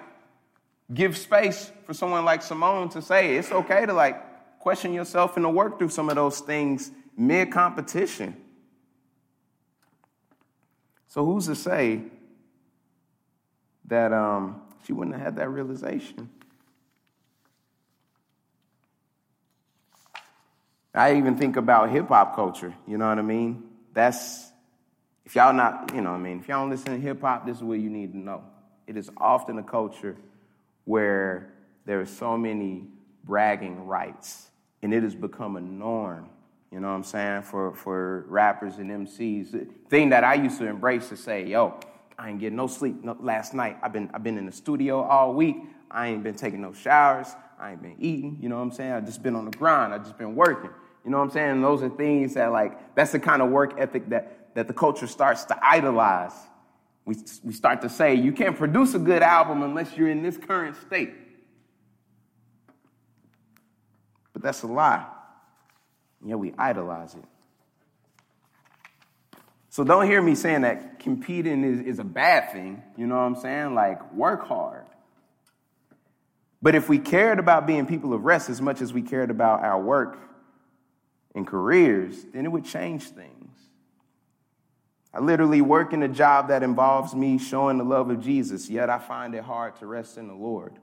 give 0.93 1.16
space 1.16 1.72
for 1.87 1.95
someone 1.95 2.24
like 2.24 2.43
Simone 2.43 2.91
to 2.91 3.03
say 3.03 3.37
it's 3.37 3.51
okay 3.51 3.87
to 3.87 3.95
like 3.95 4.59
question 4.61 4.93
yourself 4.93 5.37
and 5.37 5.45
to 5.45 5.49
work 5.49 5.79
through 5.79 5.89
some 5.89 6.11
of 6.11 6.16
those 6.16 6.41
things 6.41 6.93
mid 7.16 7.51
competition. 7.51 8.37
So 11.07 11.24
who's 11.24 11.47
to 11.47 11.55
say 11.55 12.03
that 13.87 14.12
um, 14.12 14.61
she 14.85 14.93
wouldn't 14.93 15.16
have 15.16 15.24
had 15.24 15.37
that 15.37 15.49
realization? 15.49 16.29
I 20.99 21.14
even 21.14 21.36
think 21.36 21.57
about 21.57 21.90
hip 21.90 22.09
hop 22.09 22.34
culture, 22.34 22.74
you 22.84 22.99
know 22.99 23.09
what 23.09 23.20
I 23.20 23.22
mean? 23.22 23.62
That's, 23.94 24.51
if 25.24 25.36
y'all 25.36 25.53
not, 25.53 25.92
you 25.94 26.01
know 26.01 26.11
what 26.11 26.16
I 26.16 26.22
mean? 26.22 26.40
If 26.40 26.49
y'all 26.49 26.62
don't 26.62 26.70
listen 26.70 26.86
to 26.86 26.99
hip 26.99 27.20
hop, 27.20 27.46
this 27.46 27.59
is 27.59 27.62
what 27.62 27.78
you 27.78 27.88
need 27.88 28.11
to 28.12 28.18
know. 28.18 28.42
It 28.88 28.96
is 28.96 29.09
often 29.16 29.59
a 29.59 29.62
culture 29.62 30.16
where 30.86 31.53
there 31.86 32.01
are 32.01 32.07
so 32.07 32.36
many 32.36 32.88
bragging 33.22 33.86
rights, 33.86 34.49
and 34.82 34.92
it 34.92 35.05
has 35.05 35.14
become 35.14 35.57
a 35.57 35.61
norm, 35.61 36.30
you 36.72 36.80
know 36.80 36.88
what 36.88 36.94
I'm 36.94 37.05
saying, 37.05 37.42
for, 37.42 37.74
for 37.76 38.24
rappers 38.26 38.78
and 38.78 38.90
MCs. 38.90 39.53
The 39.53 39.68
thing 39.88 40.09
that 40.09 40.24
I 40.24 40.34
used 40.34 40.59
to 40.59 40.66
embrace 40.66 41.11
to 41.11 41.16
say, 41.16 41.46
yo, 41.46 41.78
I 42.18 42.30
ain't 42.30 42.40
getting 42.40 42.57
no 42.57 42.66
sleep 42.66 42.96
last 43.20 43.55
night. 43.55 43.78
I've 43.82 43.92
been, 43.92 44.11
I've 44.12 44.24
been 44.24 44.36
in 44.36 44.46
the 44.46 44.53
studio 44.53 45.03
all 45.03 45.32
week. 45.32 45.59
I 45.92 46.09
ain't 46.09 46.24
been 46.24 46.34
taking 46.34 46.61
no 46.61 46.72
showers. 46.72 47.28
I 47.57 47.72
ain't 47.72 47.82
been 47.82 47.96
eating, 48.01 48.38
you 48.40 48.49
know 48.49 48.57
what 48.57 48.62
I'm 48.62 48.72
saying? 48.72 48.92
I 48.92 49.01
just 49.01 49.22
been 49.22 49.36
on 49.36 49.44
the 49.44 49.57
grind. 49.57 49.94
I 49.94 49.99
just 49.99 50.18
been 50.18 50.34
working. 50.34 50.70
You 51.09 51.12
know 51.12 51.20
what 51.20 51.24
I'm 51.24 51.30
saying? 51.30 51.62
Those 51.62 51.82
are 51.82 51.88
things 51.88 52.34
that, 52.34 52.52
like, 52.52 52.94
that's 52.94 53.12
the 53.12 53.18
kind 53.18 53.40
of 53.40 53.48
work 53.48 53.80
ethic 53.80 54.11
that, 54.11 54.54
that 54.54 54.68
the 54.68 54.74
culture 54.74 55.06
starts 55.06 55.46
to 55.46 55.59
idolize. 55.66 56.34
We, 57.06 57.16
we 57.42 57.54
start 57.54 57.80
to 57.80 57.88
say, 57.88 58.14
you 58.14 58.30
can't 58.30 58.59
produce 58.59 58.92
a 58.92 58.98
good 58.98 59.22
album 59.22 59.62
unless 59.62 59.96
you're 59.96 60.11
in 60.11 60.22
this 60.22 60.36
current 60.36 60.76
state. 60.86 61.14
But 64.34 64.42
that's 64.42 64.62
a 64.64 64.66
lie. 64.66 65.06
Yeah, 66.22 66.34
we 66.34 66.52
idolize 66.59 67.14
it. 67.14 67.24
So 69.70 69.82
don't 69.82 70.04
hear 70.04 70.20
me 70.20 70.34
saying 70.34 70.61
that 70.61 70.98
competing 70.98 71.64
is, 71.64 71.80
is 71.94 71.98
a 72.00 72.04
bad 72.04 72.52
thing. 72.52 72.82
You 72.98 73.06
know 73.06 73.14
what 73.14 73.22
I'm 73.22 73.36
saying? 73.36 73.74
Like, 73.74 74.12
work 74.12 74.46
hard. 74.46 74.84
But 76.61 76.74
if 76.74 76.90
we 76.90 76.98
cared 76.98 77.38
about 77.38 77.66
being 77.66 77.86
people 77.86 78.12
of 78.12 78.26
rest 78.26 78.50
as 78.50 78.61
much 78.61 78.82
as 78.82 78.92
we 78.92 79.00
cared 79.00 79.30
about 79.30 79.64
our 79.64 79.80
work, 79.80 80.28
and 81.35 81.47
careers, 81.47 82.26
then 82.33 82.45
it 82.45 82.53
would 82.53 82.64
change 82.64 83.05
things. 83.05 83.57
I 85.12 85.20
literally 85.20 85.61
work 85.61 85.93
in 85.93 86.03
a 86.03 86.09
job 86.09 86.49
that 86.49 86.62
involves 86.62 87.14
me 87.14 87.39
showing 87.39 87.79
the 87.79 87.85
love 87.85 88.11
of 88.11 88.22
Jesus, 88.22 88.68
yet 88.68 88.91
I 88.91 88.99
find 88.99 89.35
it 89.35 89.43
hard 89.43 89.76
to 89.76 89.87
rest 89.87 90.18
in 90.18 90.29
the 90.29 90.35
Lord. 90.35 90.74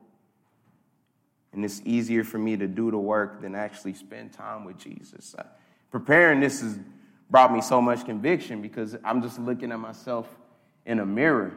And 1.53 1.63
it's 1.63 1.81
easier 1.85 2.23
for 2.23 2.37
me 2.37 2.57
to 2.57 2.67
do 2.67 2.91
the 2.91 2.97
work 2.97 3.41
than 3.41 3.55
actually 3.55 3.93
spend 3.93 4.33
time 4.33 4.65
with 4.65 4.77
Jesus. 4.77 5.35
Preparing 5.89 6.39
this 6.39 6.61
has 6.61 6.79
brought 7.29 7.53
me 7.53 7.61
so 7.61 7.81
much 7.81 8.03
conviction 8.03 8.61
because 8.61 8.95
I'm 9.03 9.21
just 9.21 9.39
looking 9.39 9.71
at 9.71 9.79
myself 9.79 10.27
in 10.85 10.99
a 10.99 11.05
mirror 11.05 11.53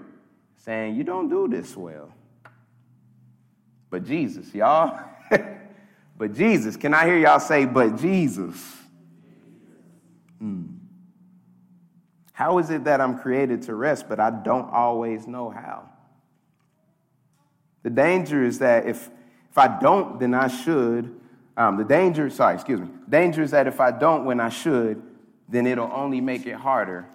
saying, 0.56 0.94
You 0.94 1.04
don't 1.04 1.28
do 1.28 1.48
this 1.48 1.76
well. 1.76 2.12
But 3.90 4.04
Jesus, 4.04 4.54
y'all. 4.54 5.00
but 6.18 6.34
Jesus. 6.34 6.76
Can 6.76 6.92
I 6.92 7.06
hear 7.06 7.16
y'all 7.16 7.40
say, 7.40 7.64
But 7.64 7.96
Jesus? 7.96 8.76
Hmm. 10.38 10.64
How 12.32 12.58
is 12.58 12.70
it 12.70 12.84
that 12.84 13.00
I'm 13.00 13.18
created 13.18 13.62
to 13.62 13.74
rest, 13.74 14.08
but 14.08 14.20
I 14.20 14.30
don't 14.30 14.70
always 14.70 15.26
know 15.26 15.50
how? 15.50 15.88
The 17.82 17.90
danger 17.90 18.44
is 18.44 18.58
that 18.58 18.86
if, 18.86 19.10
if 19.50 19.58
I 19.58 19.80
don't, 19.80 20.20
then 20.20 20.34
I 20.34 20.48
should. 20.48 21.18
Um, 21.56 21.76
the 21.76 21.84
danger, 21.84 22.30
sorry, 22.30 22.54
excuse 22.54 22.80
me. 22.80 22.88
Danger 23.08 23.42
is 23.42 23.50
that 23.50 23.66
if 23.66 23.80
I 23.80 23.90
don't 23.90 24.24
when 24.24 24.38
I 24.38 24.50
should, 24.50 25.02
then 25.48 25.66
it'll 25.66 25.90
only 25.92 26.20
make 26.20 26.46
it 26.46 26.54
harder 26.54 27.06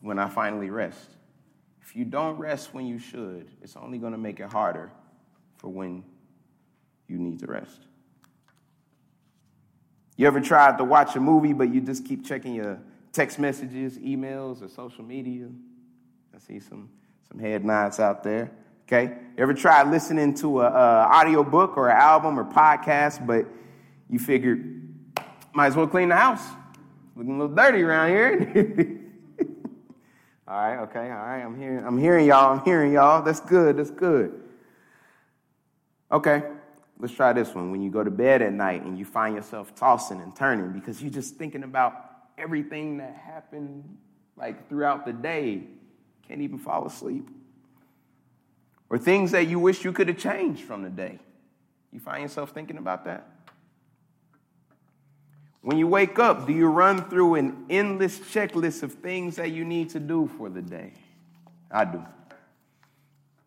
when 0.00 0.18
I 0.18 0.28
finally 0.28 0.70
rest. 0.70 1.10
If 1.82 1.96
you 1.96 2.04
don't 2.04 2.36
rest 2.36 2.72
when 2.72 2.86
you 2.86 2.98
should, 2.98 3.48
it's 3.62 3.76
only 3.76 3.98
going 3.98 4.12
to 4.12 4.18
make 4.18 4.38
it 4.38 4.52
harder 4.52 4.92
for 5.56 5.68
when 5.68 6.04
you 7.08 7.18
need 7.18 7.40
to 7.40 7.46
rest. 7.46 7.80
You 10.16 10.26
ever 10.26 10.40
tried 10.40 10.78
to 10.78 10.84
watch 10.84 11.16
a 11.16 11.20
movie, 11.20 11.52
but 11.52 11.74
you 11.74 11.80
just 11.80 12.04
keep 12.04 12.24
checking 12.24 12.54
your 12.54 12.78
text 13.12 13.38
messages, 13.38 13.98
emails, 13.98 14.62
or 14.62 14.68
social 14.68 15.04
media. 15.04 15.48
I 16.34 16.38
see 16.38 16.60
some, 16.60 16.88
some 17.28 17.38
head 17.38 17.64
nods 17.64 17.98
out 17.98 18.22
there. 18.22 18.50
Okay. 18.86 19.04
You 19.36 19.42
ever 19.42 19.54
tried 19.54 19.90
listening 19.90 20.34
to 20.34 20.60
an 20.60 20.72
audio 20.72 21.42
book 21.42 21.76
or 21.76 21.88
an 21.88 21.96
album 21.96 22.38
or 22.38 22.44
podcast, 22.44 23.26
but 23.26 23.46
you 24.10 24.18
figured, 24.18 24.82
might 25.52 25.68
as 25.68 25.76
well 25.76 25.86
clean 25.86 26.10
the 26.10 26.16
house. 26.16 26.42
Looking 27.16 27.36
a 27.36 27.38
little 27.38 27.54
dirty 27.54 27.82
around 27.82 28.10
here. 28.10 29.00
all 30.48 30.54
right, 30.56 30.82
okay, 30.82 31.10
all 31.10 31.16
right. 31.16 31.42
I'm 31.42 31.58
hearing, 31.58 31.84
I'm 31.84 31.98
hearing 31.98 32.26
y'all. 32.26 32.52
I'm 32.52 32.64
hearing 32.64 32.92
y'all. 32.92 33.22
That's 33.22 33.40
good. 33.40 33.78
That's 33.78 33.90
good. 33.90 34.40
Okay, 36.12 36.42
let's 36.98 37.14
try 37.14 37.32
this 37.32 37.54
one. 37.54 37.70
When 37.70 37.82
you 37.82 37.90
go 37.90 38.04
to 38.04 38.10
bed 38.10 38.42
at 38.42 38.52
night 38.52 38.82
and 38.82 38.98
you 38.98 39.04
find 39.04 39.34
yourself 39.34 39.74
tossing 39.74 40.20
and 40.20 40.34
turning 40.34 40.72
because 40.72 41.02
you're 41.02 41.12
just 41.12 41.36
thinking 41.36 41.62
about 41.62 41.94
everything 42.38 42.98
that 42.98 43.14
happened 43.14 43.98
like 44.36 44.68
throughout 44.68 45.06
the 45.06 45.12
day, 45.12 45.62
can't 46.26 46.40
even 46.40 46.58
fall 46.58 46.86
asleep. 46.86 47.28
Or 48.90 48.98
things 48.98 49.30
that 49.32 49.46
you 49.48 49.58
wish 49.58 49.84
you 49.84 49.92
could 49.92 50.08
have 50.08 50.18
changed 50.18 50.62
from 50.62 50.82
the 50.82 50.90
day. 50.90 51.18
You 51.92 52.00
find 52.00 52.22
yourself 52.22 52.50
thinking 52.50 52.76
about 52.76 53.04
that? 53.04 53.28
When 55.62 55.78
you 55.78 55.86
wake 55.86 56.18
up, 56.18 56.46
do 56.46 56.52
you 56.52 56.66
run 56.66 57.08
through 57.08 57.36
an 57.36 57.64
endless 57.70 58.18
checklist 58.18 58.82
of 58.82 58.92
things 58.92 59.36
that 59.36 59.50
you 59.50 59.64
need 59.64 59.88
to 59.90 60.00
do 60.00 60.28
for 60.36 60.50
the 60.50 60.60
day? 60.60 60.92
I 61.70 61.86
do. 61.86 62.04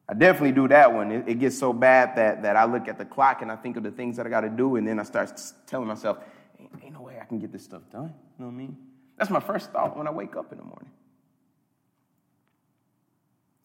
I 0.09 0.13
definitely 0.13 0.53
do 0.53 0.67
that 0.69 0.93
one. 0.93 1.11
It, 1.11 1.27
it, 1.27 1.39
gets 1.39 1.57
so 1.57 1.73
bad 1.73 2.15
that, 2.15 2.43
that 2.43 2.55
I 2.55 2.63
look 2.63 2.87
at 2.87 2.97
the 2.97 3.03
clock 3.03 3.41
and 3.41 3.51
I 3.51 3.57
think 3.57 3.75
of 3.75 3.83
the 3.83 3.91
things 3.91 4.15
that 4.17 4.25
I 4.25 4.29
got 4.29 4.41
to 4.41 4.49
do, 4.49 4.77
and 4.77 4.87
then 4.87 4.99
I 4.99 5.03
start 5.03 5.41
telling 5.65 5.87
myself, 5.87 6.19
ain't, 6.59 6.69
ain't 6.81 6.93
no 6.93 7.01
way 7.01 7.19
I 7.21 7.25
can 7.25 7.39
get 7.39 7.51
this 7.51 7.63
stuff 7.63 7.81
done. 7.91 8.13
You 8.37 8.45
know 8.45 8.45
what 8.45 8.53
I 8.53 8.55
mean? 8.55 8.77
That's 9.17 9.29
my 9.29 9.41
first 9.41 9.71
thought 9.71 9.97
when 9.97 10.07
I 10.07 10.11
wake 10.11 10.35
up 10.35 10.51
in 10.51 10.59
the 10.59 10.63
morning. 10.63 10.91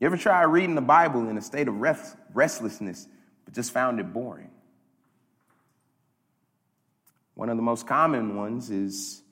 You 0.01 0.07
ever 0.07 0.17
try 0.17 0.43
reading 0.43 0.75
the 0.75 0.81
Bible 0.81 1.29
in 1.29 1.39
a 1.39 1.43
state 1.43 1.69
of 1.69 1.77
rest, 1.77 2.17
restlessness, 2.35 3.07
but 3.45 3.55
just 3.55 3.71
found 3.71 4.01
it 4.01 4.13
boring? 4.13 4.51
One 7.35 7.49
of 7.49 7.57
the 7.57 7.63
most 7.63 7.87
common 7.87 8.37
ones 8.37 8.69
is 8.71 9.23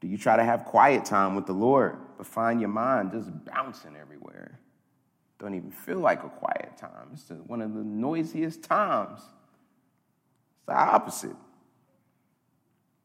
do 0.00 0.08
you 0.08 0.16
try 0.16 0.36
to 0.36 0.44
have 0.44 0.64
quiet 0.64 1.04
time 1.04 1.34
with 1.34 1.44
the 1.44 1.52
Lord, 1.52 1.98
but 2.16 2.26
find 2.26 2.58
your 2.58 2.70
mind 2.70 3.12
just 3.12 3.28
bouncing 3.44 3.96
everywhere? 4.00 4.59
Don't 5.40 5.54
even 5.54 5.70
feel 5.70 5.98
like 5.98 6.22
a 6.22 6.28
quiet 6.28 6.76
time. 6.76 7.08
It's 7.14 7.30
one 7.46 7.62
of 7.62 7.72
the 7.72 7.82
noisiest 7.82 8.62
times. 8.62 9.20
It's 9.20 10.66
the 10.66 10.74
opposite. 10.74 11.36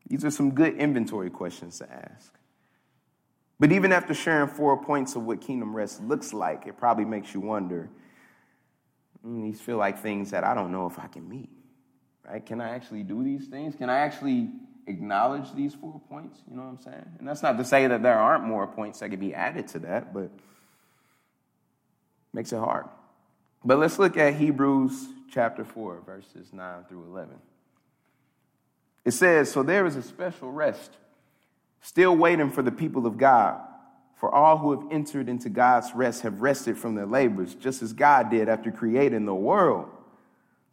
These 0.07 0.25
are 0.25 0.31
some 0.31 0.51
good 0.51 0.75
inventory 0.77 1.29
questions 1.29 1.79
to 1.79 1.91
ask. 1.91 2.33
But 3.57 3.71
even 3.71 3.93
after 3.93 4.13
sharing 4.13 4.49
four 4.49 4.83
points 4.83 5.15
of 5.15 5.23
what 5.23 5.39
kingdom 5.39 5.73
rest 5.73 6.03
looks 6.03 6.33
like, 6.33 6.67
it 6.67 6.77
probably 6.77 7.05
makes 7.05 7.33
you 7.33 7.39
wonder 7.39 7.89
mm, 9.25 9.43
these 9.43 9.61
feel 9.61 9.77
like 9.77 9.99
things 9.99 10.31
that 10.31 10.43
I 10.43 10.53
don't 10.53 10.73
know 10.73 10.87
if 10.87 10.99
I 10.99 11.07
can 11.07 11.27
meet. 11.27 11.49
Right? 12.27 12.45
Can 12.45 12.59
I 12.59 12.69
actually 12.75 13.03
do 13.03 13.23
these 13.23 13.47
things? 13.47 13.75
Can 13.75 13.89
I 13.89 13.99
actually 13.99 14.49
acknowledge 14.87 15.53
these 15.55 15.73
four 15.73 16.01
points? 16.09 16.41
You 16.49 16.57
know 16.57 16.63
what 16.63 16.69
I'm 16.69 16.81
saying? 16.81 17.05
And 17.19 17.27
that's 17.27 17.41
not 17.41 17.57
to 17.57 17.63
say 17.63 17.87
that 17.87 18.03
there 18.03 18.17
aren't 18.17 18.43
more 18.43 18.67
points 18.67 18.99
that 18.99 19.09
could 19.09 19.21
be 19.21 19.33
added 19.33 19.69
to 19.69 19.79
that, 19.79 20.13
but 20.13 20.31
makes 22.35 22.51
it 22.53 22.57
hard. 22.57 22.85
But 23.63 23.79
let's 23.79 23.97
look 23.97 24.17
at 24.17 24.35
Hebrews 24.35 25.07
chapter 25.31 25.63
4, 25.63 26.01
verses 26.05 26.53
9 26.53 26.83
through 26.87 27.05
11. 27.05 27.35
It 29.05 29.11
says, 29.11 29.51
So 29.51 29.63
there 29.63 29.85
is 29.85 29.95
a 29.95 30.03
special 30.03 30.51
rest 30.51 30.91
still 31.81 32.15
waiting 32.15 32.51
for 32.51 32.61
the 32.61 32.71
people 32.71 33.07
of 33.07 33.17
God. 33.17 33.59
For 34.17 34.33
all 34.33 34.57
who 34.57 34.79
have 34.79 34.91
entered 34.91 35.29
into 35.29 35.49
God's 35.49 35.93
rest 35.93 36.21
have 36.21 36.41
rested 36.41 36.77
from 36.77 36.95
their 36.95 37.05
labors, 37.05 37.53
just 37.55 37.81
as 37.81 37.93
God 37.93 38.29
did 38.29 38.49
after 38.49 38.71
creating 38.71 39.25
the 39.25 39.35
world. 39.35 39.89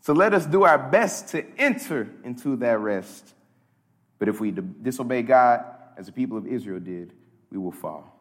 So 0.00 0.12
let 0.12 0.32
us 0.32 0.46
do 0.46 0.64
our 0.64 0.78
best 0.78 1.28
to 1.28 1.44
enter 1.58 2.08
into 2.24 2.56
that 2.56 2.78
rest. 2.78 3.34
But 4.18 4.28
if 4.28 4.40
we 4.40 4.50
disobey 4.50 5.22
God, 5.22 5.64
as 5.96 6.06
the 6.06 6.12
people 6.12 6.38
of 6.38 6.46
Israel 6.46 6.80
did, 6.80 7.12
we 7.50 7.58
will 7.58 7.72
fall. 7.72 8.18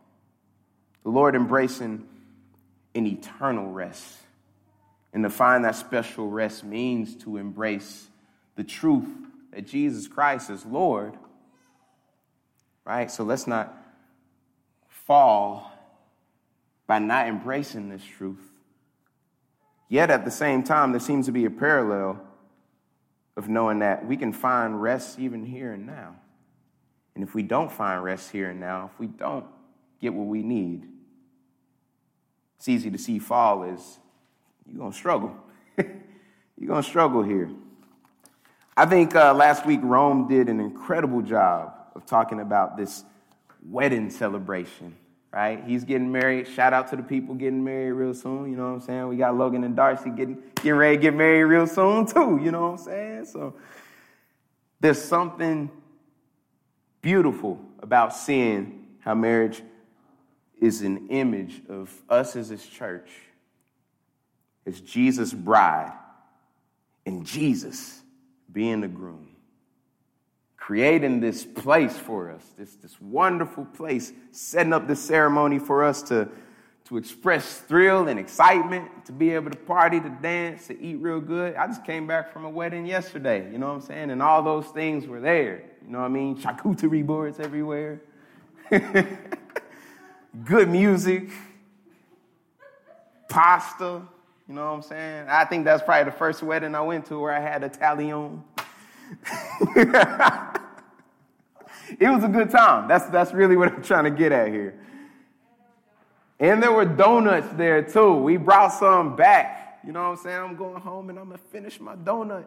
The 1.04 1.10
Lord 1.10 1.36
embracing 1.36 2.08
an 2.96 3.08
eternal 3.08 3.72
rest. 3.72 4.18
And 5.14 5.24
to 5.24 5.30
find 5.30 5.66
that 5.66 5.76
special 5.76 6.30
rest 6.30 6.64
means 6.64 7.16
to 7.24 7.38
embrace 7.38 8.08
the 8.56 8.64
truth 8.64 9.08
that 9.52 9.68
Jesus 9.68 10.08
Christ 10.08 10.50
is 10.50 10.66
Lord, 10.66 11.18
right? 12.86 13.12
So 13.12 13.24
let's 13.24 13.48
not 13.48 13.78
fall 14.88 15.72
by 16.88 17.00
not 17.00 17.28
embracing 17.28 17.90
this 17.90 18.04
truth. 18.04 18.40
Yet 19.90 20.10
at 20.10 20.24
the 20.24 20.32
same 20.32 20.64
time, 20.64 20.92
there 20.92 21.02
seems 21.02 21.26
to 21.26 21.34
be 21.34 21.46
a 21.46 21.50
parallel 21.50 22.22
of 23.36 23.50
knowing 23.50 23.80
that 23.80 24.06
we 24.06 24.16
can 24.16 24.32
find 24.32 24.82
rest 24.82 25.20
even 25.20 25.46
here 25.46 25.74
and 25.74 25.86
now. 25.86 26.16
And 27.16 27.24
if 27.24 27.34
we 27.34 27.44
don't 27.44 27.72
find 27.72 28.02
rest 28.02 28.32
here 28.32 28.50
and 28.50 28.60
now, 28.60 28.92
if 28.94 29.00
we 29.00 29.08
don't 29.08 29.46
get 30.00 30.14
what 30.14 30.28
we 30.28 30.44
need, 30.44 30.88
it's 32.62 32.70
easy 32.70 32.92
to 32.92 32.98
see 33.00 33.18
fall 33.18 33.64
is 33.64 33.98
you're 34.68 34.78
going 34.78 34.92
to 34.92 34.96
struggle. 34.96 35.36
you're 35.78 36.68
going 36.68 36.84
to 36.84 36.88
struggle 36.88 37.24
here. 37.24 37.50
I 38.78 38.86
think 38.86 39.16
uh, 39.16 39.34
last 39.34 39.66
week 39.66 39.80
Rome 39.82 40.28
did 40.28 40.48
an 40.48 40.60
incredible 40.60 41.24
job 41.24 41.74
of 41.96 42.06
talking 42.06 42.40
about 42.40 42.78
this 42.78 43.04
wedding 43.68 44.12
celebration, 44.12 44.96
right? 45.32 45.64
He's 45.66 45.84
getting 45.86 46.12
married. 46.12 46.48
Shout 46.50 46.72
out 46.72 46.88
to 46.90 46.96
the 46.96 47.02
people 47.02 47.34
getting 47.34 47.64
married 47.64 47.94
real 47.94 48.14
soon. 48.14 48.52
You 48.52 48.58
know 48.58 48.68
what 48.68 48.74
I'm 48.74 48.82
saying? 48.82 49.08
We 49.08 49.18
got 49.18 49.36
Logan 49.36 49.64
and 49.64 49.76
Darcy 49.76 50.12
getting, 50.12 50.38
getting 50.58 50.74
ready 50.74 50.98
to 50.98 51.02
get 51.02 51.16
married 51.16 51.46
real 51.46 51.66
soon, 51.66 52.06
too. 52.06 52.40
You 52.44 52.52
know 52.52 52.62
what 52.62 52.80
I'm 52.80 52.86
saying? 52.86 53.26
So 53.26 53.56
there's 54.80 55.02
something 55.02 55.72
beautiful 57.02 57.60
about 57.80 58.16
seeing 58.16 58.86
how 59.00 59.16
marriage 59.16 59.64
is 60.62 60.84
an 60.84 61.10
image 61.10 61.62
of 61.68 61.92
us 62.08 62.36
as 62.36 62.50
his 62.50 62.66
church, 62.66 63.10
as 64.66 64.80
Jesus' 64.80 65.34
bride, 65.34 65.92
and 67.06 67.26
Jesus 67.26 68.02
being 68.52 68.82
the 68.82 68.88
groom, 68.88 69.28
creating 70.58 71.20
this 71.20 71.44
place 71.44 71.98
for 71.98 72.30
us, 72.30 72.46
this, 72.58 72.76
this 72.76 73.02
wonderful 73.02 73.66
place, 73.66 74.14
setting 74.32 74.72
up 74.72 74.88
this 74.88 75.02
ceremony 75.02 75.58
for 75.58 75.84
us 75.84 76.04
to, 76.04 76.30
to 76.86 76.98
express 76.98 77.58
thrill 77.62 78.08
and 78.08 78.20
excitement, 78.20 79.06
to 79.06 79.12
be 79.12 79.32
able 79.32 79.50
to 79.50 79.58
party, 79.58 80.00
to 80.00 80.10
dance, 80.22 80.68
to 80.68 80.80
eat 80.80 80.98
real 80.98 81.20
good. 81.20 81.56
I 81.56 81.66
just 81.66 81.84
came 81.84 82.06
back 82.06 82.32
from 82.32 82.46
a 82.46 82.50
wedding 82.50 82.86
yesterday, 82.86 83.52
you 83.52 83.58
know 83.58 83.68
what 83.68 83.76
I'm 83.76 83.82
saying? 83.82 84.12
And 84.12 84.22
all 84.22 84.44
those 84.44 84.68
things 84.68 85.08
were 85.08 85.20
there, 85.20 85.64
you 85.84 85.92
know 85.92 86.00
what 86.00 86.06
I 86.06 86.10
mean? 86.10 86.38
Charcuterie 86.38 87.06
boards 87.06 87.40
everywhere, 87.40 88.02
good 90.46 90.70
music, 90.70 91.30
pasta 93.30 94.02
you 94.52 94.58
know 94.58 94.66
what 94.66 94.74
I'm 94.74 94.82
saying? 94.82 95.28
I 95.30 95.46
think 95.46 95.64
that's 95.64 95.82
probably 95.82 96.12
the 96.12 96.18
first 96.18 96.44
wedding 96.44 96.76
I 96.76 96.82
went 96.82 97.06
to 97.06 97.18
where 97.18 97.32
I 97.32 97.40
had 97.40 97.64
a 97.64 97.70
talion. 97.70 98.44
it 101.98 102.10
was 102.10 102.26
a 102.26 102.28
good 102.28 102.50
time. 102.50 102.90
That's, 102.90 103.06
that's 103.06 103.32
really 103.32 103.56
what 103.56 103.72
I'm 103.72 103.82
trying 103.82 104.04
to 104.04 104.12
get 104.12 104.34
at 104.34 104.50
here. 104.50 104.78
And 106.38 106.62
there 106.62 106.74
were 106.74 106.84
donuts 106.84 107.48
there 107.54 107.82
too. 107.82 108.16
We 108.16 108.36
brought 108.36 108.74
some 108.74 109.16
back. 109.16 109.80
You 109.86 109.94
know 109.94 110.02
what 110.02 110.18
I'm 110.18 110.24
saying? 110.24 110.42
I'm 110.42 110.58
going 110.58 110.82
home 110.82 111.10
and 111.10 111.18
I'm 111.18 111.28
going 111.30 111.40
to 111.40 111.46
finish 111.46 111.80
my 111.80 111.96
donut. 111.96 112.44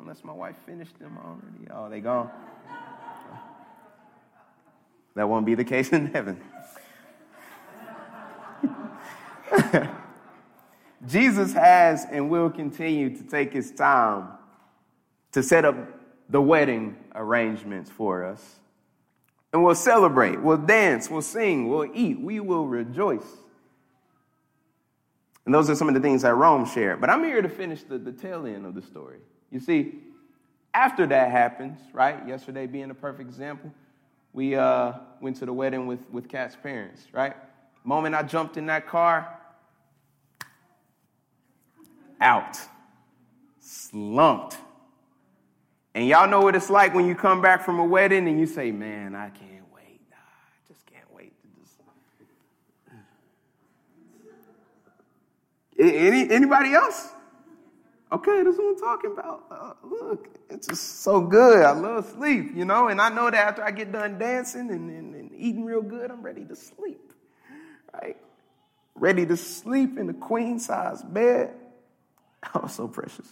Unless 0.00 0.24
my 0.24 0.32
wife 0.32 0.56
finished 0.64 0.98
them 0.98 1.18
already. 1.22 1.70
Oh, 1.70 1.90
they 1.90 2.00
gone. 2.00 2.30
That 5.16 5.28
won't 5.28 5.44
be 5.44 5.54
the 5.54 5.64
case 5.64 5.90
in 5.90 6.06
heaven. 6.06 6.40
Jesus 11.06 11.52
has 11.52 12.06
and 12.10 12.30
will 12.30 12.50
continue 12.50 13.16
to 13.16 13.22
take 13.24 13.52
his 13.52 13.72
time 13.72 14.28
to 15.32 15.42
set 15.42 15.64
up 15.64 15.76
the 16.28 16.40
wedding 16.40 16.96
arrangements 17.14 17.90
for 17.90 18.24
us. 18.24 18.56
And 19.52 19.62
we'll 19.62 19.74
celebrate, 19.74 20.40
we'll 20.40 20.56
dance, 20.56 21.10
we'll 21.10 21.20
sing, 21.20 21.68
we'll 21.68 21.90
eat, 21.92 22.18
we 22.18 22.40
will 22.40 22.66
rejoice. 22.66 23.26
And 25.44 25.54
those 25.54 25.68
are 25.68 25.74
some 25.74 25.88
of 25.88 25.94
the 25.94 26.00
things 26.00 26.22
that 26.22 26.34
Rome 26.34 26.64
shared. 26.64 27.00
But 27.00 27.10
I'm 27.10 27.24
here 27.24 27.42
to 27.42 27.48
finish 27.48 27.82
the, 27.82 27.98
the 27.98 28.12
tail 28.12 28.46
end 28.46 28.64
of 28.64 28.74
the 28.74 28.82
story. 28.82 29.18
You 29.50 29.60
see, 29.60 29.94
after 30.72 31.06
that 31.06 31.30
happens, 31.30 31.78
right? 31.92 32.26
Yesterday 32.26 32.66
being 32.66 32.90
a 32.90 32.94
perfect 32.94 33.28
example, 33.28 33.70
we 34.32 34.54
uh, 34.54 34.94
went 35.20 35.36
to 35.36 35.46
the 35.46 35.52
wedding 35.52 35.86
with, 35.86 36.00
with 36.10 36.28
Kat's 36.28 36.56
parents, 36.56 37.06
right? 37.12 37.34
The 37.82 37.88
moment 37.88 38.14
I 38.14 38.22
jumped 38.22 38.56
in 38.56 38.66
that 38.66 38.86
car, 38.86 39.38
out, 42.22 42.58
slumped. 43.60 44.56
And 45.94 46.06
y'all 46.08 46.28
know 46.28 46.40
what 46.40 46.56
it's 46.56 46.70
like 46.70 46.94
when 46.94 47.06
you 47.06 47.14
come 47.14 47.42
back 47.42 47.62
from 47.64 47.78
a 47.78 47.84
wedding 47.84 48.26
and 48.26 48.40
you 48.40 48.46
say, 48.46 48.72
Man, 48.72 49.14
I 49.14 49.28
can't 49.28 49.70
wait. 49.74 50.00
I 50.10 50.72
just 50.72 50.86
can't 50.86 51.12
wait 51.12 51.34
to 51.42 51.48
just. 51.60 51.74
Any, 55.78 56.30
anybody 56.30 56.72
else? 56.72 57.10
Okay, 58.10 58.42
that's 58.42 58.58
what 58.58 58.66
I'm 58.66 58.78
talking 58.78 59.12
about. 59.12 59.44
Uh, 59.50 59.72
look, 59.82 60.28
it's 60.50 60.66
just 60.66 61.00
so 61.00 61.20
good. 61.22 61.64
I 61.64 61.72
love 61.72 62.06
sleep, 62.16 62.54
you 62.54 62.66
know, 62.66 62.88
and 62.88 63.00
I 63.00 63.08
know 63.08 63.30
that 63.30 63.48
after 63.48 63.64
I 63.64 63.70
get 63.70 63.90
done 63.90 64.18
dancing 64.18 64.70
and, 64.70 64.90
and, 64.90 65.14
and 65.14 65.30
eating 65.34 65.64
real 65.64 65.80
good, 65.80 66.10
I'm 66.10 66.20
ready 66.20 66.44
to 66.44 66.54
sleep, 66.54 67.12
right? 67.94 68.18
Ready 68.94 69.24
to 69.24 69.36
sleep 69.36 69.98
in 69.98 70.10
a 70.10 70.14
queen 70.14 70.58
size 70.58 71.02
bed. 71.02 71.54
Oh, 72.54 72.66
so 72.66 72.88
precious. 72.88 73.28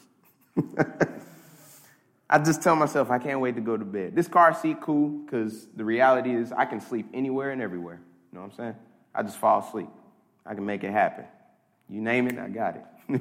I 2.31 2.39
just 2.39 2.63
tell 2.63 2.77
myself 2.77 3.11
I 3.11 3.19
can't 3.19 3.41
wait 3.41 3.57
to 3.57 3.61
go 3.61 3.77
to 3.77 3.85
bed. 3.85 4.15
This 4.15 4.29
car 4.29 4.55
seat 4.55 4.81
cool 4.81 5.09
because 5.09 5.67
the 5.75 5.85
reality 5.85 6.33
is 6.33 6.53
I 6.53 6.65
can 6.65 6.81
sleep 6.81 7.09
anywhere 7.13 7.51
and 7.51 7.61
everywhere. 7.61 8.01
You 8.33 8.39
know 8.39 8.45
what 8.45 8.53
I'm 8.53 8.57
saying? 8.57 8.77
I 9.13 9.25
just 9.25 9.37
fall 9.37 9.67
asleep. 9.67 9.89
I 10.47 10.55
can 10.55 10.65
make 10.65 10.85
it 10.85 10.93
happen. 10.93 11.25
You 11.89 12.01
name 12.01 12.29
it, 12.29 12.39
I 12.39 12.49
got 12.49 12.77
it. 12.77 13.21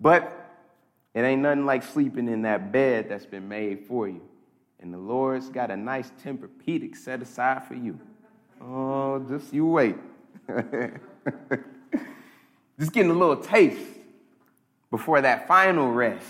but 0.00 0.50
it 1.14 1.20
ain't 1.20 1.40
nothing 1.40 1.64
like 1.64 1.82
sleeping 1.82 2.28
in 2.28 2.42
that 2.42 2.70
bed 2.70 3.08
that's 3.08 3.26
been 3.26 3.48
made 3.48 3.86
for 3.86 4.06
you. 4.06 4.20
And 4.78 4.92
the 4.92 4.98
Lord's 4.98 5.48
got 5.48 5.70
a 5.70 5.76
nice 5.76 6.12
Tempur-Pedic 6.22 6.96
set 6.96 7.22
aside 7.22 7.64
for 7.64 7.74
you. 7.74 7.98
Oh, 8.60 9.24
just 9.28 9.54
you 9.54 9.66
wait. 9.66 9.96
Just 12.80 12.92
getting 12.92 13.10
a 13.10 13.14
little 13.14 13.36
taste 13.36 13.78
before 14.90 15.20
that 15.20 15.46
final 15.46 15.92
rest. 15.92 16.26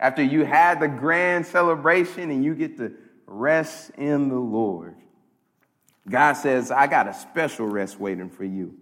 After 0.00 0.22
you 0.22 0.44
had 0.44 0.80
the 0.80 0.88
grand 0.88 1.46
celebration 1.46 2.30
and 2.30 2.42
you 2.42 2.54
get 2.54 2.78
to 2.78 2.92
rest 3.26 3.90
in 3.96 4.28
the 4.28 4.38
Lord. 4.38 4.96
God 6.08 6.34
says, 6.34 6.70
I 6.70 6.86
got 6.86 7.08
a 7.08 7.14
special 7.14 7.66
rest 7.66 8.00
waiting 8.00 8.30
for 8.30 8.44
you. 8.44 8.74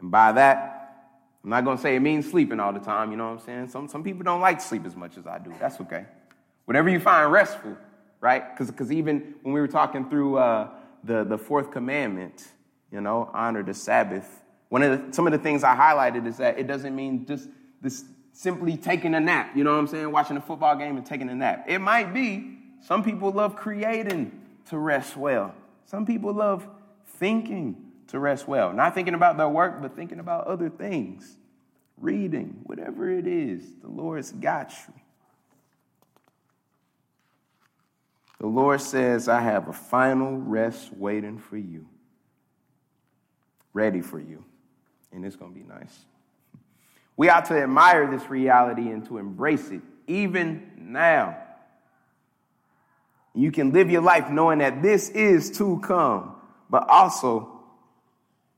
And 0.00 0.10
by 0.10 0.32
that, 0.32 0.78
I'm 1.42 1.50
not 1.50 1.64
going 1.64 1.76
to 1.76 1.82
say 1.82 1.96
it 1.96 2.00
means 2.00 2.30
sleeping 2.30 2.60
all 2.60 2.72
the 2.72 2.80
time, 2.80 3.10
you 3.10 3.16
know 3.16 3.26
what 3.32 3.40
I'm 3.40 3.46
saying? 3.46 3.68
Some, 3.68 3.88
some 3.88 4.04
people 4.04 4.22
don't 4.22 4.40
like 4.40 4.60
sleep 4.60 4.86
as 4.86 4.94
much 4.94 5.16
as 5.16 5.26
I 5.26 5.38
do. 5.38 5.52
That's 5.58 5.80
okay. 5.80 6.04
Whatever 6.66 6.90
you 6.90 7.00
find 7.00 7.32
restful, 7.32 7.76
right? 8.20 8.56
Because 8.56 8.92
even 8.92 9.34
when 9.42 9.54
we 9.54 9.60
were 9.60 9.68
talking 9.68 10.08
through 10.08 10.36
uh, 10.38 10.68
the, 11.02 11.24
the 11.24 11.38
fourth 11.38 11.70
commandment, 11.70 12.46
you 12.92 13.00
know, 13.00 13.30
honor 13.32 13.62
the 13.62 13.74
Sabbath, 13.74 14.42
one 14.68 14.82
of 14.82 15.08
the, 15.08 15.12
some 15.12 15.26
of 15.26 15.32
the 15.32 15.38
things 15.38 15.64
I 15.64 15.74
highlighted 15.74 16.26
is 16.26 16.36
that 16.38 16.58
it 16.58 16.66
doesn't 16.66 16.94
mean 16.94 17.24
just 17.26 17.48
this 17.80 18.04
simply 18.32 18.76
taking 18.76 19.14
a 19.14 19.20
nap, 19.20 19.56
you 19.56 19.64
know 19.64 19.72
what 19.72 19.80
I'm 19.80 19.86
saying? 19.86 20.12
Watching 20.12 20.36
a 20.36 20.40
football 20.40 20.76
game 20.76 20.96
and 20.96 21.04
taking 21.04 21.28
a 21.28 21.34
nap. 21.34 21.64
It 21.66 21.80
might 21.80 22.12
be 22.12 22.58
some 22.86 23.02
people 23.02 23.32
love 23.32 23.56
creating 23.56 24.40
to 24.66 24.78
rest 24.78 25.16
well. 25.16 25.54
Some 25.86 26.06
people 26.06 26.32
love 26.32 26.68
thinking 27.06 27.76
to 28.08 28.18
rest 28.18 28.46
well. 28.46 28.72
Not 28.72 28.94
thinking 28.94 29.14
about 29.14 29.38
their 29.38 29.48
work, 29.48 29.80
but 29.80 29.96
thinking 29.96 30.20
about 30.20 30.46
other 30.46 30.68
things. 30.68 31.36
Reading, 31.96 32.60
whatever 32.62 33.10
it 33.10 33.26
is, 33.26 33.64
the 33.82 33.88
Lord's 33.88 34.30
got 34.30 34.72
you. 34.86 34.94
The 38.38 38.46
Lord 38.46 38.80
says, 38.80 39.28
I 39.28 39.40
have 39.40 39.66
a 39.66 39.72
final 39.72 40.36
rest 40.36 40.92
waiting 40.92 41.38
for 41.38 41.56
you, 41.56 41.88
ready 43.72 44.00
for 44.00 44.20
you 44.20 44.44
and 45.12 45.24
it's 45.24 45.36
going 45.36 45.52
to 45.52 45.58
be 45.58 45.66
nice. 45.66 45.96
We 47.16 47.28
ought 47.28 47.46
to 47.46 47.60
admire 47.60 48.08
this 48.10 48.28
reality 48.30 48.90
and 48.90 49.04
to 49.06 49.18
embrace 49.18 49.70
it, 49.70 49.80
even 50.06 50.70
now. 50.76 51.36
You 53.34 53.50
can 53.52 53.72
live 53.72 53.90
your 53.90 54.02
life 54.02 54.30
knowing 54.30 54.58
that 54.58 54.82
this 54.82 55.10
is 55.10 55.50
to 55.58 55.78
come, 55.80 56.36
but 56.70 56.88
also 56.88 57.60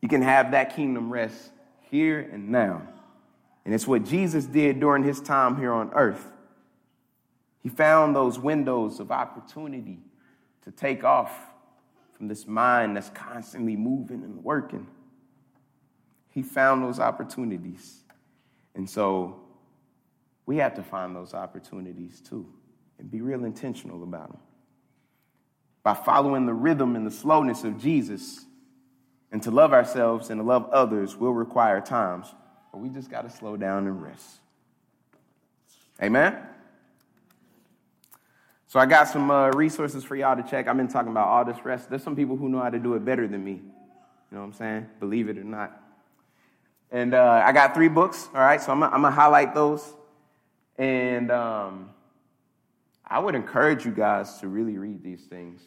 you 0.01 0.09
can 0.09 0.23
have 0.23 0.53
that 0.53 0.75
kingdom 0.77 1.11
rest 1.11 1.53
here 1.91 2.21
and 2.21 2.51
now. 2.51 2.83
And 3.65 3.75
it's 3.75 3.87
what 3.87 4.05
Jesus 4.05 4.47
did 4.47 4.81
during 4.81 5.03
his 5.03 5.21
time 5.21 5.57
here 5.57 5.73
on 5.73 5.91
earth. 5.95 6.27
He 7.63 7.69
found 7.69 8.17
those 8.17 8.39
windows 8.39 9.01
of 9.01 9.11
opportunity 9.11 9.99
to 10.65 10.71
take 10.71 11.05
off 11.05 11.33
from 12.17 12.29
this 12.29 12.47
mind 12.47 12.97
that's 12.97 13.11
constantly 13.11 13.77
moving 13.77 14.23
and 14.23 14.43
working. 14.43 14.87
He 16.31 16.43
found 16.43 16.83
those 16.83 16.99
opportunities. 16.99 18.01
And 18.75 18.89
so 18.89 19.41
we 20.47 20.57
have 20.59 20.75
to 20.75 20.83
find 20.83 21.15
those 21.15 21.35
opportunities 21.35 22.21
too 22.21 22.47
and 22.99 23.11
be 23.11 23.21
real 23.21 23.45
intentional 23.45 24.03
about 24.03 24.31
them. 24.31 24.41
By 25.83 25.95
following 25.95 26.47
the 26.47 26.55
rhythm 26.55 26.95
and 26.95 27.07
the 27.07 27.11
slowness 27.11 27.65
of 27.65 27.79
Jesus, 27.79 28.45
and 29.33 29.43
to 29.43 29.51
love 29.51 29.73
ourselves 29.73 30.31
and 30.31 30.41
to 30.41 30.45
love 30.45 30.69
others 30.71 31.17
will 31.17 31.33
require 31.33 31.81
times 31.81 32.35
where 32.71 32.83
we 32.83 32.89
just 32.89 33.11
got 33.11 33.23
to 33.23 33.31
slow 33.31 33.57
down 33.57 33.87
and 33.87 34.03
rest. 34.03 34.41
Amen? 36.03 36.37
So 38.67 38.79
I 38.79 38.87
got 38.87 39.09
some 39.09 39.31
uh, 39.31 39.51
resources 39.51 40.05
for 40.05 40.15
y'all 40.15 40.37
to 40.37 40.49
check. 40.49 40.69
I've 40.69 40.77
been 40.77 40.89
talking 40.89 41.11
about 41.11 41.29
all 41.29 41.45
this 41.45 41.65
rest. 41.65 41.91
There's 41.91 42.03
some 42.03 42.17
people 42.17 42.37
who 42.37 42.49
know 42.49 42.61
how 42.61 42.71
to 42.71 42.79
do 42.79 42.95
it 42.95 43.05
better 43.05 43.27
than 43.27 43.45
me. 43.45 43.53
You 43.53 43.61
know 44.33 44.41
what 44.41 44.47
I'm 44.47 44.53
saying? 44.53 44.87
Believe 45.01 45.29
it 45.29 45.39
or 45.39 45.45
not. 45.45 45.80
And 46.93 47.15
uh, 47.15 47.43
I 47.45 47.53
got 47.53 47.75
three 47.75 47.89
books, 47.89 48.29
all 48.35 48.41
right? 48.41 48.61
So 48.61 48.73
I'm, 48.73 48.81
going 48.81 49.03
to 49.03 49.11
highlight 49.11 49.55
those. 49.55 49.95
And 50.77 51.31
um, 51.31 51.91
I 53.07 53.19
would 53.19 53.35
encourage 53.35 53.85
you 53.85 53.93
guys 53.93 54.39
to 54.39 54.49
really 54.49 54.77
read 54.77 55.03
these 55.03 55.25
things. 55.25 55.63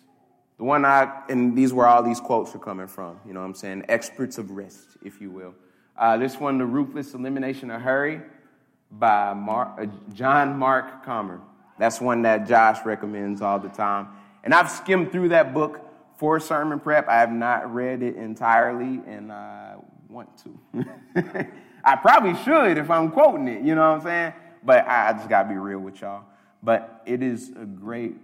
The 0.57 0.63
one 0.63 0.85
I, 0.85 1.23
and 1.29 1.57
these 1.57 1.73
were 1.73 1.87
all 1.87 2.03
these 2.03 2.19
quotes 2.19 2.53
are 2.55 2.59
coming 2.59 2.87
from, 2.87 3.19
you 3.25 3.33
know 3.33 3.39
what 3.39 3.47
I'm 3.47 3.55
saying? 3.55 3.85
Experts 3.89 4.37
of 4.37 4.51
rest, 4.51 4.97
if 5.03 5.21
you 5.21 5.31
will. 5.31 5.53
Uh, 5.97 6.17
this 6.17 6.39
one, 6.39 6.57
The 6.57 6.65
Ruthless 6.65 7.13
Elimination 7.13 7.71
of 7.71 7.81
Hurry 7.81 8.21
by 8.91 9.33
Mark, 9.33 9.79
uh, 9.79 9.85
John 10.13 10.57
Mark 10.57 11.05
Comer. 11.05 11.41
That's 11.79 11.99
one 12.01 12.21
that 12.23 12.47
Josh 12.47 12.85
recommends 12.85 13.41
all 13.41 13.59
the 13.59 13.69
time. 13.69 14.07
And 14.43 14.53
I've 14.53 14.69
skimmed 14.69 15.11
through 15.11 15.29
that 15.29 15.53
book 15.53 15.79
for 16.17 16.39
sermon 16.39 16.79
prep. 16.79 17.07
I 17.07 17.19
have 17.19 17.31
not 17.31 17.73
read 17.73 18.03
it 18.03 18.15
entirely, 18.15 19.01
and 19.07 19.31
I 19.31 19.75
want 20.13 20.29
to. 20.43 21.47
I 21.83 21.95
probably 21.97 22.35
should 22.43 22.77
if 22.77 22.89
I'm 22.89 23.11
quoting 23.11 23.47
it, 23.47 23.63
you 23.63 23.75
know 23.75 23.91
what 23.91 23.97
I'm 23.97 24.03
saying? 24.03 24.33
But 24.63 24.87
I, 24.87 25.11
just 25.13 25.27
got 25.27 25.43
to 25.43 25.49
be 25.49 25.55
real 25.55 25.79
with 25.79 25.99
y'all. 25.99 26.23
But 26.61 27.01
it 27.05 27.21
is 27.21 27.49
a 27.49 27.65
great 27.65 28.15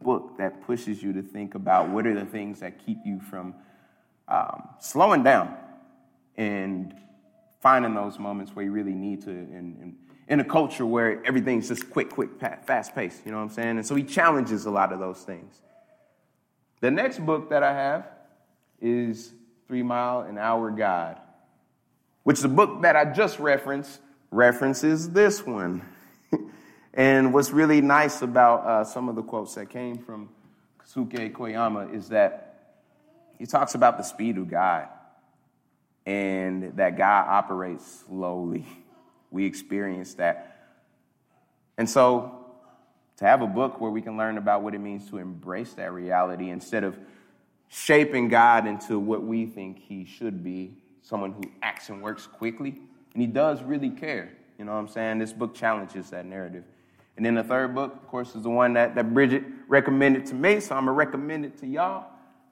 book 0.00 0.38
that 0.38 0.64
pushes 0.64 1.02
you 1.02 1.12
to 1.14 1.22
think 1.22 1.56
about 1.56 1.88
what 1.88 2.06
are 2.06 2.14
the 2.14 2.24
things 2.24 2.60
that 2.60 2.84
keep 2.84 2.98
you 3.04 3.20
from 3.20 3.54
um, 4.28 4.68
slowing 4.78 5.24
down 5.24 5.56
and 6.36 6.94
finding 7.60 7.94
those 7.94 8.18
moments 8.18 8.54
where 8.54 8.64
you 8.64 8.70
really 8.70 8.94
need 8.94 9.22
to. 9.22 9.30
And, 9.30 9.96
in 10.28 10.40
a 10.40 10.44
culture 10.44 10.84
where 10.84 11.24
everything's 11.24 11.68
just 11.68 11.88
quick, 11.88 12.10
quick, 12.10 12.28
fast 12.38 12.94
paced, 12.94 13.24
you 13.24 13.32
know 13.32 13.38
what 13.38 13.44
I'm 13.44 13.48
saying? 13.48 13.78
And 13.78 13.86
so 13.86 13.94
he 13.94 14.02
challenges 14.02 14.66
a 14.66 14.70
lot 14.70 14.92
of 14.92 14.98
those 14.98 15.22
things. 15.22 15.62
The 16.80 16.90
next 16.90 17.24
book 17.24 17.48
that 17.48 17.62
I 17.62 17.72
have 17.72 18.06
is 18.78 19.32
Three 19.66 19.82
Mile 19.82 20.20
an 20.20 20.36
Hour 20.36 20.70
God 20.70 21.18
which 22.28 22.40
the 22.40 22.48
book 22.48 22.82
that 22.82 22.94
I 22.94 23.06
just 23.06 23.38
referenced 23.38 24.00
references 24.30 25.08
this 25.08 25.46
one. 25.46 25.80
and 26.92 27.32
what's 27.32 27.52
really 27.52 27.80
nice 27.80 28.20
about 28.20 28.66
uh, 28.66 28.84
some 28.84 29.08
of 29.08 29.14
the 29.14 29.22
quotes 29.22 29.54
that 29.54 29.70
came 29.70 29.96
from 29.96 30.28
Kosuke 30.78 31.32
Koyama 31.32 31.94
is 31.94 32.10
that 32.10 32.74
he 33.38 33.46
talks 33.46 33.74
about 33.74 33.96
the 33.96 34.02
speed 34.02 34.36
of 34.36 34.50
God 34.50 34.88
and 36.04 36.76
that 36.76 36.98
God 36.98 37.24
operates 37.28 38.04
slowly. 38.06 38.66
We 39.30 39.46
experience 39.46 40.12
that. 40.16 40.74
And 41.78 41.88
so 41.88 42.44
to 43.16 43.24
have 43.24 43.40
a 43.40 43.46
book 43.46 43.80
where 43.80 43.90
we 43.90 44.02
can 44.02 44.18
learn 44.18 44.36
about 44.36 44.60
what 44.60 44.74
it 44.74 44.80
means 44.80 45.08
to 45.08 45.16
embrace 45.16 45.72
that 45.72 45.94
reality 45.94 46.50
instead 46.50 46.84
of 46.84 46.98
shaping 47.68 48.28
God 48.28 48.66
into 48.66 48.98
what 48.98 49.22
we 49.22 49.46
think 49.46 49.78
he 49.78 50.04
should 50.04 50.44
be 50.44 50.74
someone 51.08 51.32
who 51.32 51.42
acts 51.62 51.88
and 51.88 52.02
works 52.02 52.26
quickly. 52.26 52.74
And 53.14 53.22
he 53.22 53.26
does 53.26 53.62
really 53.62 53.88
care. 53.88 54.30
You 54.58 54.66
know 54.66 54.72
what 54.72 54.78
I'm 54.78 54.88
saying? 54.88 55.18
This 55.18 55.32
book 55.32 55.54
challenges 55.54 56.10
that 56.10 56.26
narrative. 56.26 56.64
And 57.16 57.24
then 57.24 57.34
the 57.34 57.42
third 57.42 57.74
book, 57.74 57.94
of 57.94 58.06
course, 58.06 58.34
is 58.34 58.42
the 58.42 58.50
one 58.50 58.74
that, 58.74 58.94
that 58.94 59.14
Bridget 59.14 59.42
recommended 59.68 60.26
to 60.26 60.34
me, 60.34 60.60
so 60.60 60.76
I'm 60.76 60.84
going 60.84 60.94
to 60.94 60.98
recommend 60.98 61.44
it 61.44 61.56
to 61.58 61.66
y'all 61.66 62.06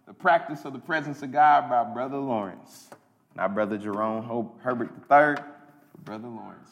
The 0.07 0.15
Practice 0.15 0.65
of 0.65 0.73
the 0.73 0.79
Presence 0.79 1.23
of 1.23 1.33
God 1.33 1.69
by 1.69 1.85
Brother 1.85 2.17
Lawrence. 2.17 2.89
Not 3.37 3.55
Brother 3.55 3.77
Jerome 3.77 4.25
Hope, 4.25 4.59
Herbert 4.63 4.91
III, 4.91 5.45
but 5.93 6.05
Brother 6.05 6.29
Lawrence. 6.29 6.71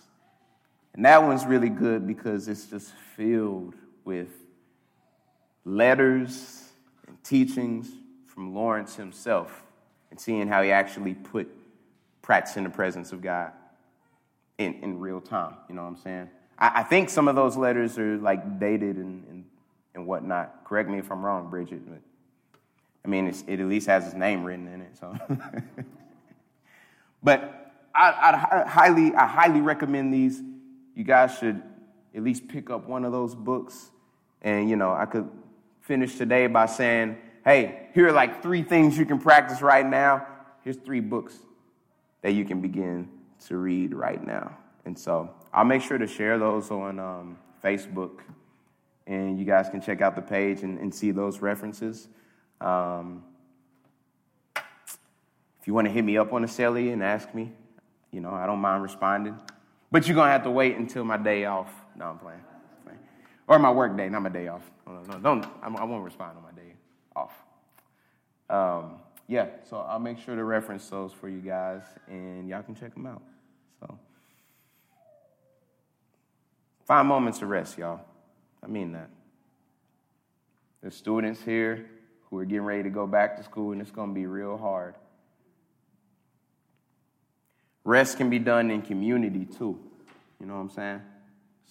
And 0.94 1.04
that 1.04 1.22
one's 1.22 1.44
really 1.44 1.68
good 1.68 2.06
because 2.06 2.48
it's 2.48 2.66
just 2.66 2.92
filled 3.16 3.74
with 4.04 4.30
letters 5.64 6.70
and 7.06 7.22
teachings 7.22 7.90
from 8.26 8.54
Lawrence 8.54 8.96
himself 8.96 9.62
and 10.10 10.18
seeing 10.18 10.48
how 10.48 10.62
he 10.62 10.70
actually 10.70 11.14
put 11.14 11.48
practice 12.24 12.56
in 12.56 12.64
the 12.64 12.70
presence 12.70 13.12
of 13.12 13.20
God 13.20 13.52
in, 14.56 14.74
in 14.82 14.98
real 14.98 15.20
time. 15.20 15.54
You 15.68 15.74
know 15.74 15.82
what 15.82 15.88
I'm 15.88 15.96
saying? 15.98 16.30
I, 16.58 16.80
I 16.80 16.82
think 16.82 17.10
some 17.10 17.28
of 17.28 17.36
those 17.36 17.56
letters 17.56 17.98
are 17.98 18.16
like 18.16 18.58
dated 18.58 18.96
and, 18.96 19.24
and, 19.28 19.44
and 19.94 20.06
whatnot. 20.06 20.64
Correct 20.64 20.88
me 20.88 20.98
if 20.98 21.12
I'm 21.12 21.24
wrong, 21.24 21.50
Bridget. 21.50 21.82
But, 21.86 22.00
I 23.04 23.08
mean, 23.08 23.26
it 23.26 23.60
at 23.60 23.66
least 23.66 23.86
has 23.88 24.04
his 24.04 24.14
name 24.14 24.42
written 24.42 24.66
in 24.68 24.80
it. 24.80 24.96
So, 24.98 25.14
but 27.22 27.72
I, 27.94 28.08
I 28.54 28.68
highly, 28.68 29.14
I 29.14 29.26
highly 29.26 29.60
recommend 29.60 30.12
these. 30.12 30.40
You 30.94 31.04
guys 31.04 31.36
should 31.38 31.62
at 32.14 32.22
least 32.22 32.48
pick 32.48 32.70
up 32.70 32.88
one 32.88 33.04
of 33.04 33.12
those 33.12 33.34
books. 33.34 33.90
And 34.40 34.70
you 34.70 34.76
know, 34.76 34.92
I 34.92 35.04
could 35.04 35.28
finish 35.80 36.16
today 36.16 36.46
by 36.46 36.66
saying, 36.66 37.18
"Hey, 37.44 37.88
here 37.92 38.08
are 38.08 38.12
like 38.12 38.42
three 38.42 38.62
things 38.62 38.96
you 38.96 39.04
can 39.04 39.18
practice 39.18 39.60
right 39.60 39.84
now. 39.84 40.26
Here's 40.62 40.76
three 40.76 41.00
books 41.00 41.34
that 42.24 42.32
you 42.32 42.44
can 42.44 42.60
begin 42.60 43.08
to 43.46 43.58
read 43.58 43.94
right 43.94 44.26
now." 44.26 44.56
And 44.84 44.98
so 44.98 45.30
I'll 45.52 45.64
make 45.64 45.82
sure 45.82 45.98
to 45.98 46.06
share 46.08 46.38
those 46.38 46.72
on 46.72 46.98
um, 46.98 47.38
Facebook, 47.62 48.20
and 49.06 49.38
you 49.38 49.44
guys 49.44 49.68
can 49.68 49.80
check 49.80 50.00
out 50.00 50.16
the 50.16 50.22
page 50.22 50.62
and, 50.62 50.78
and 50.78 50.92
see 50.92 51.12
those 51.12 51.40
references. 51.40 52.08
Um, 52.60 53.22
if 54.56 55.68
you 55.68 55.72
want 55.72 55.86
to 55.86 55.92
hit 55.92 56.04
me 56.04 56.18
up 56.18 56.32
on 56.32 56.42
the 56.42 56.48
celly 56.48 56.92
and 56.92 57.02
ask 57.02 57.34
me, 57.34 57.50
you 58.10 58.20
know, 58.20 58.32
I 58.32 58.44
don't 58.44 58.58
mind 58.58 58.82
responding. 58.82 59.38
But 59.90 60.06
you're 60.06 60.14
going 60.14 60.26
to 60.26 60.32
have 60.32 60.42
to 60.42 60.50
wait 60.50 60.76
until 60.76 61.04
my 61.04 61.16
day 61.16 61.46
off. 61.46 61.72
No, 61.96 62.06
I'm 62.06 62.18
playing. 62.18 62.40
I'm 62.40 62.84
playing. 62.84 62.98
Or 63.48 63.58
my 63.58 63.70
work 63.70 63.96
day, 63.96 64.08
not 64.08 64.22
my 64.22 64.28
day 64.28 64.48
off. 64.48 64.68
No, 64.86 65.02
no, 65.08 65.18
don't, 65.18 65.46
I 65.62 65.84
won't 65.84 66.04
respond 66.04 66.36
on 66.36 66.42
my 66.42 66.50
day 66.50 66.74
off. 67.16 67.32
Um, 68.50 68.96
yeah, 69.26 69.46
so 69.68 69.78
I'll 69.78 69.98
make 69.98 70.18
sure 70.18 70.36
to 70.36 70.44
reference 70.44 70.88
those 70.88 71.12
for 71.12 71.28
you 71.28 71.40
guys, 71.40 71.82
and 72.08 72.48
y'all 72.48 72.62
can 72.62 72.74
check 72.74 72.92
them 72.94 73.06
out. 73.06 73.22
So. 73.80 73.98
Find 76.84 77.08
moments 77.08 77.40
of 77.40 77.48
rest, 77.48 77.78
y'all. 77.78 78.00
I 78.62 78.66
mean 78.66 78.92
that. 78.92 79.08
There's 80.82 80.94
students 80.94 81.40
here 81.42 81.86
who 82.28 82.38
are 82.38 82.44
getting 82.44 82.64
ready 82.64 82.82
to 82.82 82.90
go 82.90 83.06
back 83.06 83.36
to 83.38 83.42
school, 83.42 83.72
and 83.72 83.80
it's 83.80 83.90
going 83.90 84.10
to 84.10 84.14
be 84.14 84.26
real 84.26 84.58
hard. 84.58 84.94
Rest 87.84 88.18
can 88.18 88.28
be 88.28 88.38
done 88.38 88.70
in 88.70 88.82
community 88.82 89.46
too. 89.46 89.78
You 90.40 90.46
know 90.46 90.54
what 90.54 90.60
I'm 90.60 90.70
saying? 90.70 91.02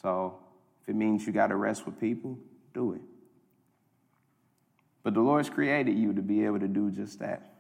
So 0.01 0.39
if 0.81 0.89
it 0.89 0.95
means 0.95 1.27
you 1.27 1.33
got 1.33 1.47
to 1.47 1.55
rest 1.55 1.85
with 1.85 1.99
people, 1.99 2.37
do 2.73 2.93
it. 2.93 3.01
But 5.03 5.13
the 5.13 5.19
Lord's 5.19 5.49
created 5.49 5.97
you 5.97 6.13
to 6.13 6.21
be 6.21 6.45
able 6.45 6.59
to 6.59 6.67
do 6.67 6.89
just 6.89 7.19
that. 7.19 7.53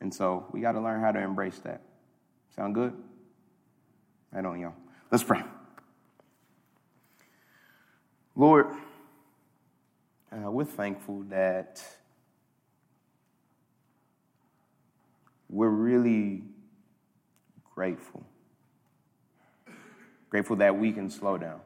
And 0.00 0.12
so 0.12 0.46
we 0.52 0.60
got 0.60 0.72
to 0.72 0.80
learn 0.80 1.00
how 1.00 1.12
to 1.12 1.18
embrace 1.18 1.58
that. 1.60 1.82
Sound 2.54 2.74
good? 2.74 2.94
Right 4.32 4.44
on, 4.44 4.60
y'all. 4.60 4.74
Let's 5.10 5.24
pray. 5.24 5.42
Lord, 8.36 8.66
uh, 10.32 10.50
we're 10.50 10.64
thankful 10.64 11.24
that 11.30 11.82
we're 15.48 15.68
really 15.68 16.42
grateful. 17.74 18.24
Grateful 20.28 20.56
that 20.56 20.78
we 20.78 20.92
can 20.92 21.10
slow 21.10 21.38
down. 21.38 21.60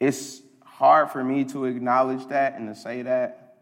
It's 0.00 0.42
hard 0.80 1.10
for 1.10 1.22
me 1.22 1.44
to 1.44 1.66
acknowledge 1.66 2.26
that 2.28 2.54
and 2.54 2.66
to 2.66 2.74
say 2.74 3.02
that 3.02 3.54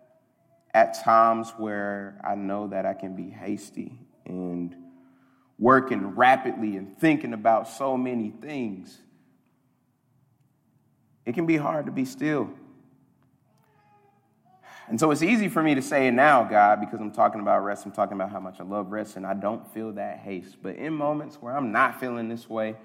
at 0.73 1.03
times 1.03 1.53
where 1.59 2.21
I 2.25 2.37
know 2.37 2.69
that 2.69 2.87
I 2.87 2.95
can 2.95 3.17
be 3.17 3.29
hasty 3.29 3.99
and 4.25 4.75
working 5.59 6.15
rapidly 6.15 6.77
and 6.77 6.97
thinking 6.97 7.33
about 7.33 7.67
so 7.69 7.97
many 7.97 8.31
things 8.31 9.01
it 11.27 11.35
can 11.35 11.45
be 11.45 11.57
hard 11.57 11.87
to 11.87 11.93
be 11.93 12.07
still. 12.07 12.49
And 14.89 14.99
so 14.99 15.11
it's 15.11 15.23
easy 15.23 15.49
for 15.49 15.63
me 15.63 15.75
to 15.75 15.83
say 15.83 16.07
it 16.07 16.13
now, 16.13 16.45
God, 16.45 16.81
because 16.81 17.01
I'm 17.01 17.11
talking 17.11 17.43
about 17.43 17.63
rest. 17.65 17.85
I'm 17.85 17.93
talking 17.93 18.15
about 18.15 18.31
how 18.31 18.41
much 18.41 18.61
I 18.61 18.63
love 18.63 18.93
rest, 18.93 19.17
and 19.17 19.27
I 19.27 19.35
don't 19.35 19.71
feel 19.75 19.93
that 19.93 20.21
haste. 20.21 20.57
But 20.63 20.77
in 20.77 20.95
moments 20.95 21.37
where 21.37 21.55
I'm 21.55 21.71
not 21.73 22.01
feeling 22.01 22.31
this 22.31 22.49
way, 22.49 22.77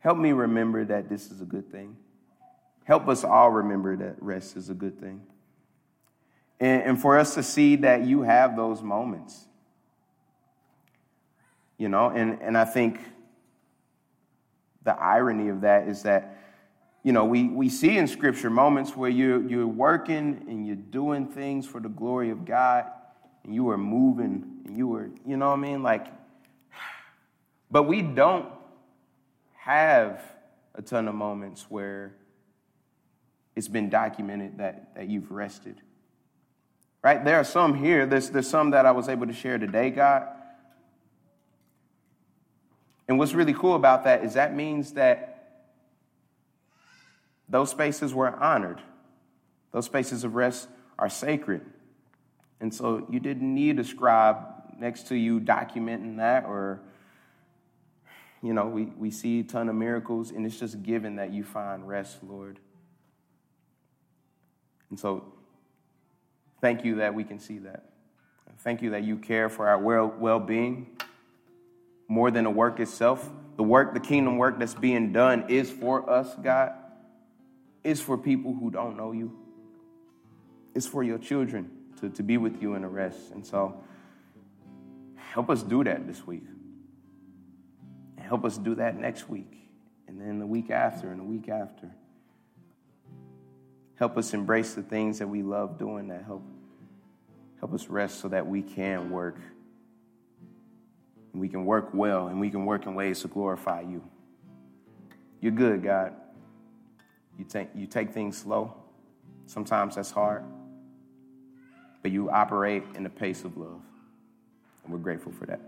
help 0.00 0.18
me 0.18 0.32
remember 0.32 0.84
that 0.86 1.08
this 1.08 1.30
is 1.30 1.42
a 1.42 1.44
good 1.44 1.70
thing. 1.70 1.96
Help 2.90 3.06
us 3.06 3.22
all 3.22 3.52
remember 3.52 3.94
that 3.94 4.16
rest 4.20 4.56
is 4.56 4.68
a 4.68 4.74
good 4.74 4.98
thing. 4.98 5.20
And, 6.58 6.82
and 6.82 7.00
for 7.00 7.16
us 7.16 7.34
to 7.34 7.42
see 7.44 7.76
that 7.76 8.02
you 8.02 8.22
have 8.22 8.56
those 8.56 8.82
moments. 8.82 9.46
You 11.78 11.88
know, 11.88 12.08
and, 12.08 12.42
and 12.42 12.58
I 12.58 12.64
think 12.64 12.98
the 14.82 15.00
irony 15.00 15.50
of 15.50 15.60
that 15.60 15.86
is 15.86 16.02
that 16.02 16.36
you 17.04 17.12
know, 17.12 17.26
we, 17.26 17.44
we 17.44 17.68
see 17.68 17.96
in 17.96 18.08
Scripture 18.08 18.50
moments 18.50 18.96
where 18.96 19.08
you're, 19.08 19.40
you're 19.48 19.68
working 19.68 20.44
and 20.48 20.66
you're 20.66 20.74
doing 20.74 21.28
things 21.28 21.66
for 21.66 21.78
the 21.80 21.88
glory 21.88 22.30
of 22.30 22.44
God 22.44 22.86
and 23.44 23.54
you 23.54 23.70
are 23.70 23.78
moving 23.78 24.62
and 24.66 24.76
you 24.76 24.88
were, 24.88 25.10
you 25.24 25.36
know 25.36 25.50
what 25.50 25.58
I 25.58 25.62
mean? 25.62 25.84
Like, 25.84 26.08
but 27.70 27.84
we 27.84 28.02
don't 28.02 28.48
have 29.58 30.20
a 30.74 30.82
ton 30.82 31.06
of 31.06 31.14
moments 31.14 31.66
where 31.68 32.16
it's 33.60 33.68
been 33.68 33.90
documented 33.90 34.56
that, 34.56 34.94
that 34.94 35.10
you've 35.10 35.30
rested. 35.30 35.82
Right? 37.04 37.22
There 37.22 37.38
are 37.38 37.44
some 37.44 37.74
here. 37.74 38.06
There's, 38.06 38.30
there's 38.30 38.48
some 38.48 38.70
that 38.70 38.86
I 38.86 38.92
was 38.92 39.06
able 39.06 39.26
to 39.26 39.34
share 39.34 39.58
today, 39.58 39.90
God. 39.90 40.26
And 43.06 43.18
what's 43.18 43.34
really 43.34 43.52
cool 43.52 43.74
about 43.74 44.04
that 44.04 44.24
is 44.24 44.32
that 44.32 44.56
means 44.56 44.94
that 44.94 45.66
those 47.50 47.68
spaces 47.68 48.14
were 48.14 48.34
honored. 48.34 48.80
Those 49.72 49.84
spaces 49.84 50.24
of 50.24 50.34
rest 50.34 50.66
are 50.98 51.10
sacred. 51.10 51.60
And 52.62 52.72
so 52.72 53.06
you 53.10 53.20
didn't 53.20 53.54
need 53.54 53.78
a 53.78 53.84
scribe 53.84 54.38
next 54.78 55.08
to 55.08 55.16
you 55.16 55.38
documenting 55.38 56.16
that 56.16 56.46
or 56.46 56.80
you 58.42 58.54
know, 58.54 58.68
we, 58.68 58.84
we 58.84 59.10
see 59.10 59.40
a 59.40 59.42
ton 59.42 59.68
of 59.68 59.74
miracles, 59.74 60.30
and 60.30 60.46
it's 60.46 60.58
just 60.58 60.82
given 60.82 61.16
that 61.16 61.30
you 61.30 61.44
find 61.44 61.86
rest, 61.86 62.20
Lord. 62.22 62.58
And 64.90 64.98
so, 64.98 65.32
thank 66.60 66.84
you 66.84 66.96
that 66.96 67.14
we 67.14 67.24
can 67.24 67.38
see 67.38 67.58
that. 67.58 67.84
Thank 68.58 68.82
you 68.82 68.90
that 68.90 69.04
you 69.04 69.16
care 69.16 69.48
for 69.48 69.68
our 69.68 69.78
well 69.78 70.38
being 70.38 70.88
more 72.08 72.30
than 72.30 72.44
the 72.44 72.50
work 72.50 72.78
itself. 72.78 73.30
The 73.56 73.62
work, 73.62 73.94
the 73.94 74.00
kingdom 74.00 74.36
work 74.36 74.58
that's 74.58 74.74
being 74.74 75.12
done 75.12 75.46
is 75.48 75.70
for 75.70 76.10
us, 76.10 76.34
God 76.42 76.72
is 77.82 78.00
for 78.00 78.18
people 78.18 78.54
who 78.54 78.70
don't 78.70 78.96
know 78.96 79.12
you. 79.12 79.38
It's 80.74 80.86
for 80.86 81.02
your 81.02 81.18
children 81.18 81.70
to, 82.00 82.10
to 82.10 82.22
be 82.22 82.36
with 82.36 82.60
you 82.60 82.74
in 82.74 82.82
the 82.82 82.88
rest. 82.88 83.30
And 83.32 83.46
so 83.46 83.82
help 85.14 85.48
us 85.48 85.62
do 85.62 85.82
that 85.84 86.06
this 86.06 86.26
week. 86.26 86.44
Help 88.18 88.44
us 88.44 88.58
do 88.58 88.74
that 88.74 88.96
next 88.96 89.28
week. 89.28 89.52
And 90.06 90.20
then 90.20 90.38
the 90.38 90.46
week 90.46 90.70
after 90.70 91.10
and 91.10 91.18
the 91.18 91.24
week 91.24 91.48
after. 91.48 91.90
Help 94.00 94.16
us 94.16 94.32
embrace 94.32 94.72
the 94.72 94.82
things 94.82 95.18
that 95.18 95.28
we 95.28 95.42
love 95.42 95.78
doing 95.78 96.08
that 96.08 96.24
help 96.24 96.42
help 97.60 97.74
us 97.74 97.86
rest 97.88 98.20
so 98.20 98.28
that 98.28 98.46
we 98.46 98.62
can 98.62 99.10
work. 99.10 99.36
And 101.32 101.40
we 101.40 101.50
can 101.50 101.66
work 101.66 101.90
well 101.92 102.28
and 102.28 102.40
we 102.40 102.48
can 102.48 102.64
work 102.64 102.86
in 102.86 102.94
ways 102.94 103.20
to 103.20 103.28
glorify 103.28 103.82
you. 103.82 104.02
You're 105.42 105.52
good, 105.52 105.82
God. 105.82 106.14
You 107.38 107.44
take, 107.44 107.68
you 107.74 107.86
take 107.86 108.12
things 108.12 108.38
slow. 108.38 108.74
Sometimes 109.46 109.96
that's 109.96 110.10
hard. 110.10 110.44
But 112.00 112.10
you 112.10 112.30
operate 112.30 112.82
in 112.94 113.02
the 113.02 113.10
pace 113.10 113.44
of 113.44 113.58
love. 113.58 113.82
And 114.84 114.92
we're 114.92 114.98
grateful 114.98 115.32
for 115.32 115.44
that. 115.44 115.60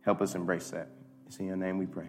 Help 0.00 0.22
us 0.22 0.34
embrace 0.34 0.70
that. 0.70 0.88
It's 1.26 1.36
in 1.36 1.46
your 1.46 1.56
name 1.56 1.76
we 1.76 1.84
pray. 1.84 2.08